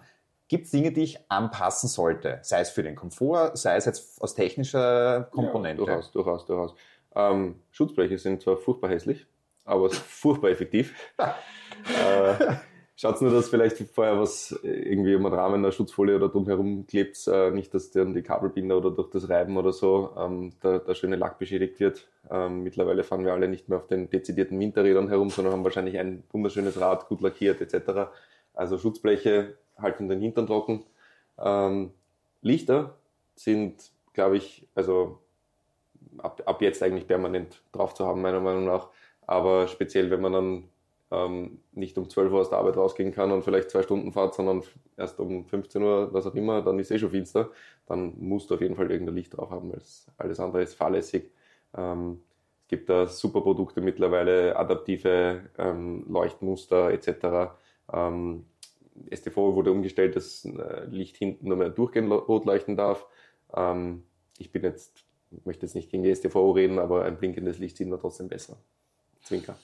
Gibt 0.49 0.64
es 0.64 0.70
Dinge, 0.70 0.92
die 0.92 1.03
ich 1.03 1.30
anpassen 1.30 1.88
sollte? 1.88 2.38
Sei 2.42 2.61
es 2.61 2.70
für 2.70 2.82
den 2.82 2.94
Komfort, 2.94 3.57
sei 3.57 3.76
es 3.76 3.84
jetzt 3.84 4.20
aus 4.22 4.34
technischer 4.34 5.28
Komponente? 5.30 5.82
Ja, 5.82 5.86
durchaus, 5.86 6.11
durchaus, 6.12 6.46
durchaus. 6.46 6.74
Ähm, 7.14 7.61
Schutzbleche 7.70 8.18
sind 8.18 8.42
zwar 8.42 8.57
furchtbar 8.57 8.90
hässlich, 8.90 9.26
aber 9.64 9.90
furchtbar 9.90 10.49
effektiv. 10.51 10.94
äh, 11.18 12.55
Schaut 13.01 13.22
nur, 13.22 13.30
dass 13.30 13.49
vielleicht 13.49 13.78
vorher 13.78 14.18
was 14.18 14.51
irgendwie 14.64 15.12
im 15.12 15.24
Rahmen 15.24 15.62
der 15.62 15.70
Schutzfolie 15.70 16.16
oder 16.16 16.28
drumherum 16.30 16.84
klebt, 16.88 17.28
äh, 17.28 17.53
nicht, 17.53 17.72
dass 17.72 17.92
dann 17.92 18.12
die 18.12 18.22
Kabelbinder 18.22 18.76
oder 18.76 18.90
durch 18.90 19.09
das 19.11 19.28
Reiben 19.28 19.57
oder 19.57 19.72
so 19.72 20.16
ähm, 20.18 20.51
der, 20.64 20.80
der, 20.80 20.96
schöne 20.96 21.14
Lack 21.14 21.38
beschädigt 21.38 21.78
wird. 21.78 22.09
Ähm, 22.28 22.64
mittlerweile 22.64 23.05
fahren 23.05 23.24
wir 23.24 23.34
alle 23.34 23.46
nicht 23.46 23.68
mehr 23.68 23.78
auf 23.78 23.86
den 23.86 24.11
dezidierten 24.11 24.59
Winterrädern 24.59 25.09
herum, 25.09 25.30
sondern 25.30 25.53
haben 25.53 25.62
wahrscheinlich 25.62 25.96
ein 25.96 26.24
wunderschönes 26.32 26.80
Rad, 26.80 27.07
gut 27.07 27.20
lackiert 27.20 27.61
etc. 27.61 28.11
Also 28.53 28.78
Schutzbleche 28.78 29.57
halten 29.80 30.09
den 30.09 30.20
Hintern 30.20 30.49
trocken. 30.49 30.82
Ähm, 31.38 31.92
Lichter 32.42 32.96
sind, 33.36 33.92
glaube 34.12 34.38
ich, 34.38 34.66
also 34.74 35.20
ab, 36.18 36.42
ab 36.46 36.61
jetzt 36.62 36.82
eigentlich 36.82 37.07
permanent 37.07 37.62
drauf 37.70 37.94
zu 37.94 38.05
haben, 38.05 38.22
meiner 38.22 38.40
Meinung 38.40 38.64
nach. 38.64 38.88
Aber 39.24 39.68
speziell, 39.68 40.11
wenn 40.11 40.20
man 40.20 40.32
dann 40.32 40.64
ähm, 41.11 41.61
nicht 41.72 41.96
um 41.98 42.09
12 42.09 42.32
Uhr 42.32 42.40
aus 42.40 42.50
der 42.50 42.59
Arbeit 42.59 42.76
rausgehen 42.76 43.12
kann 43.12 43.32
und 43.32 43.42
vielleicht 43.42 43.70
zwei 43.70 43.82
Stunden 43.82 44.12
fahrt, 44.12 44.34
sondern 44.34 44.62
erst 44.96 45.18
um 45.20 45.44
15 45.46 45.82
Uhr, 45.82 46.12
was 46.12 46.26
auch 46.26 46.34
immer, 46.34 46.62
dann 46.62 46.78
ist 46.78 46.90
eh 46.90 46.98
schon 46.98 47.11
finster, 47.11 47.50
dann 47.86 48.14
musst 48.18 48.50
du 48.50 48.54
auf 48.54 48.61
jeden 48.61 48.76
Fall 48.76 48.90
irgendein 48.90 49.16
Licht 49.16 49.36
drauf 49.36 49.50
haben, 49.50 49.72
weil 49.72 49.80
alles 50.18 50.40
andere 50.40 50.62
ist 50.62 50.74
fahrlässig. 50.74 51.30
Ähm, 51.76 52.20
es 52.62 52.68
gibt 52.68 52.90
da 52.90 53.06
super 53.06 53.40
Produkte 53.40 53.80
mittlerweile, 53.80 54.56
adaptive 54.56 55.42
ähm, 55.56 56.04
Leuchtmuster 56.09 56.90
etc. 56.90 57.52
Ähm, 57.90 58.44
STV 59.11 59.54
wurde 59.54 59.72
umgestellt, 59.72 60.16
dass 60.16 60.44
äh, 60.44 60.84
Licht 60.90 61.16
hinten 61.16 61.48
nur 61.48 61.56
mehr 61.56 61.70
durchgehend 61.70 62.12
rot 62.12 62.44
leuchten 62.44 62.76
darf. 62.76 63.06
Ähm, 63.54 64.02
ich 64.38 64.52
bin 64.52 64.62
jetzt, 64.62 65.04
möchte 65.44 65.64
jetzt 65.64 65.74
nicht 65.74 65.90
gegen 65.90 66.02
die 66.02 66.14
STV 66.14 66.52
reden, 66.52 66.78
aber 66.78 67.04
ein 67.04 67.16
blinkendes 67.16 67.59
Licht 67.59 67.78
sieht 67.78 67.88
man 67.88 68.00
trotzdem 68.00 68.28
besser. 68.28 68.59
Zwinker. 69.22 69.56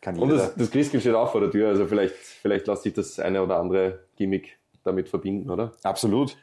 Kann 0.00 0.18
Und 0.18 0.30
das, 0.30 0.54
das 0.54 0.70
Christkind 0.70 1.02
steht 1.02 1.14
auch 1.14 1.30
vor 1.30 1.40
der 1.40 1.50
Tür, 1.50 1.68
also 1.68 1.86
vielleicht, 1.86 2.14
vielleicht 2.14 2.66
lässt 2.66 2.82
sich 2.84 2.94
das 2.94 3.18
eine 3.18 3.42
oder 3.42 3.58
andere 3.58 4.00
Gimmick 4.16 4.58
damit 4.82 5.08
verbinden, 5.08 5.50
oder? 5.50 5.72
Absolut. 5.82 6.36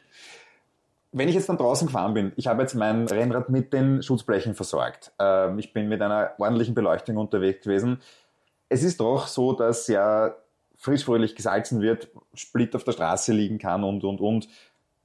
Wenn 1.11 1.27
ich 1.27 1.35
jetzt 1.35 1.49
dann 1.49 1.57
draußen 1.57 1.87
gefahren 1.87 2.13
bin, 2.13 2.33
ich 2.35 2.47
habe 2.47 2.61
jetzt 2.61 2.75
mein 2.75 3.07
Rennrad 3.07 3.49
mit 3.49 3.73
den 3.73 4.03
Schutzblechen 4.03 4.53
versorgt. 4.53 5.11
Ähm, 5.17 5.57
ich 5.57 5.73
bin 5.73 5.87
mit 5.89 6.01
einer 6.01 6.33
ordentlichen 6.37 6.75
Beleuchtung 6.75 7.17
unterwegs 7.17 7.63
gewesen. 7.63 8.01
Es 8.69 8.83
ist 8.83 8.99
doch 8.99 9.25
so, 9.25 9.53
dass 9.53 9.87
ja 9.87 10.35
frisch 10.75 11.05
fröhlich 11.05 11.35
gesalzen 11.35 11.81
wird, 11.81 12.09
Split 12.35 12.75
auf 12.75 12.83
der 12.83 12.91
Straße 12.91 13.33
liegen 13.33 13.57
kann 13.57 13.83
und, 13.83 14.03
und, 14.03 14.21
und. 14.21 14.47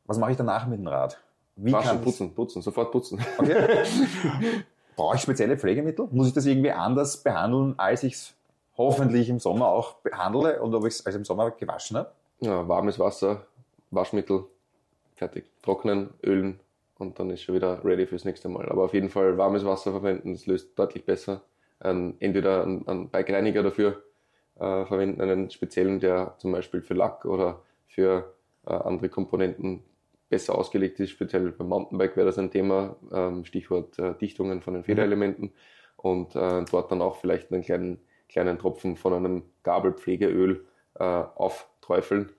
Was 0.04 0.18
mache 0.18 0.32
ich 0.32 0.36
danach 0.36 0.66
mit 0.66 0.78
dem 0.78 0.88
Rad? 0.88 1.18
Wie 1.56 1.72
Waschen, 1.72 1.88
kann 1.88 2.02
putzen, 2.02 2.34
putzen, 2.34 2.60
sofort 2.60 2.92
putzen. 2.92 3.24
Okay. 3.38 3.84
Brauche 4.96 5.16
ich 5.16 5.22
spezielle 5.22 5.56
Pflegemittel? 5.56 6.08
Muss 6.10 6.28
ich 6.28 6.34
das 6.34 6.44
irgendwie 6.44 6.72
anders 6.72 7.22
behandeln, 7.22 7.74
als 7.78 8.02
ich 8.02 8.14
es 8.14 8.34
hoffentlich 8.76 9.28
im 9.28 9.38
Sommer 9.38 9.68
auch 9.68 9.94
behandle 9.96 10.62
und 10.62 10.74
ob 10.74 10.86
ich 10.86 10.94
es 10.94 11.06
also 11.06 11.18
im 11.18 11.24
Sommer 11.24 11.50
gewaschen 11.50 11.96
habe. 11.96 12.12
Ja, 12.40 12.66
warmes 12.68 12.98
Wasser, 12.98 13.46
Waschmittel, 13.90 14.44
fertig. 15.14 15.44
Trocknen, 15.62 16.10
ölen 16.24 16.60
und 16.98 17.18
dann 17.18 17.30
ist 17.30 17.42
schon 17.42 17.54
wieder 17.54 17.84
ready 17.84 18.06
fürs 18.06 18.24
nächste 18.24 18.48
Mal. 18.48 18.68
Aber 18.68 18.84
auf 18.84 18.94
jeden 18.94 19.10
Fall 19.10 19.36
warmes 19.38 19.64
Wasser 19.64 19.92
verwenden, 19.92 20.32
das 20.32 20.46
löst 20.46 20.78
deutlich 20.78 21.04
besser. 21.04 21.42
Ähm, 21.82 22.14
entweder 22.20 22.62
einen, 22.62 22.86
einen 22.88 23.08
Bike-Reiniger 23.08 23.62
dafür 23.62 24.02
äh, 24.56 24.84
verwenden, 24.86 25.20
einen 25.20 25.50
speziellen, 25.50 26.00
der 26.00 26.34
zum 26.38 26.52
Beispiel 26.52 26.80
für 26.80 26.94
Lack 26.94 27.24
oder 27.24 27.62
für 27.86 28.34
äh, 28.66 28.72
andere 28.72 29.08
Komponenten 29.08 29.82
besser 30.28 30.54
ausgelegt 30.54 30.98
ist. 31.00 31.10
Speziell 31.10 31.52
beim 31.52 31.68
Mountainbike 31.68 32.16
wäre 32.16 32.26
das 32.26 32.38
ein 32.38 32.50
Thema, 32.50 32.96
ähm, 33.12 33.44
Stichwort 33.44 33.98
äh, 33.98 34.14
Dichtungen 34.14 34.62
von 34.62 34.74
den 34.74 34.84
Federelementen 34.84 35.52
und 35.96 36.34
äh, 36.34 36.64
dort 36.70 36.90
dann 36.90 37.02
auch 37.02 37.16
vielleicht 37.16 37.52
einen 37.52 37.62
kleinen 37.62 38.00
kleinen 38.32 38.58
Tropfen 38.58 38.96
von 38.96 39.12
einem 39.12 39.42
Gabelpflegeöl 39.62 40.64
äh, 40.94 41.04
aufträufeln. 41.04 42.30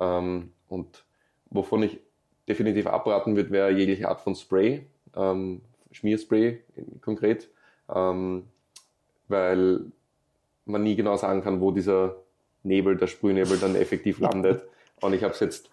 Ähm, 0.00 0.52
und 0.68 1.04
wovon 1.50 1.82
ich 1.82 2.00
definitiv 2.48 2.86
abraten 2.86 3.36
würde, 3.36 3.50
wäre 3.50 3.70
jegliche 3.70 4.08
Art 4.08 4.22
von 4.22 4.34
Spray. 4.34 4.86
Ähm, 5.14 5.60
Schmierspray 5.92 6.62
konkret, 7.02 7.50
ähm, 7.94 8.44
weil 9.28 9.80
man 10.64 10.82
nie 10.82 10.96
genau 10.96 11.16
sagen 11.16 11.42
kann, 11.42 11.60
wo 11.60 11.70
dieser 11.70 12.16
Nebel, 12.62 12.96
der 12.96 13.06
Sprühnebel 13.06 13.58
dann 13.58 13.76
effektiv 13.76 14.18
landet. 14.20 14.64
Und 15.00 15.12
ich 15.12 15.22
habe 15.22 15.34
es 15.34 15.40
jetzt, 15.40 15.70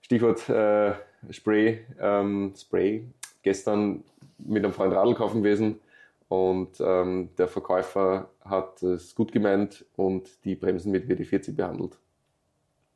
Stichwort 0.00 0.48
äh, 0.48 0.94
Spray, 1.30 1.84
ähm, 2.00 2.54
Spray, 2.56 3.04
gestern 3.42 4.02
mit 4.38 4.64
einem 4.64 4.72
Freund 4.72 4.94
Radl 4.94 5.14
kaufen 5.14 5.42
gewesen 5.42 5.80
und 6.28 6.80
ähm, 6.80 7.28
der 7.38 7.48
Verkäufer 7.48 8.28
hat 8.44 8.82
es 8.82 9.14
gut 9.14 9.32
gemeint 9.32 9.84
und 9.96 10.44
die 10.44 10.54
Bremsen 10.54 10.92
mit 10.92 11.08
WD-40 11.08 11.54
behandelt. 11.54 11.98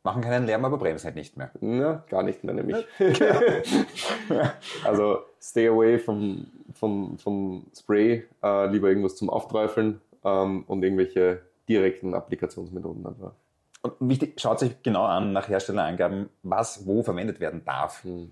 Machen 0.07 0.23
keinen 0.23 0.47
Lärm, 0.47 0.65
aber 0.65 0.79
bremsen 0.79 1.07
halt 1.07 1.17
nicht 1.17 1.37
mehr. 1.37 1.51
Na, 1.61 2.05
gar 2.09 2.23
nicht 2.23 2.45
mehr 2.45 2.55
nämlich. 2.55 2.87
also 4.85 5.19
stay 5.41 5.67
away 5.67 5.99
vom, 5.99 6.47
vom, 6.75 7.19
vom 7.19 7.67
Spray, 7.77 8.25
äh, 8.41 8.67
lieber 8.71 8.89
irgendwas 8.89 9.17
zum 9.17 9.29
Aufträufeln 9.31 10.01
ähm, 10.25 10.63
und 10.69 10.85
irgendwelche 10.85 11.41
direkten 11.69 12.15
Applikationsmethoden. 12.15 13.05
Aber. 13.05 13.35
Und 13.83 13.95
wichtig, 13.99 14.41
schaut 14.41 14.61
sich 14.61 14.81
genau 14.85 15.05
an 15.05 15.33
nach 15.33 15.49
Herstellerangaben, 15.49 16.29
was 16.45 16.87
wo 16.87 17.03
verwendet 17.03 17.41
werden 17.41 17.65
darf. 17.65 18.05
Hm. 18.05 18.31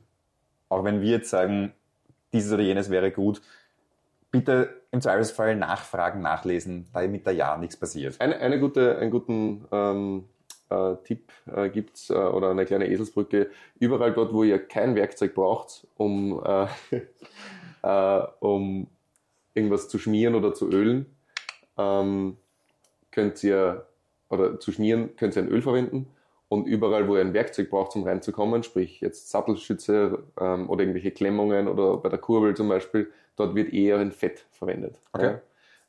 Auch 0.69 0.85
wenn 0.85 1.01
wir 1.01 1.11
jetzt 1.11 1.31
sagen, 1.31 1.73
dieses 2.33 2.53
oder 2.53 2.63
jenes 2.63 2.89
wäre 2.89 3.11
gut, 3.11 3.43
bitte 4.31 4.83
im 4.95 5.01
Zweifelsfall 5.01 5.57
nachfragen, 5.57 6.23
nachlesen, 6.23 6.87
damit 6.93 7.27
da 7.27 7.31
ja 7.31 7.57
nichts 7.59 7.77
passiert. 7.77 8.21
Eine, 8.21 8.39
eine 8.39 8.59
gute, 8.61 8.97
einen 8.99 9.11
guten 9.11 9.67
ähm, 9.73 10.25
äh, 10.71 10.95
Tipp 11.05 11.33
äh, 11.55 11.69
gibt 11.69 11.97
es 11.97 12.11
äh, 12.11 12.15
oder 12.15 12.51
eine 12.51 12.65
kleine 12.65 12.89
Eselsbrücke. 12.89 13.51
Überall 13.79 14.13
dort, 14.13 14.33
wo 14.33 14.45
ihr 14.45 14.59
kein 14.59 14.95
Werkzeug 14.95 15.35
braucht, 15.35 15.87
um, 15.97 16.43
äh, 16.45 16.67
äh, 17.83 18.27
um 18.41 18.87
irgendwas 19.55 19.89
zu 19.89 19.99
schmieren 19.99 20.35
oder 20.35 20.55
zu 20.55 20.71
ölen, 20.71 21.07
ähm, 21.77 22.37
könnt 23.11 23.43
ihr, 23.45 23.87
oder 24.31 24.59
zu 24.61 24.73
schmieren, 24.73 25.17
könnt 25.17 25.37
ihr 25.37 25.43
ein 25.43 25.49
Öl 25.49 25.63
verwenden. 25.63 26.09
Und 26.49 26.67
überall, 26.67 27.09
wo 27.09 27.17
ihr 27.17 27.23
ein 27.23 27.35
Werkzeug 27.35 27.71
braucht, 27.71 27.97
um 27.97 28.05
reinzukommen, 28.05 28.63
sprich 28.63 29.01
jetzt 29.01 29.31
Sattelschütze 29.31 30.25
ähm, 30.39 30.69
oder 30.69 30.83
irgendwelche 30.83 31.11
Klemmungen 31.11 31.69
oder 31.69 31.97
bei 31.97 32.09
der 32.09 32.19
Kurbel 32.19 32.55
zum 32.55 32.69
Beispiel, 32.69 33.11
dort 33.37 33.55
wird 33.55 33.73
eher 33.73 33.99
ein 33.99 34.13
Fett 34.13 34.47
verwendet. 34.53 35.01
Okay. 35.13 35.25
Ja? 35.25 35.41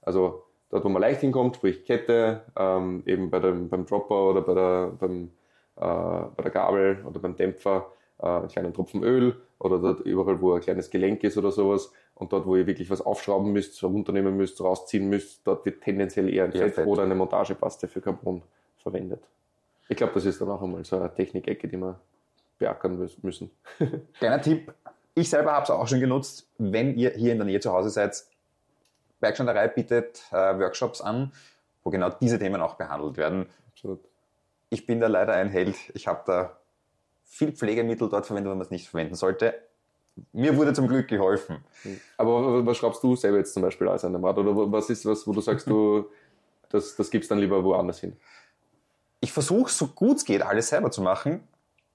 Also 0.02 0.44
dort, 0.70 0.84
wo 0.84 0.90
man 0.90 1.02
leicht 1.02 1.22
hinkommt, 1.22 1.58
sprich 1.58 1.84
Kette, 1.84 2.42
ähm, 2.58 3.04
eben 3.06 3.30
bei 3.30 3.40
dem, 3.40 3.70
beim 3.70 3.86
Dropper 3.86 4.30
oder 4.30 4.42
bei 4.42 4.54
der, 4.54 4.92
beim, 5.00 5.32
äh, 5.76 6.26
bei 6.36 6.44
der 6.44 6.52
Gabel 6.52 7.04
oder 7.06 7.20
beim 7.20 7.36
Dämpfer, 7.36 7.92
äh, 8.20 8.28
einen 8.28 8.48
kleinen 8.48 8.74
Tropfen 8.74 9.04
Öl 9.04 9.36
oder 9.60 9.80
dort 9.80 10.02
überall, 10.02 10.42
wo 10.42 10.54
ein 10.54 10.62
kleines 10.62 10.90
Gelenk 10.90 11.24
ist 11.24 11.38
oder 11.38 11.52
sowas. 11.52 11.92
Und 12.14 12.32
dort, 12.32 12.46
wo 12.46 12.56
ihr 12.56 12.66
wirklich 12.66 12.90
was 12.90 13.02
aufschrauben 13.02 13.52
müsst, 13.52 13.84
runternehmen 13.84 14.38
müsst, 14.38 14.62
rausziehen 14.62 15.10
müsst, 15.10 15.46
dort 15.46 15.66
wird 15.66 15.82
tendenziell 15.82 16.34
eher 16.34 16.46
ein 16.46 16.52
Fett, 16.54 16.76
Fett, 16.76 16.88
oder 16.88 17.04
eine 17.04 17.16
Montagepaste 17.16 17.88
für 17.88 18.00
Carbon 18.00 18.42
verwendet. 18.78 19.28
Ich 19.88 19.98
glaube, 19.98 20.14
das 20.14 20.26
ist 20.26 20.42
dann 20.42 20.50
auch 20.50 20.62
einmal 20.62 20.84
so 20.84 20.98
eine 20.98 21.14
Technikecke, 21.14 21.68
die 21.68 21.78
wir 21.78 22.00
beackern 22.58 23.10
müssen. 23.22 23.52
Kleiner 24.20 24.42
Tipp, 24.42 24.74
ich 25.14 25.30
selber 25.30 25.54
habe 25.54 25.64
es 25.64 25.70
auch 25.70 25.88
schon 25.88 26.00
genutzt, 26.00 26.48
wenn 26.58 26.96
ihr 26.96 27.12
hier 27.12 27.32
in 27.32 27.38
der 27.38 27.46
Nähe 27.46 27.60
zu 27.60 27.72
Hause 27.72 27.90
seid, 27.90 28.26
Bergschneiderei 29.20 29.70
bietet 29.70 30.24
äh, 30.32 30.60
Workshops 30.60 31.02
an, 31.02 31.32
wo 31.84 31.90
genau 31.90 32.10
diese 32.10 32.38
Themen 32.38 32.62
auch 32.62 32.76
behandelt 32.76 33.18
werden. 33.18 33.48
Absolut. 33.72 34.02
Ich 34.70 34.86
bin 34.86 35.00
da 35.00 35.08
leider 35.08 35.34
ein 35.34 35.50
Held. 35.50 35.76
Ich 35.94 36.08
habe 36.08 36.24
da 36.26 36.58
viel 37.24 37.52
Pflegemittel 37.52 38.10
dort 38.10 38.26
verwendet, 38.26 38.52
wenn 38.52 38.58
man 38.58 38.66
es 38.66 38.72
nicht 38.72 38.90
verwenden 38.90 39.16
sollte. 39.16 39.56
Mir 40.32 40.56
wurde 40.56 40.74
zum 40.74 40.88
Glück 40.88 41.08
geholfen. 41.08 41.64
Aber 42.18 42.66
was 42.66 42.78
schraubst 42.78 43.04
du 43.04 43.16
selber 43.16 43.38
jetzt 43.38 43.54
zum 43.54 43.64
Beispiel 43.64 43.88
aus 43.88 44.06
einem 44.06 44.24
Rad? 44.24 44.38
Oder 44.38 44.72
was 44.72 44.90
ist 44.90 45.06
was, 45.06 45.28
wo 45.28 45.34
du 45.34 45.42
sagst, 45.42 45.68
du, 45.68 46.10
das, 46.70 46.96
das 46.96 47.10
gibst 47.10 47.32
dann 47.32 47.40
lieber 47.40 47.64
woanders 47.64 48.00
hin? 48.00 48.16
Ich 49.20 49.32
versuche 49.32 49.72
so 49.72 49.88
gut 49.88 50.18
es 50.18 50.26
geht, 50.26 50.42
alles 50.42 50.70
selber 50.70 50.92
zu 50.92 51.02
machen 51.02 51.42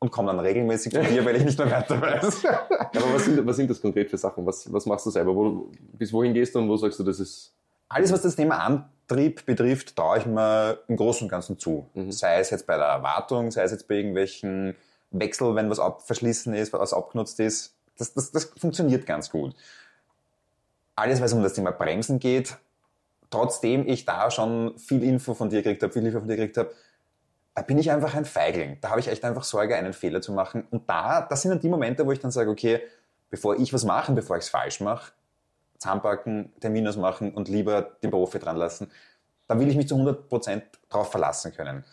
und 0.01 0.11
komme 0.11 0.29
dann 0.29 0.41
regelmäßig 0.41 0.93
zu 0.93 1.03
dir, 1.03 1.25
weil 1.25 1.37
ich 1.37 1.45
nicht 1.45 1.59
mehr 1.59 1.71
weiter 1.71 2.01
weiß. 2.01 2.45
Aber 2.71 3.15
was 3.15 3.25
sind, 3.27 3.47
was 3.47 3.57
sind 3.57 3.71
das 3.71 3.81
konkret 3.81 4.11
für 4.11 4.17
Sachen? 4.17 4.45
Was, 4.47 4.73
was 4.73 4.87
machst 4.87 5.07
du 5.07 5.11
selber? 5.11 5.35
Wo, 5.35 5.71
bis 5.93 6.13
wohin 6.13 6.35
gehst 6.35 6.55
du 6.55 6.59
und 6.59 6.69
wo 6.69 6.77
sagst 6.77 6.99
du, 6.99 7.05
das 7.05 7.21
ist... 7.21 7.55
Alles, 7.89 8.11
was 8.13 8.23
das 8.23 8.37
Thema 8.37 8.59
Antrieb 8.59 9.45
betrifft, 9.45 9.97
traue 9.97 10.19
ich 10.19 10.27
mir 10.27 10.79
im 10.89 10.97
Großen 10.97 11.25
und 11.25 11.29
Ganzen 11.29 11.59
zu. 11.59 11.87
Mhm. 11.95 12.13
Sei 12.13 12.39
es 12.39 12.51
jetzt 12.51 12.67
bei 12.67 12.77
der 12.77 12.87
Erwartung, 12.87 13.51
sei 13.51 13.63
es 13.63 13.73
jetzt 13.73 13.89
bei 13.89 13.97
irgendwelchen 13.97 14.75
Wechsel, 15.11 15.55
wenn 15.55 15.69
was 15.69 15.81
ab, 15.81 16.03
verschlissen 16.03 16.55
ist, 16.55 16.73
was 16.73 16.93
abgenutzt 16.93 17.39
ist. 17.41 17.75
Das, 17.99 18.15
das, 18.15 18.31
das 18.31 18.45
funktioniert 18.57 19.07
ganz 19.07 19.31
gut. 19.31 19.55
Alles, 20.97 21.21
was 21.21 21.33
um 21.33 21.43
das 21.43 21.53
Thema 21.53 21.73
Bremsen 21.73 22.21
geht, 22.21 22.57
trotzdem 23.29 23.87
ich 23.87 24.05
da 24.05 24.31
schon 24.31 24.79
viel 24.79 25.03
Info 25.03 25.35
von 25.35 25.51
dir 25.51 25.63
gekriegt 25.63 25.83
habe, 25.83 25.93
viel 25.93 26.07
Info 26.07 26.21
von 26.21 26.29
dir 26.29 26.37
gekriegt 26.37 26.57
habe, 26.57 26.71
da 27.55 27.63
bin 27.63 27.79
ich 27.79 27.91
einfach 27.91 28.15
ein 28.15 28.25
Feigling. 28.25 28.79
Da 28.81 28.91
habe 28.91 29.01
ich 29.01 29.09
echt 29.09 29.25
einfach 29.25 29.45
Sorge, 29.45 29.77
einen 29.77 29.93
Fehler 29.93 30.21
zu 30.21 30.33
machen. 30.33 30.67
Und 30.71 30.89
da, 30.89 31.23
das 31.23 31.43
sind 31.43 31.51
dann 31.51 31.61
die 31.61 31.69
Momente, 31.69 32.07
wo 32.07 32.13
ich 32.13 32.21
dann 32.21 32.31
sage, 32.31 32.51
okay, 32.51 32.81
bevor 33.29 33.59
ich 33.59 33.73
was 33.73 33.85
mache, 33.85 34.13
bevor 34.13 34.37
ich 34.37 34.45
es 34.45 34.49
falsch 34.49 34.81
mache, 34.81 35.13
zusammenpacken, 35.79 36.53
Terminus 36.61 36.97
machen 36.97 37.35
und 37.35 37.49
lieber 37.49 37.83
den 38.03 38.11
Profi 38.11 38.39
dran 38.39 38.57
lassen, 38.57 38.91
da 39.47 39.59
will 39.59 39.69
ich 39.69 39.77
mich 39.77 39.89
zu 39.89 39.97
100% 39.97 40.63
darauf 40.89 41.11
verlassen 41.11 41.53
können. 41.53 41.85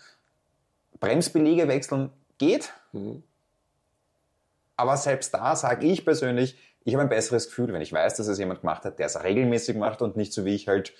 Bremsbelege 1.00 1.68
wechseln 1.68 2.12
geht, 2.38 2.72
mhm. 2.92 3.24
aber 4.76 4.98
selbst 4.98 5.34
da 5.34 5.56
sage 5.56 5.88
ich 5.88 6.06
persönlich, 6.06 6.58
ich 6.84 6.94
habe 6.94 7.04
ein 7.04 7.10
besseres 7.10 7.48
Gefühl, 7.48 7.74
wenn 7.74 7.82
ich 7.82 7.92
weiß, 7.92 8.16
dass 8.16 8.28
es 8.28 8.38
jemand 8.38 8.62
gemacht 8.62 8.86
hat, 8.86 9.00
der 9.00 9.08
es 9.08 9.22
regelmäßig 9.22 9.76
macht 9.76 10.02
und 10.02 10.16
nicht 10.18 10.34
so 10.34 10.46
wie 10.46 10.56
ich 10.56 10.68
halt 10.68 10.94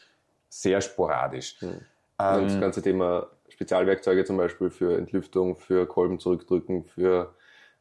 sehr 0.50 0.82
sporadisch. 0.82 1.62
Mhm. 1.62 1.82
Ähm, 2.20 2.48
das 2.48 2.60
ganze 2.60 2.82
Thema 2.82 3.28
Spezialwerkzeuge 3.58 4.24
zum 4.24 4.38
Beispiel 4.38 4.70
für 4.70 4.96
Entlüftung, 4.96 5.58
für 5.58 5.88
Kolben 5.88 6.20
zurückdrücken, 6.20 6.84
für 6.84 7.34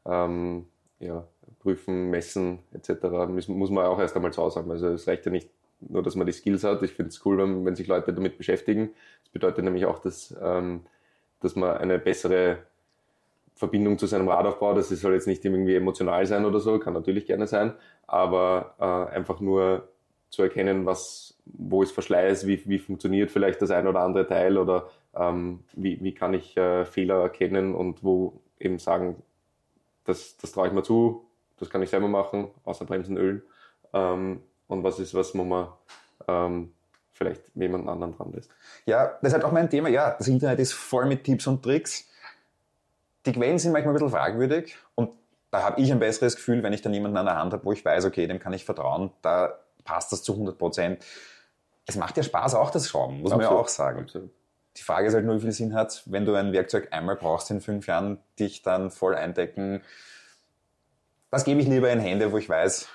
ähm, 0.07 0.65
ja, 1.01 1.27
Prüfen, 1.61 2.09
Messen 2.09 2.61
etc. 2.73 3.05
Muss, 3.29 3.47
muss 3.49 3.71
man 3.71 3.85
auch 3.85 3.99
erst 4.01 4.17
einmal 4.17 4.33
zu 4.33 4.43
Hause 4.43 4.61
haben. 4.61 4.71
Also 4.71 4.89
es 4.89 5.07
reicht 5.07 5.27
ja 5.27 5.33
nicht 5.33 5.51
nur, 5.81 6.03
dass 6.03 6.15
man 6.15 6.27
die 6.27 6.33
Skills 6.33 6.65
hat. 6.65 6.83
Ich 6.83 6.95
finde 6.95 7.11
es 7.11 7.27
cool, 7.27 7.37
wenn, 7.37 7.67
wenn, 7.67 7.77
sich 7.77 7.89
Leute 7.89 8.15
damit 8.15 8.39
beschäftigen. 8.39 8.95
Das 9.25 9.33
bedeutet 9.33 9.67
nämlich 9.67 9.85
auch, 9.85 9.99
dass, 9.99 10.35
ähm, 10.41 10.87
dass 11.41 11.57
man 11.57 11.77
eine 11.77 11.99
bessere 11.99 12.61
Verbindung 13.55 13.99
zu 13.99 14.07
seinem 14.07 14.29
Rad 14.29 14.47
aufbaut. 14.47 14.79
Das 14.79 14.89
soll 14.89 15.13
jetzt 15.13 15.27
nicht 15.27 15.45
irgendwie 15.45 15.75
emotional 15.75 16.25
sein 16.25 16.47
oder 16.47 16.59
so, 16.59 16.79
kann 16.79 16.95
natürlich 16.95 17.27
gerne 17.27 17.47
sein, 17.47 17.75
aber 18.07 18.77
äh, 18.79 19.15
einfach 19.15 19.41
nur 19.41 19.89
zu 20.31 20.43
erkennen, 20.43 20.87
was, 20.87 21.39
wo 21.45 21.83
ist 21.83 21.93
Verschleiß, 21.93 22.47
wie, 22.47 22.63
wie 22.67 22.79
funktioniert 22.79 23.31
vielleicht 23.31 23.61
das 23.61 23.71
ein 23.71 23.87
oder 23.87 24.01
andere 24.01 24.27
Teil 24.27 24.57
oder 24.57 24.89
ähm, 25.17 25.65
wie, 25.73 26.03
wie 26.03 26.15
kann 26.15 26.35
ich 26.35 26.57
äh, 26.57 26.85
Fehler 26.85 27.23
erkennen 27.23 27.75
und 27.75 28.05
wo 28.05 28.41
eben 28.59 28.79
sagen, 28.79 29.23
das, 30.05 30.37
das 30.37 30.53
traue 30.53 30.69
ich 30.69 30.73
mir 30.73 30.83
zu, 30.83 31.27
das 31.59 31.71
kann 31.71 31.83
ich 31.83 31.91
selber 31.91 32.09
machen, 32.09 32.51
außer 32.65 32.85
Bremsen, 32.85 33.17
Ölen. 33.17 33.43
Ähm, 33.93 34.43
und 34.69 34.85
was 34.85 34.99
ist 34.99 35.15
was, 35.15 35.37
wo 35.37 35.45
man 35.45 35.69
ähm, 36.29 36.73
vielleicht 37.13 37.43
jemanden 37.55 37.89
anderen 37.89 38.17
dran 38.17 38.33
lässt. 38.33 38.51
Ja, 38.85 39.19
das 39.23 39.29
ist 39.29 39.35
halt 39.35 39.45
auch 39.45 39.53
mein 39.53 39.71
Thema. 39.71 39.89
Ja, 39.89 40.15
das 40.17 40.29
Internet 40.29 40.59
ist 40.61 40.73
voll 40.73 41.07
mit 41.07 41.25
Tipps 41.25 41.47
und 41.47 41.63
Tricks. 41.63 42.09
Die 43.25 43.33
Quellen 43.33 43.59
sind 43.59 43.73
manchmal 43.73 43.93
ein 43.93 43.99
bisschen 43.99 44.11
fragwürdig 44.11 44.77
und 44.95 45.11
da 45.51 45.63
habe 45.63 45.81
ich 45.81 45.91
ein 45.91 45.99
besseres 45.99 46.37
Gefühl, 46.37 46.63
wenn 46.63 46.73
ich 46.73 46.83
dann 46.83 46.93
jemanden 46.93 47.17
an 47.17 47.27
der 47.27 47.37
Hand 47.37 47.53
habe, 47.53 47.65
wo 47.65 47.73
ich 47.73 47.85
weiß, 47.85 48.05
okay, 48.05 48.27
dem 48.27 48.39
kann 48.39 48.53
ich 48.53 48.65
vertrauen, 48.65 49.11
da 49.23 49.59
passt 49.85 50.13
das 50.13 50.23
zu 50.23 50.33
100 50.33 50.59
Prozent. 50.59 51.05
Es 51.87 51.97
macht 51.97 52.17
ja 52.17 52.23
Spaß 52.23 52.55
auch 52.55 52.71
das 52.71 52.89
Schrauben, 52.89 53.21
muss 53.21 53.33
Absolut. 53.33 53.51
man 53.51 53.57
ja 53.57 53.63
auch 53.63 53.69
sagen. 53.69 54.01
Absolut. 54.01 54.31
Die 54.77 54.83
Frage 54.83 55.09
ist 55.09 55.15
halt 55.15 55.25
nur, 55.25 55.37
wie 55.37 55.41
viel 55.41 55.53
Sinn 55.53 55.75
hat, 55.75 56.03
wenn 56.07 56.25
du 56.25 56.35
ein 56.35 56.53
Werkzeug 56.53 56.89
einmal 56.91 57.17
brauchst 57.17 57.51
in 57.51 57.61
fünf 57.61 57.87
Jahren, 57.87 58.19
dich 58.39 58.63
dann 58.63 58.91
voll 58.91 59.15
eindecken. 59.15 59.83
Das 61.31 61.45
gebe 61.45 61.61
ich 61.61 61.67
lieber 61.67 61.91
in 61.91 62.01
Hände, 62.01 62.33
wo 62.33 62.39
ich 62.39 62.49
weiß, 62.49 62.89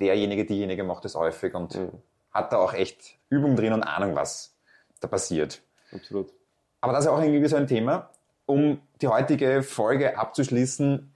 derjenige, 0.00 0.46
diejenige 0.46 0.84
macht 0.84 1.04
es 1.04 1.14
häufig 1.14 1.54
und 1.54 1.74
mhm. 1.74 1.92
hat 2.32 2.52
da 2.52 2.58
auch 2.58 2.72
echt 2.72 3.18
Übung 3.28 3.56
drin 3.56 3.72
und 3.72 3.82
Ahnung, 3.82 4.14
was 4.14 4.54
da 5.00 5.08
passiert. 5.08 5.60
Absolut. 5.92 6.32
Aber 6.80 6.92
das 6.92 7.04
ist 7.04 7.10
auch 7.10 7.20
irgendwie 7.20 7.46
so 7.46 7.56
ein 7.56 7.66
Thema. 7.66 8.10
Um 8.46 8.80
die 9.02 9.08
heutige 9.08 9.62
Folge 9.62 10.16
abzuschließen, 10.18 11.12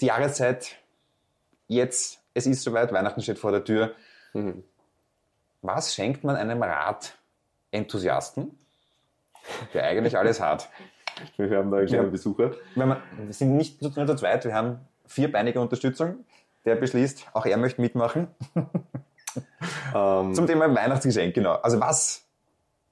die 0.00 0.06
Jahreszeit 0.06 0.76
jetzt, 1.66 2.22
es 2.32 2.46
ist 2.46 2.62
soweit, 2.62 2.92
Weihnachten 2.92 3.20
steht 3.20 3.38
vor 3.38 3.52
der 3.52 3.64
Tür. 3.64 3.94
Mhm. 4.32 4.64
Was 5.62 5.94
schenkt 5.94 6.24
man 6.24 6.36
einem 6.36 6.62
Rad-Enthusiasten? 6.62 8.58
Der 9.74 9.84
eigentlich 9.84 10.16
alles 10.16 10.40
hat. 10.40 10.68
Wir 11.36 11.58
haben 11.58 11.70
da 11.70 11.78
einen 11.78 11.86
kleinen 11.86 12.10
Besucher. 12.10 12.52
Man, 12.74 12.96
wir 13.18 13.32
sind 13.32 13.56
nicht 13.56 13.82
nur 13.82 13.92
zu 13.92 14.16
zweit, 14.16 14.44
wir 14.44 14.54
haben 14.54 14.80
vierbeinige 15.06 15.60
Unterstützung. 15.60 16.24
Der 16.64 16.76
beschließt, 16.76 17.28
auch 17.32 17.46
er 17.46 17.56
möchte 17.56 17.80
mitmachen. 17.80 18.28
Ähm. 19.94 20.34
Zum 20.34 20.46
Thema 20.46 20.72
Weihnachtsgeschenk, 20.74 21.34
genau. 21.34 21.54
Also 21.54 21.80
was 21.80 22.24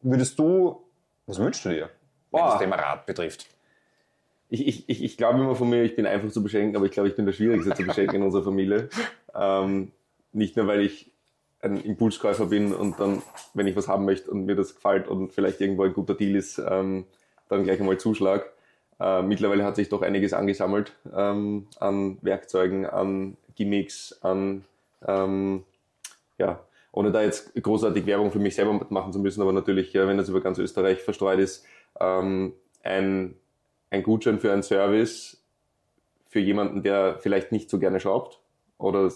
würdest 0.03 0.39
du, 0.39 0.85
was 1.27 1.39
wünschst 1.39 1.65
du 1.65 1.71
dir, 1.71 1.91
wenn 2.31 2.41
boah. 2.41 2.51
das 2.51 2.59
Thema 2.59 2.77
Rad 2.77 3.07
betrifft? 3.07 3.47
Ich, 4.49 4.67
ich, 4.67 4.89
ich, 4.89 5.05
ich 5.05 5.17
glaube 5.17 5.39
immer 5.41 5.55
von 5.55 5.69
mir, 5.69 5.83
ich 5.83 5.95
bin 5.95 6.07
einfach 6.07 6.31
zu 6.31 6.43
beschenken, 6.43 6.77
aber 6.77 6.87
ich 6.87 6.93
glaube, 6.93 7.09
ich 7.09 7.17
bin 7.17 7.27
der 7.27 7.33
Schwierigste 7.33 7.75
zu 7.75 7.85
beschenken 7.85 8.17
in 8.17 8.23
unserer 8.23 8.45
Familie. 8.45 8.89
Ähm, 9.41 9.93
nicht 10.33 10.57
nur, 10.57 10.67
weil 10.67 10.81
ich 10.81 11.13
ein 11.61 11.81
Impulskäufer 11.81 12.47
bin 12.47 12.73
und 12.73 13.01
dann, 13.01 13.23
wenn 13.55 13.67
ich 13.67 13.77
was 13.77 13.89
haben 13.89 14.05
möchte 14.05 14.31
und 14.31 14.47
mir 14.47 14.55
das 14.55 14.75
gefällt 14.75 15.09
und 15.09 15.33
vielleicht 15.33 15.61
irgendwo 15.61 15.83
ein 15.83 15.93
guter 15.93 16.15
Deal 16.15 16.37
ist, 16.37 16.59
ähm, 16.59 17.05
dann 17.49 17.65
gleich 17.65 17.81
einmal 17.81 17.99
Zuschlag. 17.99 18.53
Äh, 19.01 19.23
mittlerweile 19.23 19.65
hat 19.65 19.77
sich 19.77 19.89
doch 19.89 20.03
einiges 20.03 20.33
angesammelt 20.33 20.95
ähm, 21.15 21.67
an 21.81 22.19
Werkzeugen, 22.23 22.87
an 22.87 23.37
Gimmicks, 23.57 24.19
an 24.23 24.65
ähm, 25.07 25.65
ja, 26.39 26.61
ohne 26.93 27.13
da 27.13 27.23
jetzt 27.23 27.55
großartig 27.61 28.07
Werbung 28.07 28.31
für 28.31 28.39
mich 28.39 28.55
selber 28.55 28.87
machen 28.91 29.13
zu 29.13 29.19
müssen, 29.19 29.43
aber 29.43 29.53
natürlich, 29.53 29.95
wenn 29.95 30.17
das 30.17 30.29
über 30.29 30.41
ganz 30.41 30.59
Österreich 30.59 31.03
verstreut 31.03 31.39
ist, 31.39 31.65
ähm, 32.01 32.55
ein, 32.83 33.35
ein 33.91 34.03
Gutschein 34.03 34.39
für 34.39 34.53
einen 34.53 34.63
Service 34.63 35.43
für 36.29 36.41
jemanden, 36.41 36.83
der 36.83 37.19
vielleicht 37.21 37.53
nicht 37.53 37.71
so 37.71 37.79
gerne 37.79 38.01
schraubt 38.01 38.41
oder 38.79 39.11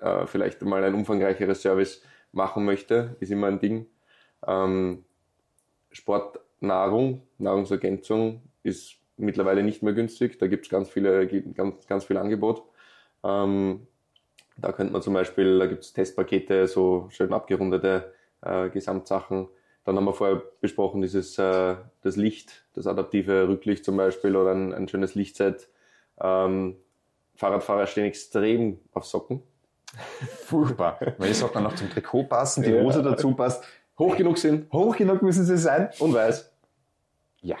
äh, 0.00 0.26
vielleicht 0.26 0.62
mal 0.62 0.82
ein 0.84 0.94
umfangreicheres 0.94 1.62
Service 1.62 2.02
machen 2.32 2.64
möchte, 2.64 3.16
ist 3.20 3.30
immer 3.30 3.48
ein 3.48 3.60
Ding. 3.60 3.86
Ähm, 4.46 5.04
Sportnahrung, 5.90 7.22
Nahrungsergänzung 7.38 8.42
ist 8.62 8.96
mittlerweile 9.16 9.62
nicht 9.62 9.82
mehr 9.82 9.94
günstig. 9.94 10.38
Da 10.38 10.46
gibt 10.46 10.66
es 10.66 10.70
ganz 10.70 10.92
ganz, 11.54 11.86
ganz 11.86 12.04
viel 12.04 12.16
Angebot. 12.16 12.62
Ähm, 13.24 13.86
da 14.56 14.72
könnte 14.72 14.92
man 14.92 15.02
zum 15.02 15.14
Beispiel, 15.14 15.58
da 15.58 15.66
gibt 15.66 15.84
es 15.84 15.92
Testpakete, 15.92 16.66
so 16.66 17.08
schön 17.10 17.32
abgerundete 17.32 18.12
äh, 18.42 18.68
Gesamtsachen. 18.70 19.48
Dann 19.84 19.96
haben 19.96 20.04
wir 20.04 20.12
vorher 20.12 20.42
besprochen, 20.60 21.00
dieses 21.00 21.38
äh, 21.38 21.76
das 22.02 22.16
Licht, 22.16 22.66
das 22.74 22.86
adaptive 22.86 23.48
Rücklicht 23.48 23.84
zum 23.84 23.96
Beispiel 23.96 24.36
oder 24.36 24.52
ein, 24.52 24.74
ein 24.74 24.88
schönes 24.88 25.14
Lichtset. 25.14 25.68
Ähm, 26.20 26.76
Fahrradfahrer 27.36 27.86
stehen 27.86 28.04
extrem 28.04 28.80
auf 28.92 29.04
Socken. 29.04 29.42
Furchtbar. 30.44 30.98
Wenn 31.18 31.28
die 31.28 31.34
Socken 31.34 31.62
noch 31.62 31.74
zum 31.74 31.90
Trikot 31.90 32.24
passen, 32.24 32.62
die 32.62 32.72
Hose 32.72 33.02
dazu 33.02 33.34
passt. 33.34 33.64
Hoch 33.98 34.16
genug 34.16 34.38
sind. 34.38 34.70
Hoch 34.72 34.96
genug 34.96 35.22
müssen 35.22 35.44
sie 35.44 35.56
sein. 35.56 35.90
Und 35.98 36.14
weiß. 36.14 36.52
Ja. 37.42 37.56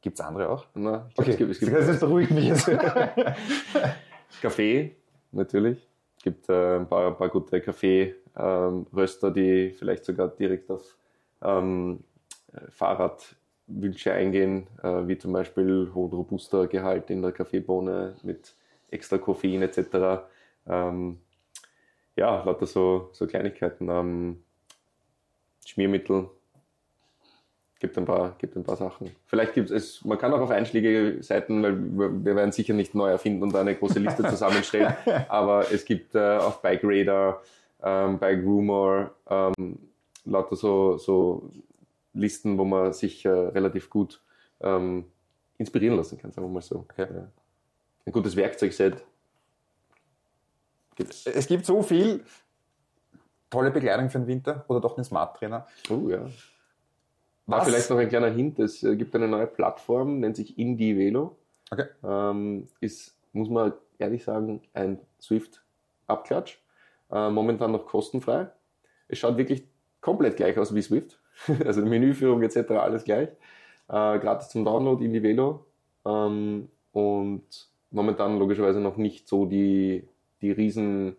Gibt 0.00 0.18
es 0.18 0.24
andere 0.24 0.48
auch? 0.48 0.66
Na, 0.74 1.08
ich 1.12 1.18
okay, 1.18 1.30
es 1.30 1.36
gibt, 1.36 1.50
es 1.52 1.60
gibt 1.60 1.72
das 1.72 2.00
beruhigt 2.00 2.32
mich 2.32 2.46
jetzt. 2.46 2.68
Kaffee, 4.42 4.96
natürlich. 5.30 5.88
Es 6.16 6.24
gibt 6.24 6.48
äh, 6.48 6.76
ein, 6.76 6.88
paar, 6.88 7.06
ein 7.06 7.16
paar 7.16 7.28
gute 7.28 7.60
Kaffeeröster, 7.60 9.28
ähm, 9.28 9.34
die 9.34 9.70
vielleicht 9.70 10.04
sogar 10.04 10.28
direkt 10.28 10.70
auf 10.70 10.96
ähm, 11.40 12.00
Fahrradwünsche 12.70 14.12
eingehen, 14.12 14.66
äh, 14.82 15.06
wie 15.06 15.18
zum 15.18 15.32
Beispiel 15.32 15.90
hohen 15.94 16.10
robuster 16.10 16.66
Gehalt 16.66 17.08
in 17.10 17.22
der 17.22 17.30
Kaffeebohne 17.30 18.16
mit 18.24 18.54
extra 18.90 19.18
Koffein 19.18 19.62
etc. 19.62 20.24
Ähm, 20.66 21.18
ja, 22.16 22.42
lauter 22.44 22.66
so, 22.66 23.10
so 23.12 23.26
Kleinigkeiten. 23.26 23.88
Ähm, 23.88 24.42
Schmiermittel, 25.64 26.28
gibt 27.82 27.98
ein 27.98 28.04
paar, 28.04 28.36
gibt 28.38 28.56
ein 28.56 28.62
paar 28.62 28.76
Sachen. 28.76 29.10
Vielleicht 29.26 29.54
gibt 29.54 29.70
es, 29.70 30.04
man 30.04 30.16
kann 30.16 30.32
auch 30.32 30.40
auf 30.40 30.50
einschlägige 30.50 31.20
Seiten, 31.22 31.62
weil 31.64 31.74
wir 32.24 32.36
werden 32.36 32.52
sicher 32.52 32.74
nicht 32.74 32.94
neu 32.94 33.10
erfinden 33.10 33.42
und 33.42 33.56
eine 33.56 33.74
große 33.74 33.98
Liste 33.98 34.22
zusammenstellen, 34.28 34.94
aber 35.28 35.70
es 35.72 35.84
gibt 35.84 36.14
äh, 36.14 36.36
auf 36.36 36.62
Bike 36.62 36.82
Radar, 36.84 37.42
ähm, 37.82 38.20
Bike 38.20 38.44
Rumor, 38.44 39.10
ähm, 39.28 39.78
lauter 40.24 40.54
so, 40.54 40.96
so 40.96 41.50
Listen, 42.14 42.56
wo 42.56 42.64
man 42.64 42.92
sich 42.92 43.24
äh, 43.24 43.30
relativ 43.30 43.90
gut 43.90 44.20
ähm, 44.60 45.06
inspirieren 45.58 45.96
lassen 45.96 46.18
kann, 46.18 46.30
sagen 46.30 46.46
wir 46.46 46.52
mal 46.52 46.62
so. 46.62 46.86
Ja. 46.96 47.06
Ein 48.06 48.12
gutes 48.12 48.36
Werkzeugset. 48.36 49.02
Es 51.08 51.46
gibt 51.46 51.66
so 51.66 51.82
viel 51.82 52.24
tolle 53.50 53.70
Bekleidung 53.70 54.10
für 54.10 54.18
den 54.18 54.26
Winter 54.26 54.64
oder 54.68 54.80
doch 54.80 54.96
einen 54.96 55.04
Smart 55.04 55.36
Trainer. 55.36 55.66
Oh 55.90 56.08
ja. 56.08 56.26
Was? 57.46 57.62
Ah, 57.62 57.64
vielleicht 57.64 57.90
noch 57.90 57.98
ein 57.98 58.08
kleiner 58.08 58.30
Hint, 58.30 58.58
es 58.58 58.82
äh, 58.82 58.96
gibt 58.96 59.14
eine 59.14 59.28
neue 59.28 59.46
Plattform, 59.46 60.20
nennt 60.20 60.36
sich 60.36 60.58
Indie 60.58 60.96
Velo. 60.96 61.36
Okay. 61.70 61.86
Ähm, 62.04 62.68
ist, 62.80 63.16
muss 63.32 63.48
man 63.48 63.72
ehrlich 63.98 64.24
sagen, 64.24 64.62
ein 64.74 64.98
Swift-Abklatsch. 65.20 66.58
Äh, 67.10 67.30
momentan 67.30 67.72
noch 67.72 67.86
kostenfrei. 67.86 68.48
Es 69.08 69.18
schaut 69.18 69.36
wirklich 69.36 69.66
komplett 70.00 70.36
gleich 70.36 70.58
aus 70.58 70.74
wie 70.74 70.82
Swift. 70.82 71.18
also 71.64 71.84
Menüführung 71.84 72.42
etc. 72.42 72.70
alles 72.72 73.04
gleich. 73.04 73.28
Äh, 73.88 74.18
gratis 74.18 74.50
zum 74.50 74.64
Download 74.64 75.04
Indie 75.04 75.22
Velo. 75.22 75.66
Ähm, 76.04 76.68
und 76.92 77.68
momentan 77.90 78.38
logischerweise 78.38 78.80
noch 78.80 78.96
nicht 78.96 79.28
so 79.28 79.46
die, 79.46 80.08
die 80.42 80.50
riesen 80.50 81.16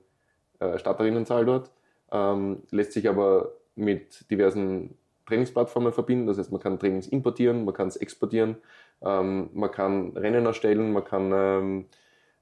äh, 0.60 0.78
Starterinnenzahl 0.78 1.46
dort. 1.46 1.72
Ähm, 2.12 2.62
lässt 2.70 2.94
sich 2.94 3.10
aber 3.10 3.54
mit 3.76 4.30
diversen 4.30 4.96
Trainingsplattformen 5.26 5.94
verbinden. 5.94 6.28
Das 6.28 6.38
heißt, 6.38 6.52
man 6.52 6.62
kann 6.62 6.80
Trainings 6.80 7.08
importieren, 7.08 7.66
man 7.66 7.74
kann 7.74 7.88
es 7.88 7.96
exportieren, 7.96 8.58
ähm, 9.02 9.50
man 9.54 9.72
kann 9.72 10.12
Rennen 10.16 10.46
erstellen, 10.46 10.94
man 10.94 11.04
kann 11.04 11.32
ähm, 11.34 11.86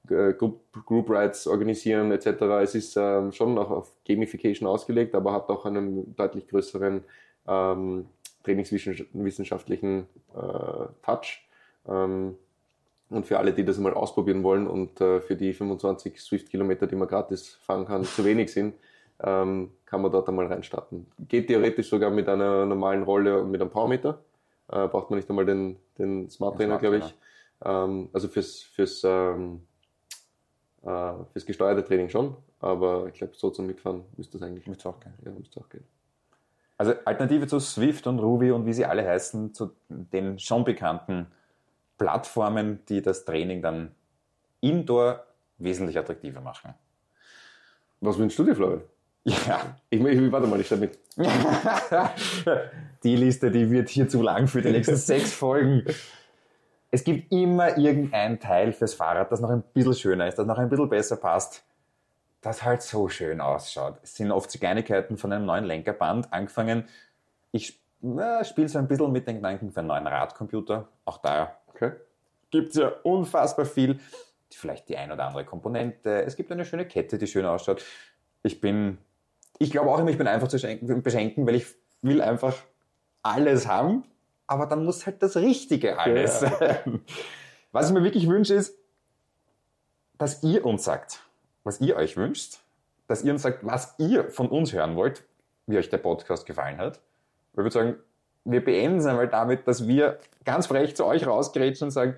Group, 0.06 0.60
Group 0.84 1.10
Rides 1.10 1.46
organisieren 1.46 2.10
etc. 2.10 2.26
Es 2.60 2.74
ist 2.74 2.96
ähm, 2.96 3.30
schon 3.30 3.56
auch 3.56 3.70
auf 3.70 3.92
Gamification 4.06 4.68
ausgelegt, 4.68 5.14
aber 5.14 5.32
hat 5.32 5.48
auch 5.48 5.64
einen 5.64 6.16
deutlich 6.16 6.48
größeren 6.48 7.04
ähm, 7.46 8.06
trainingswissenschaftlichen 8.42 10.06
äh, 10.34 10.86
Touch. 11.02 11.46
Und 13.12 13.26
für 13.26 13.38
alle, 13.38 13.52
die 13.52 13.64
das 13.64 13.78
mal 13.78 13.92
ausprobieren 13.92 14.42
wollen 14.42 14.66
und 14.66 15.00
äh, 15.00 15.20
für 15.20 15.36
die 15.36 15.52
25 15.52 16.20
Swift-Kilometer, 16.20 16.86
die 16.86 16.96
man 16.96 17.08
gratis 17.08 17.58
fahren 17.62 17.84
kann, 17.84 18.04
zu 18.04 18.24
wenig 18.24 18.52
sind, 18.52 18.74
ähm, 19.22 19.70
kann 19.84 20.00
man 20.00 20.10
dort 20.10 20.28
einmal 20.28 20.46
reinstarten. 20.46 21.06
Geht 21.28 21.48
theoretisch 21.48 21.88
sogar 21.88 22.10
mit 22.10 22.28
einer 22.28 22.64
normalen 22.66 23.02
Rolle 23.02 23.42
und 23.42 23.50
mit 23.50 23.60
einem 23.60 23.70
Powermeter. 23.70 24.20
Äh, 24.68 24.88
braucht 24.88 25.10
man 25.10 25.18
nicht 25.18 25.28
einmal 25.28 25.44
den, 25.44 25.76
den 25.98 26.30
Smart 26.30 26.56
Trainer, 26.56 26.78
glaube 26.78 26.98
ich. 26.98 27.14
Ähm, 27.64 28.08
also 28.12 28.28
fürs, 28.28 28.62
fürs, 28.62 29.02
ähm, 29.04 29.60
äh, 30.82 31.12
fürs 31.32 31.46
gesteuerte 31.46 31.84
Training 31.84 32.08
schon, 32.08 32.36
aber 32.60 33.06
ich 33.08 33.14
glaube, 33.14 33.34
so 33.36 33.50
zum 33.50 33.66
Mitfahren 33.66 34.02
müsste 34.16 34.38
das 34.38 34.46
eigentlich 34.46 34.66
müsste 34.66 34.88
auch 34.88 34.98
gehen. 34.98 35.14
Ja, 35.24 35.30
müsste 35.32 35.60
auch 35.60 35.68
gehen. 35.68 35.84
Also 36.78 36.94
Alternative 37.04 37.46
zu 37.46 37.60
Swift 37.60 38.06
und 38.06 38.18
Ruby 38.18 38.50
und 38.50 38.66
wie 38.66 38.72
sie 38.72 38.84
alle 38.84 39.06
heißen, 39.06 39.54
zu 39.54 39.70
den 39.88 40.38
schon 40.38 40.64
bekannten 40.64 41.26
Plattformen, 42.02 42.80
die 42.88 43.00
das 43.00 43.24
Training 43.24 43.62
dann 43.62 43.94
indoor 44.60 45.24
wesentlich 45.58 45.96
attraktiver 45.96 46.40
machen. 46.40 46.74
Was 48.00 48.18
wünschst 48.18 48.40
du 48.40 48.44
dir, 48.44 48.56
Florian? 48.56 48.82
Ja. 49.22 49.76
Ich, 49.88 50.00
ich, 50.00 50.32
warte 50.32 50.48
mal, 50.48 50.60
ich 50.60 50.66
schreibe 50.66 50.88
mit. 50.88 50.98
die 53.04 53.14
Liste, 53.14 53.52
die 53.52 53.70
wird 53.70 53.88
hier 53.88 54.08
zu 54.08 54.20
lang 54.20 54.48
für 54.48 54.60
die 54.62 54.72
nächsten 54.72 54.96
sechs 55.12 55.32
Folgen. 55.32 55.84
Es 56.90 57.04
gibt 57.04 57.30
immer 57.30 57.78
irgendein 57.78 58.40
Teil 58.40 58.72
fürs 58.72 58.94
Fahrrad, 58.94 59.30
das 59.30 59.40
noch 59.40 59.50
ein 59.50 59.62
bisschen 59.62 59.94
schöner 59.94 60.26
ist, 60.26 60.38
das 60.38 60.46
noch 60.46 60.58
ein 60.58 60.68
bisschen 60.68 60.88
besser 60.88 61.16
passt, 61.16 61.64
das 62.40 62.64
halt 62.64 62.82
so 62.82 63.08
schön 63.08 63.40
ausschaut. 63.40 64.00
Es 64.02 64.16
sind 64.16 64.32
oft 64.32 64.52
Kleinigkeiten 64.58 65.16
von 65.16 65.32
einem 65.32 65.46
neuen 65.46 65.64
Lenkerband 65.64 66.32
angefangen. 66.32 66.84
Ich 67.52 67.80
spiele 68.42 68.68
so 68.68 68.78
ein 68.78 68.88
bisschen 68.88 69.12
mit 69.12 69.28
den 69.28 69.36
Gedanken 69.36 69.70
für 69.70 69.78
einen 69.78 69.88
neuen 69.88 70.08
Radcomputer. 70.08 70.88
Auch 71.04 71.18
da 71.18 71.56
okay. 71.82 71.96
gibt 72.50 72.70
es 72.70 72.76
ja 72.76 72.88
unfassbar 73.02 73.66
viel. 73.66 74.00
Vielleicht 74.50 74.88
die 74.88 74.96
ein 74.96 75.10
oder 75.10 75.24
andere 75.26 75.44
Komponente. 75.44 76.22
Es 76.24 76.36
gibt 76.36 76.52
eine 76.52 76.64
schöne 76.64 76.86
Kette, 76.86 77.18
die 77.18 77.26
schön 77.26 77.46
ausschaut. 77.46 77.82
Ich 78.42 78.60
bin 78.60 78.98
ich 79.62 79.70
glaube 79.70 79.90
auch 79.90 79.98
immer, 79.98 80.10
ich 80.10 80.18
bin 80.18 80.26
einfach 80.26 80.48
zu 80.48 80.58
beschenken, 80.58 81.46
weil 81.46 81.54
ich 81.54 81.66
will 82.02 82.20
einfach 82.20 82.56
alles 83.22 83.68
haben, 83.68 84.04
aber 84.46 84.66
dann 84.66 84.84
muss 84.84 85.06
halt 85.06 85.22
das 85.22 85.36
Richtige 85.36 85.98
alles 85.98 86.40
ja. 86.40 86.50
sein. 86.50 87.04
Was 87.70 87.88
ich 87.88 87.94
mir 87.94 88.02
wirklich 88.02 88.28
wünsche, 88.28 88.54
ist, 88.54 88.76
dass 90.18 90.42
ihr 90.42 90.66
uns 90.66 90.84
sagt, 90.84 91.22
was 91.64 91.80
ihr 91.80 91.96
euch 91.96 92.16
wünscht, 92.16 92.58
dass 93.06 93.22
ihr 93.22 93.32
uns 93.32 93.42
sagt, 93.42 93.64
was 93.64 93.94
ihr 93.98 94.30
von 94.30 94.48
uns 94.48 94.72
hören 94.72 94.96
wollt, 94.96 95.24
wie 95.66 95.78
euch 95.78 95.88
der 95.88 95.98
Podcast 95.98 96.44
gefallen 96.44 96.78
hat. 96.78 97.00
Ich 97.52 97.56
würde 97.56 97.70
sagen, 97.70 97.96
wir 98.44 98.64
beenden 98.64 98.98
es 98.98 99.06
einmal 99.06 99.28
damit, 99.28 99.66
dass 99.68 99.86
wir 99.86 100.18
ganz 100.44 100.66
frech 100.66 100.96
zu 100.96 101.04
euch 101.04 101.26
rausgerätschen 101.26 101.86
und 101.86 101.90
sagen, 101.90 102.16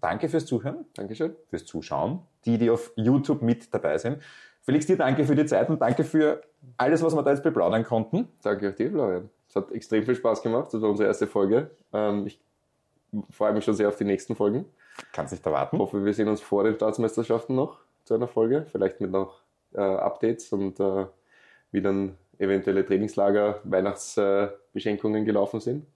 danke 0.00 0.28
fürs 0.28 0.46
Zuhören, 0.46 0.84
Dankeschön, 0.94 1.34
fürs 1.48 1.64
Zuschauen, 1.64 2.20
die, 2.44 2.58
die 2.58 2.70
auf 2.70 2.92
YouTube 2.96 3.42
mit 3.42 3.72
dabei 3.72 3.98
sind. 3.98 4.18
Felix, 4.62 4.86
dir 4.86 4.96
danke 4.96 5.24
für 5.24 5.34
die 5.34 5.44
Zeit 5.44 5.68
und 5.68 5.80
danke 5.80 6.04
für 6.04 6.42
alles, 6.78 7.02
was 7.02 7.14
wir 7.14 7.22
da 7.22 7.30
jetzt 7.30 7.42
beplaudern 7.42 7.84
konnten. 7.84 8.28
Danke 8.42 8.70
auch 8.70 8.74
dir, 8.74 8.90
Florian. 8.90 9.28
Es 9.48 9.56
hat 9.56 9.70
extrem 9.72 10.04
viel 10.04 10.14
Spaß 10.14 10.42
gemacht. 10.42 10.72
Das 10.72 10.80
war 10.80 10.88
unsere 10.88 11.06
erste 11.06 11.26
Folge. 11.26 11.70
Ähm, 11.92 12.26
ich 12.26 12.40
freue 13.30 13.52
mich 13.52 13.64
schon 13.64 13.74
sehr 13.74 13.88
auf 13.88 13.96
die 13.96 14.04
nächsten 14.04 14.34
Folgen. 14.34 14.64
Kannst 15.12 15.32
nicht 15.32 15.44
erwarten. 15.44 15.76
Ich 15.76 15.80
hoffe, 15.80 16.04
wir 16.04 16.14
sehen 16.14 16.28
uns 16.28 16.40
vor 16.40 16.64
den 16.64 16.74
Staatsmeisterschaften 16.74 17.54
noch 17.54 17.78
zu 18.04 18.14
einer 18.14 18.26
Folge. 18.26 18.66
Vielleicht 18.72 19.00
mit 19.00 19.10
noch 19.10 19.40
äh, 19.74 19.80
Updates 19.80 20.52
und 20.52 20.80
äh, 20.80 21.06
wie 21.70 21.82
dann 21.82 22.16
eventuelle 22.44 22.86
Trainingslager, 22.86 23.60
Weihnachtsbeschenkungen 23.64 25.24
gelaufen 25.24 25.60
sind. 25.60 25.86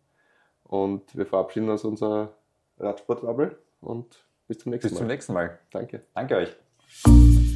Und 0.64 1.16
wir 1.16 1.26
verabschieden 1.26 1.70
uns 1.70 1.84
unserer 1.84 2.34
Radsportbubble 2.78 3.56
und 3.80 4.24
bis 4.46 4.58
zum 4.58 4.70
nächsten 4.70 4.88
bis 4.88 4.92
Mal. 4.92 4.98
Bis 4.98 4.98
zum 4.98 5.06
nächsten 5.06 5.32
Mal. 5.32 5.58
Danke. 5.70 6.02
Danke 6.14 6.36
euch. 6.36 7.47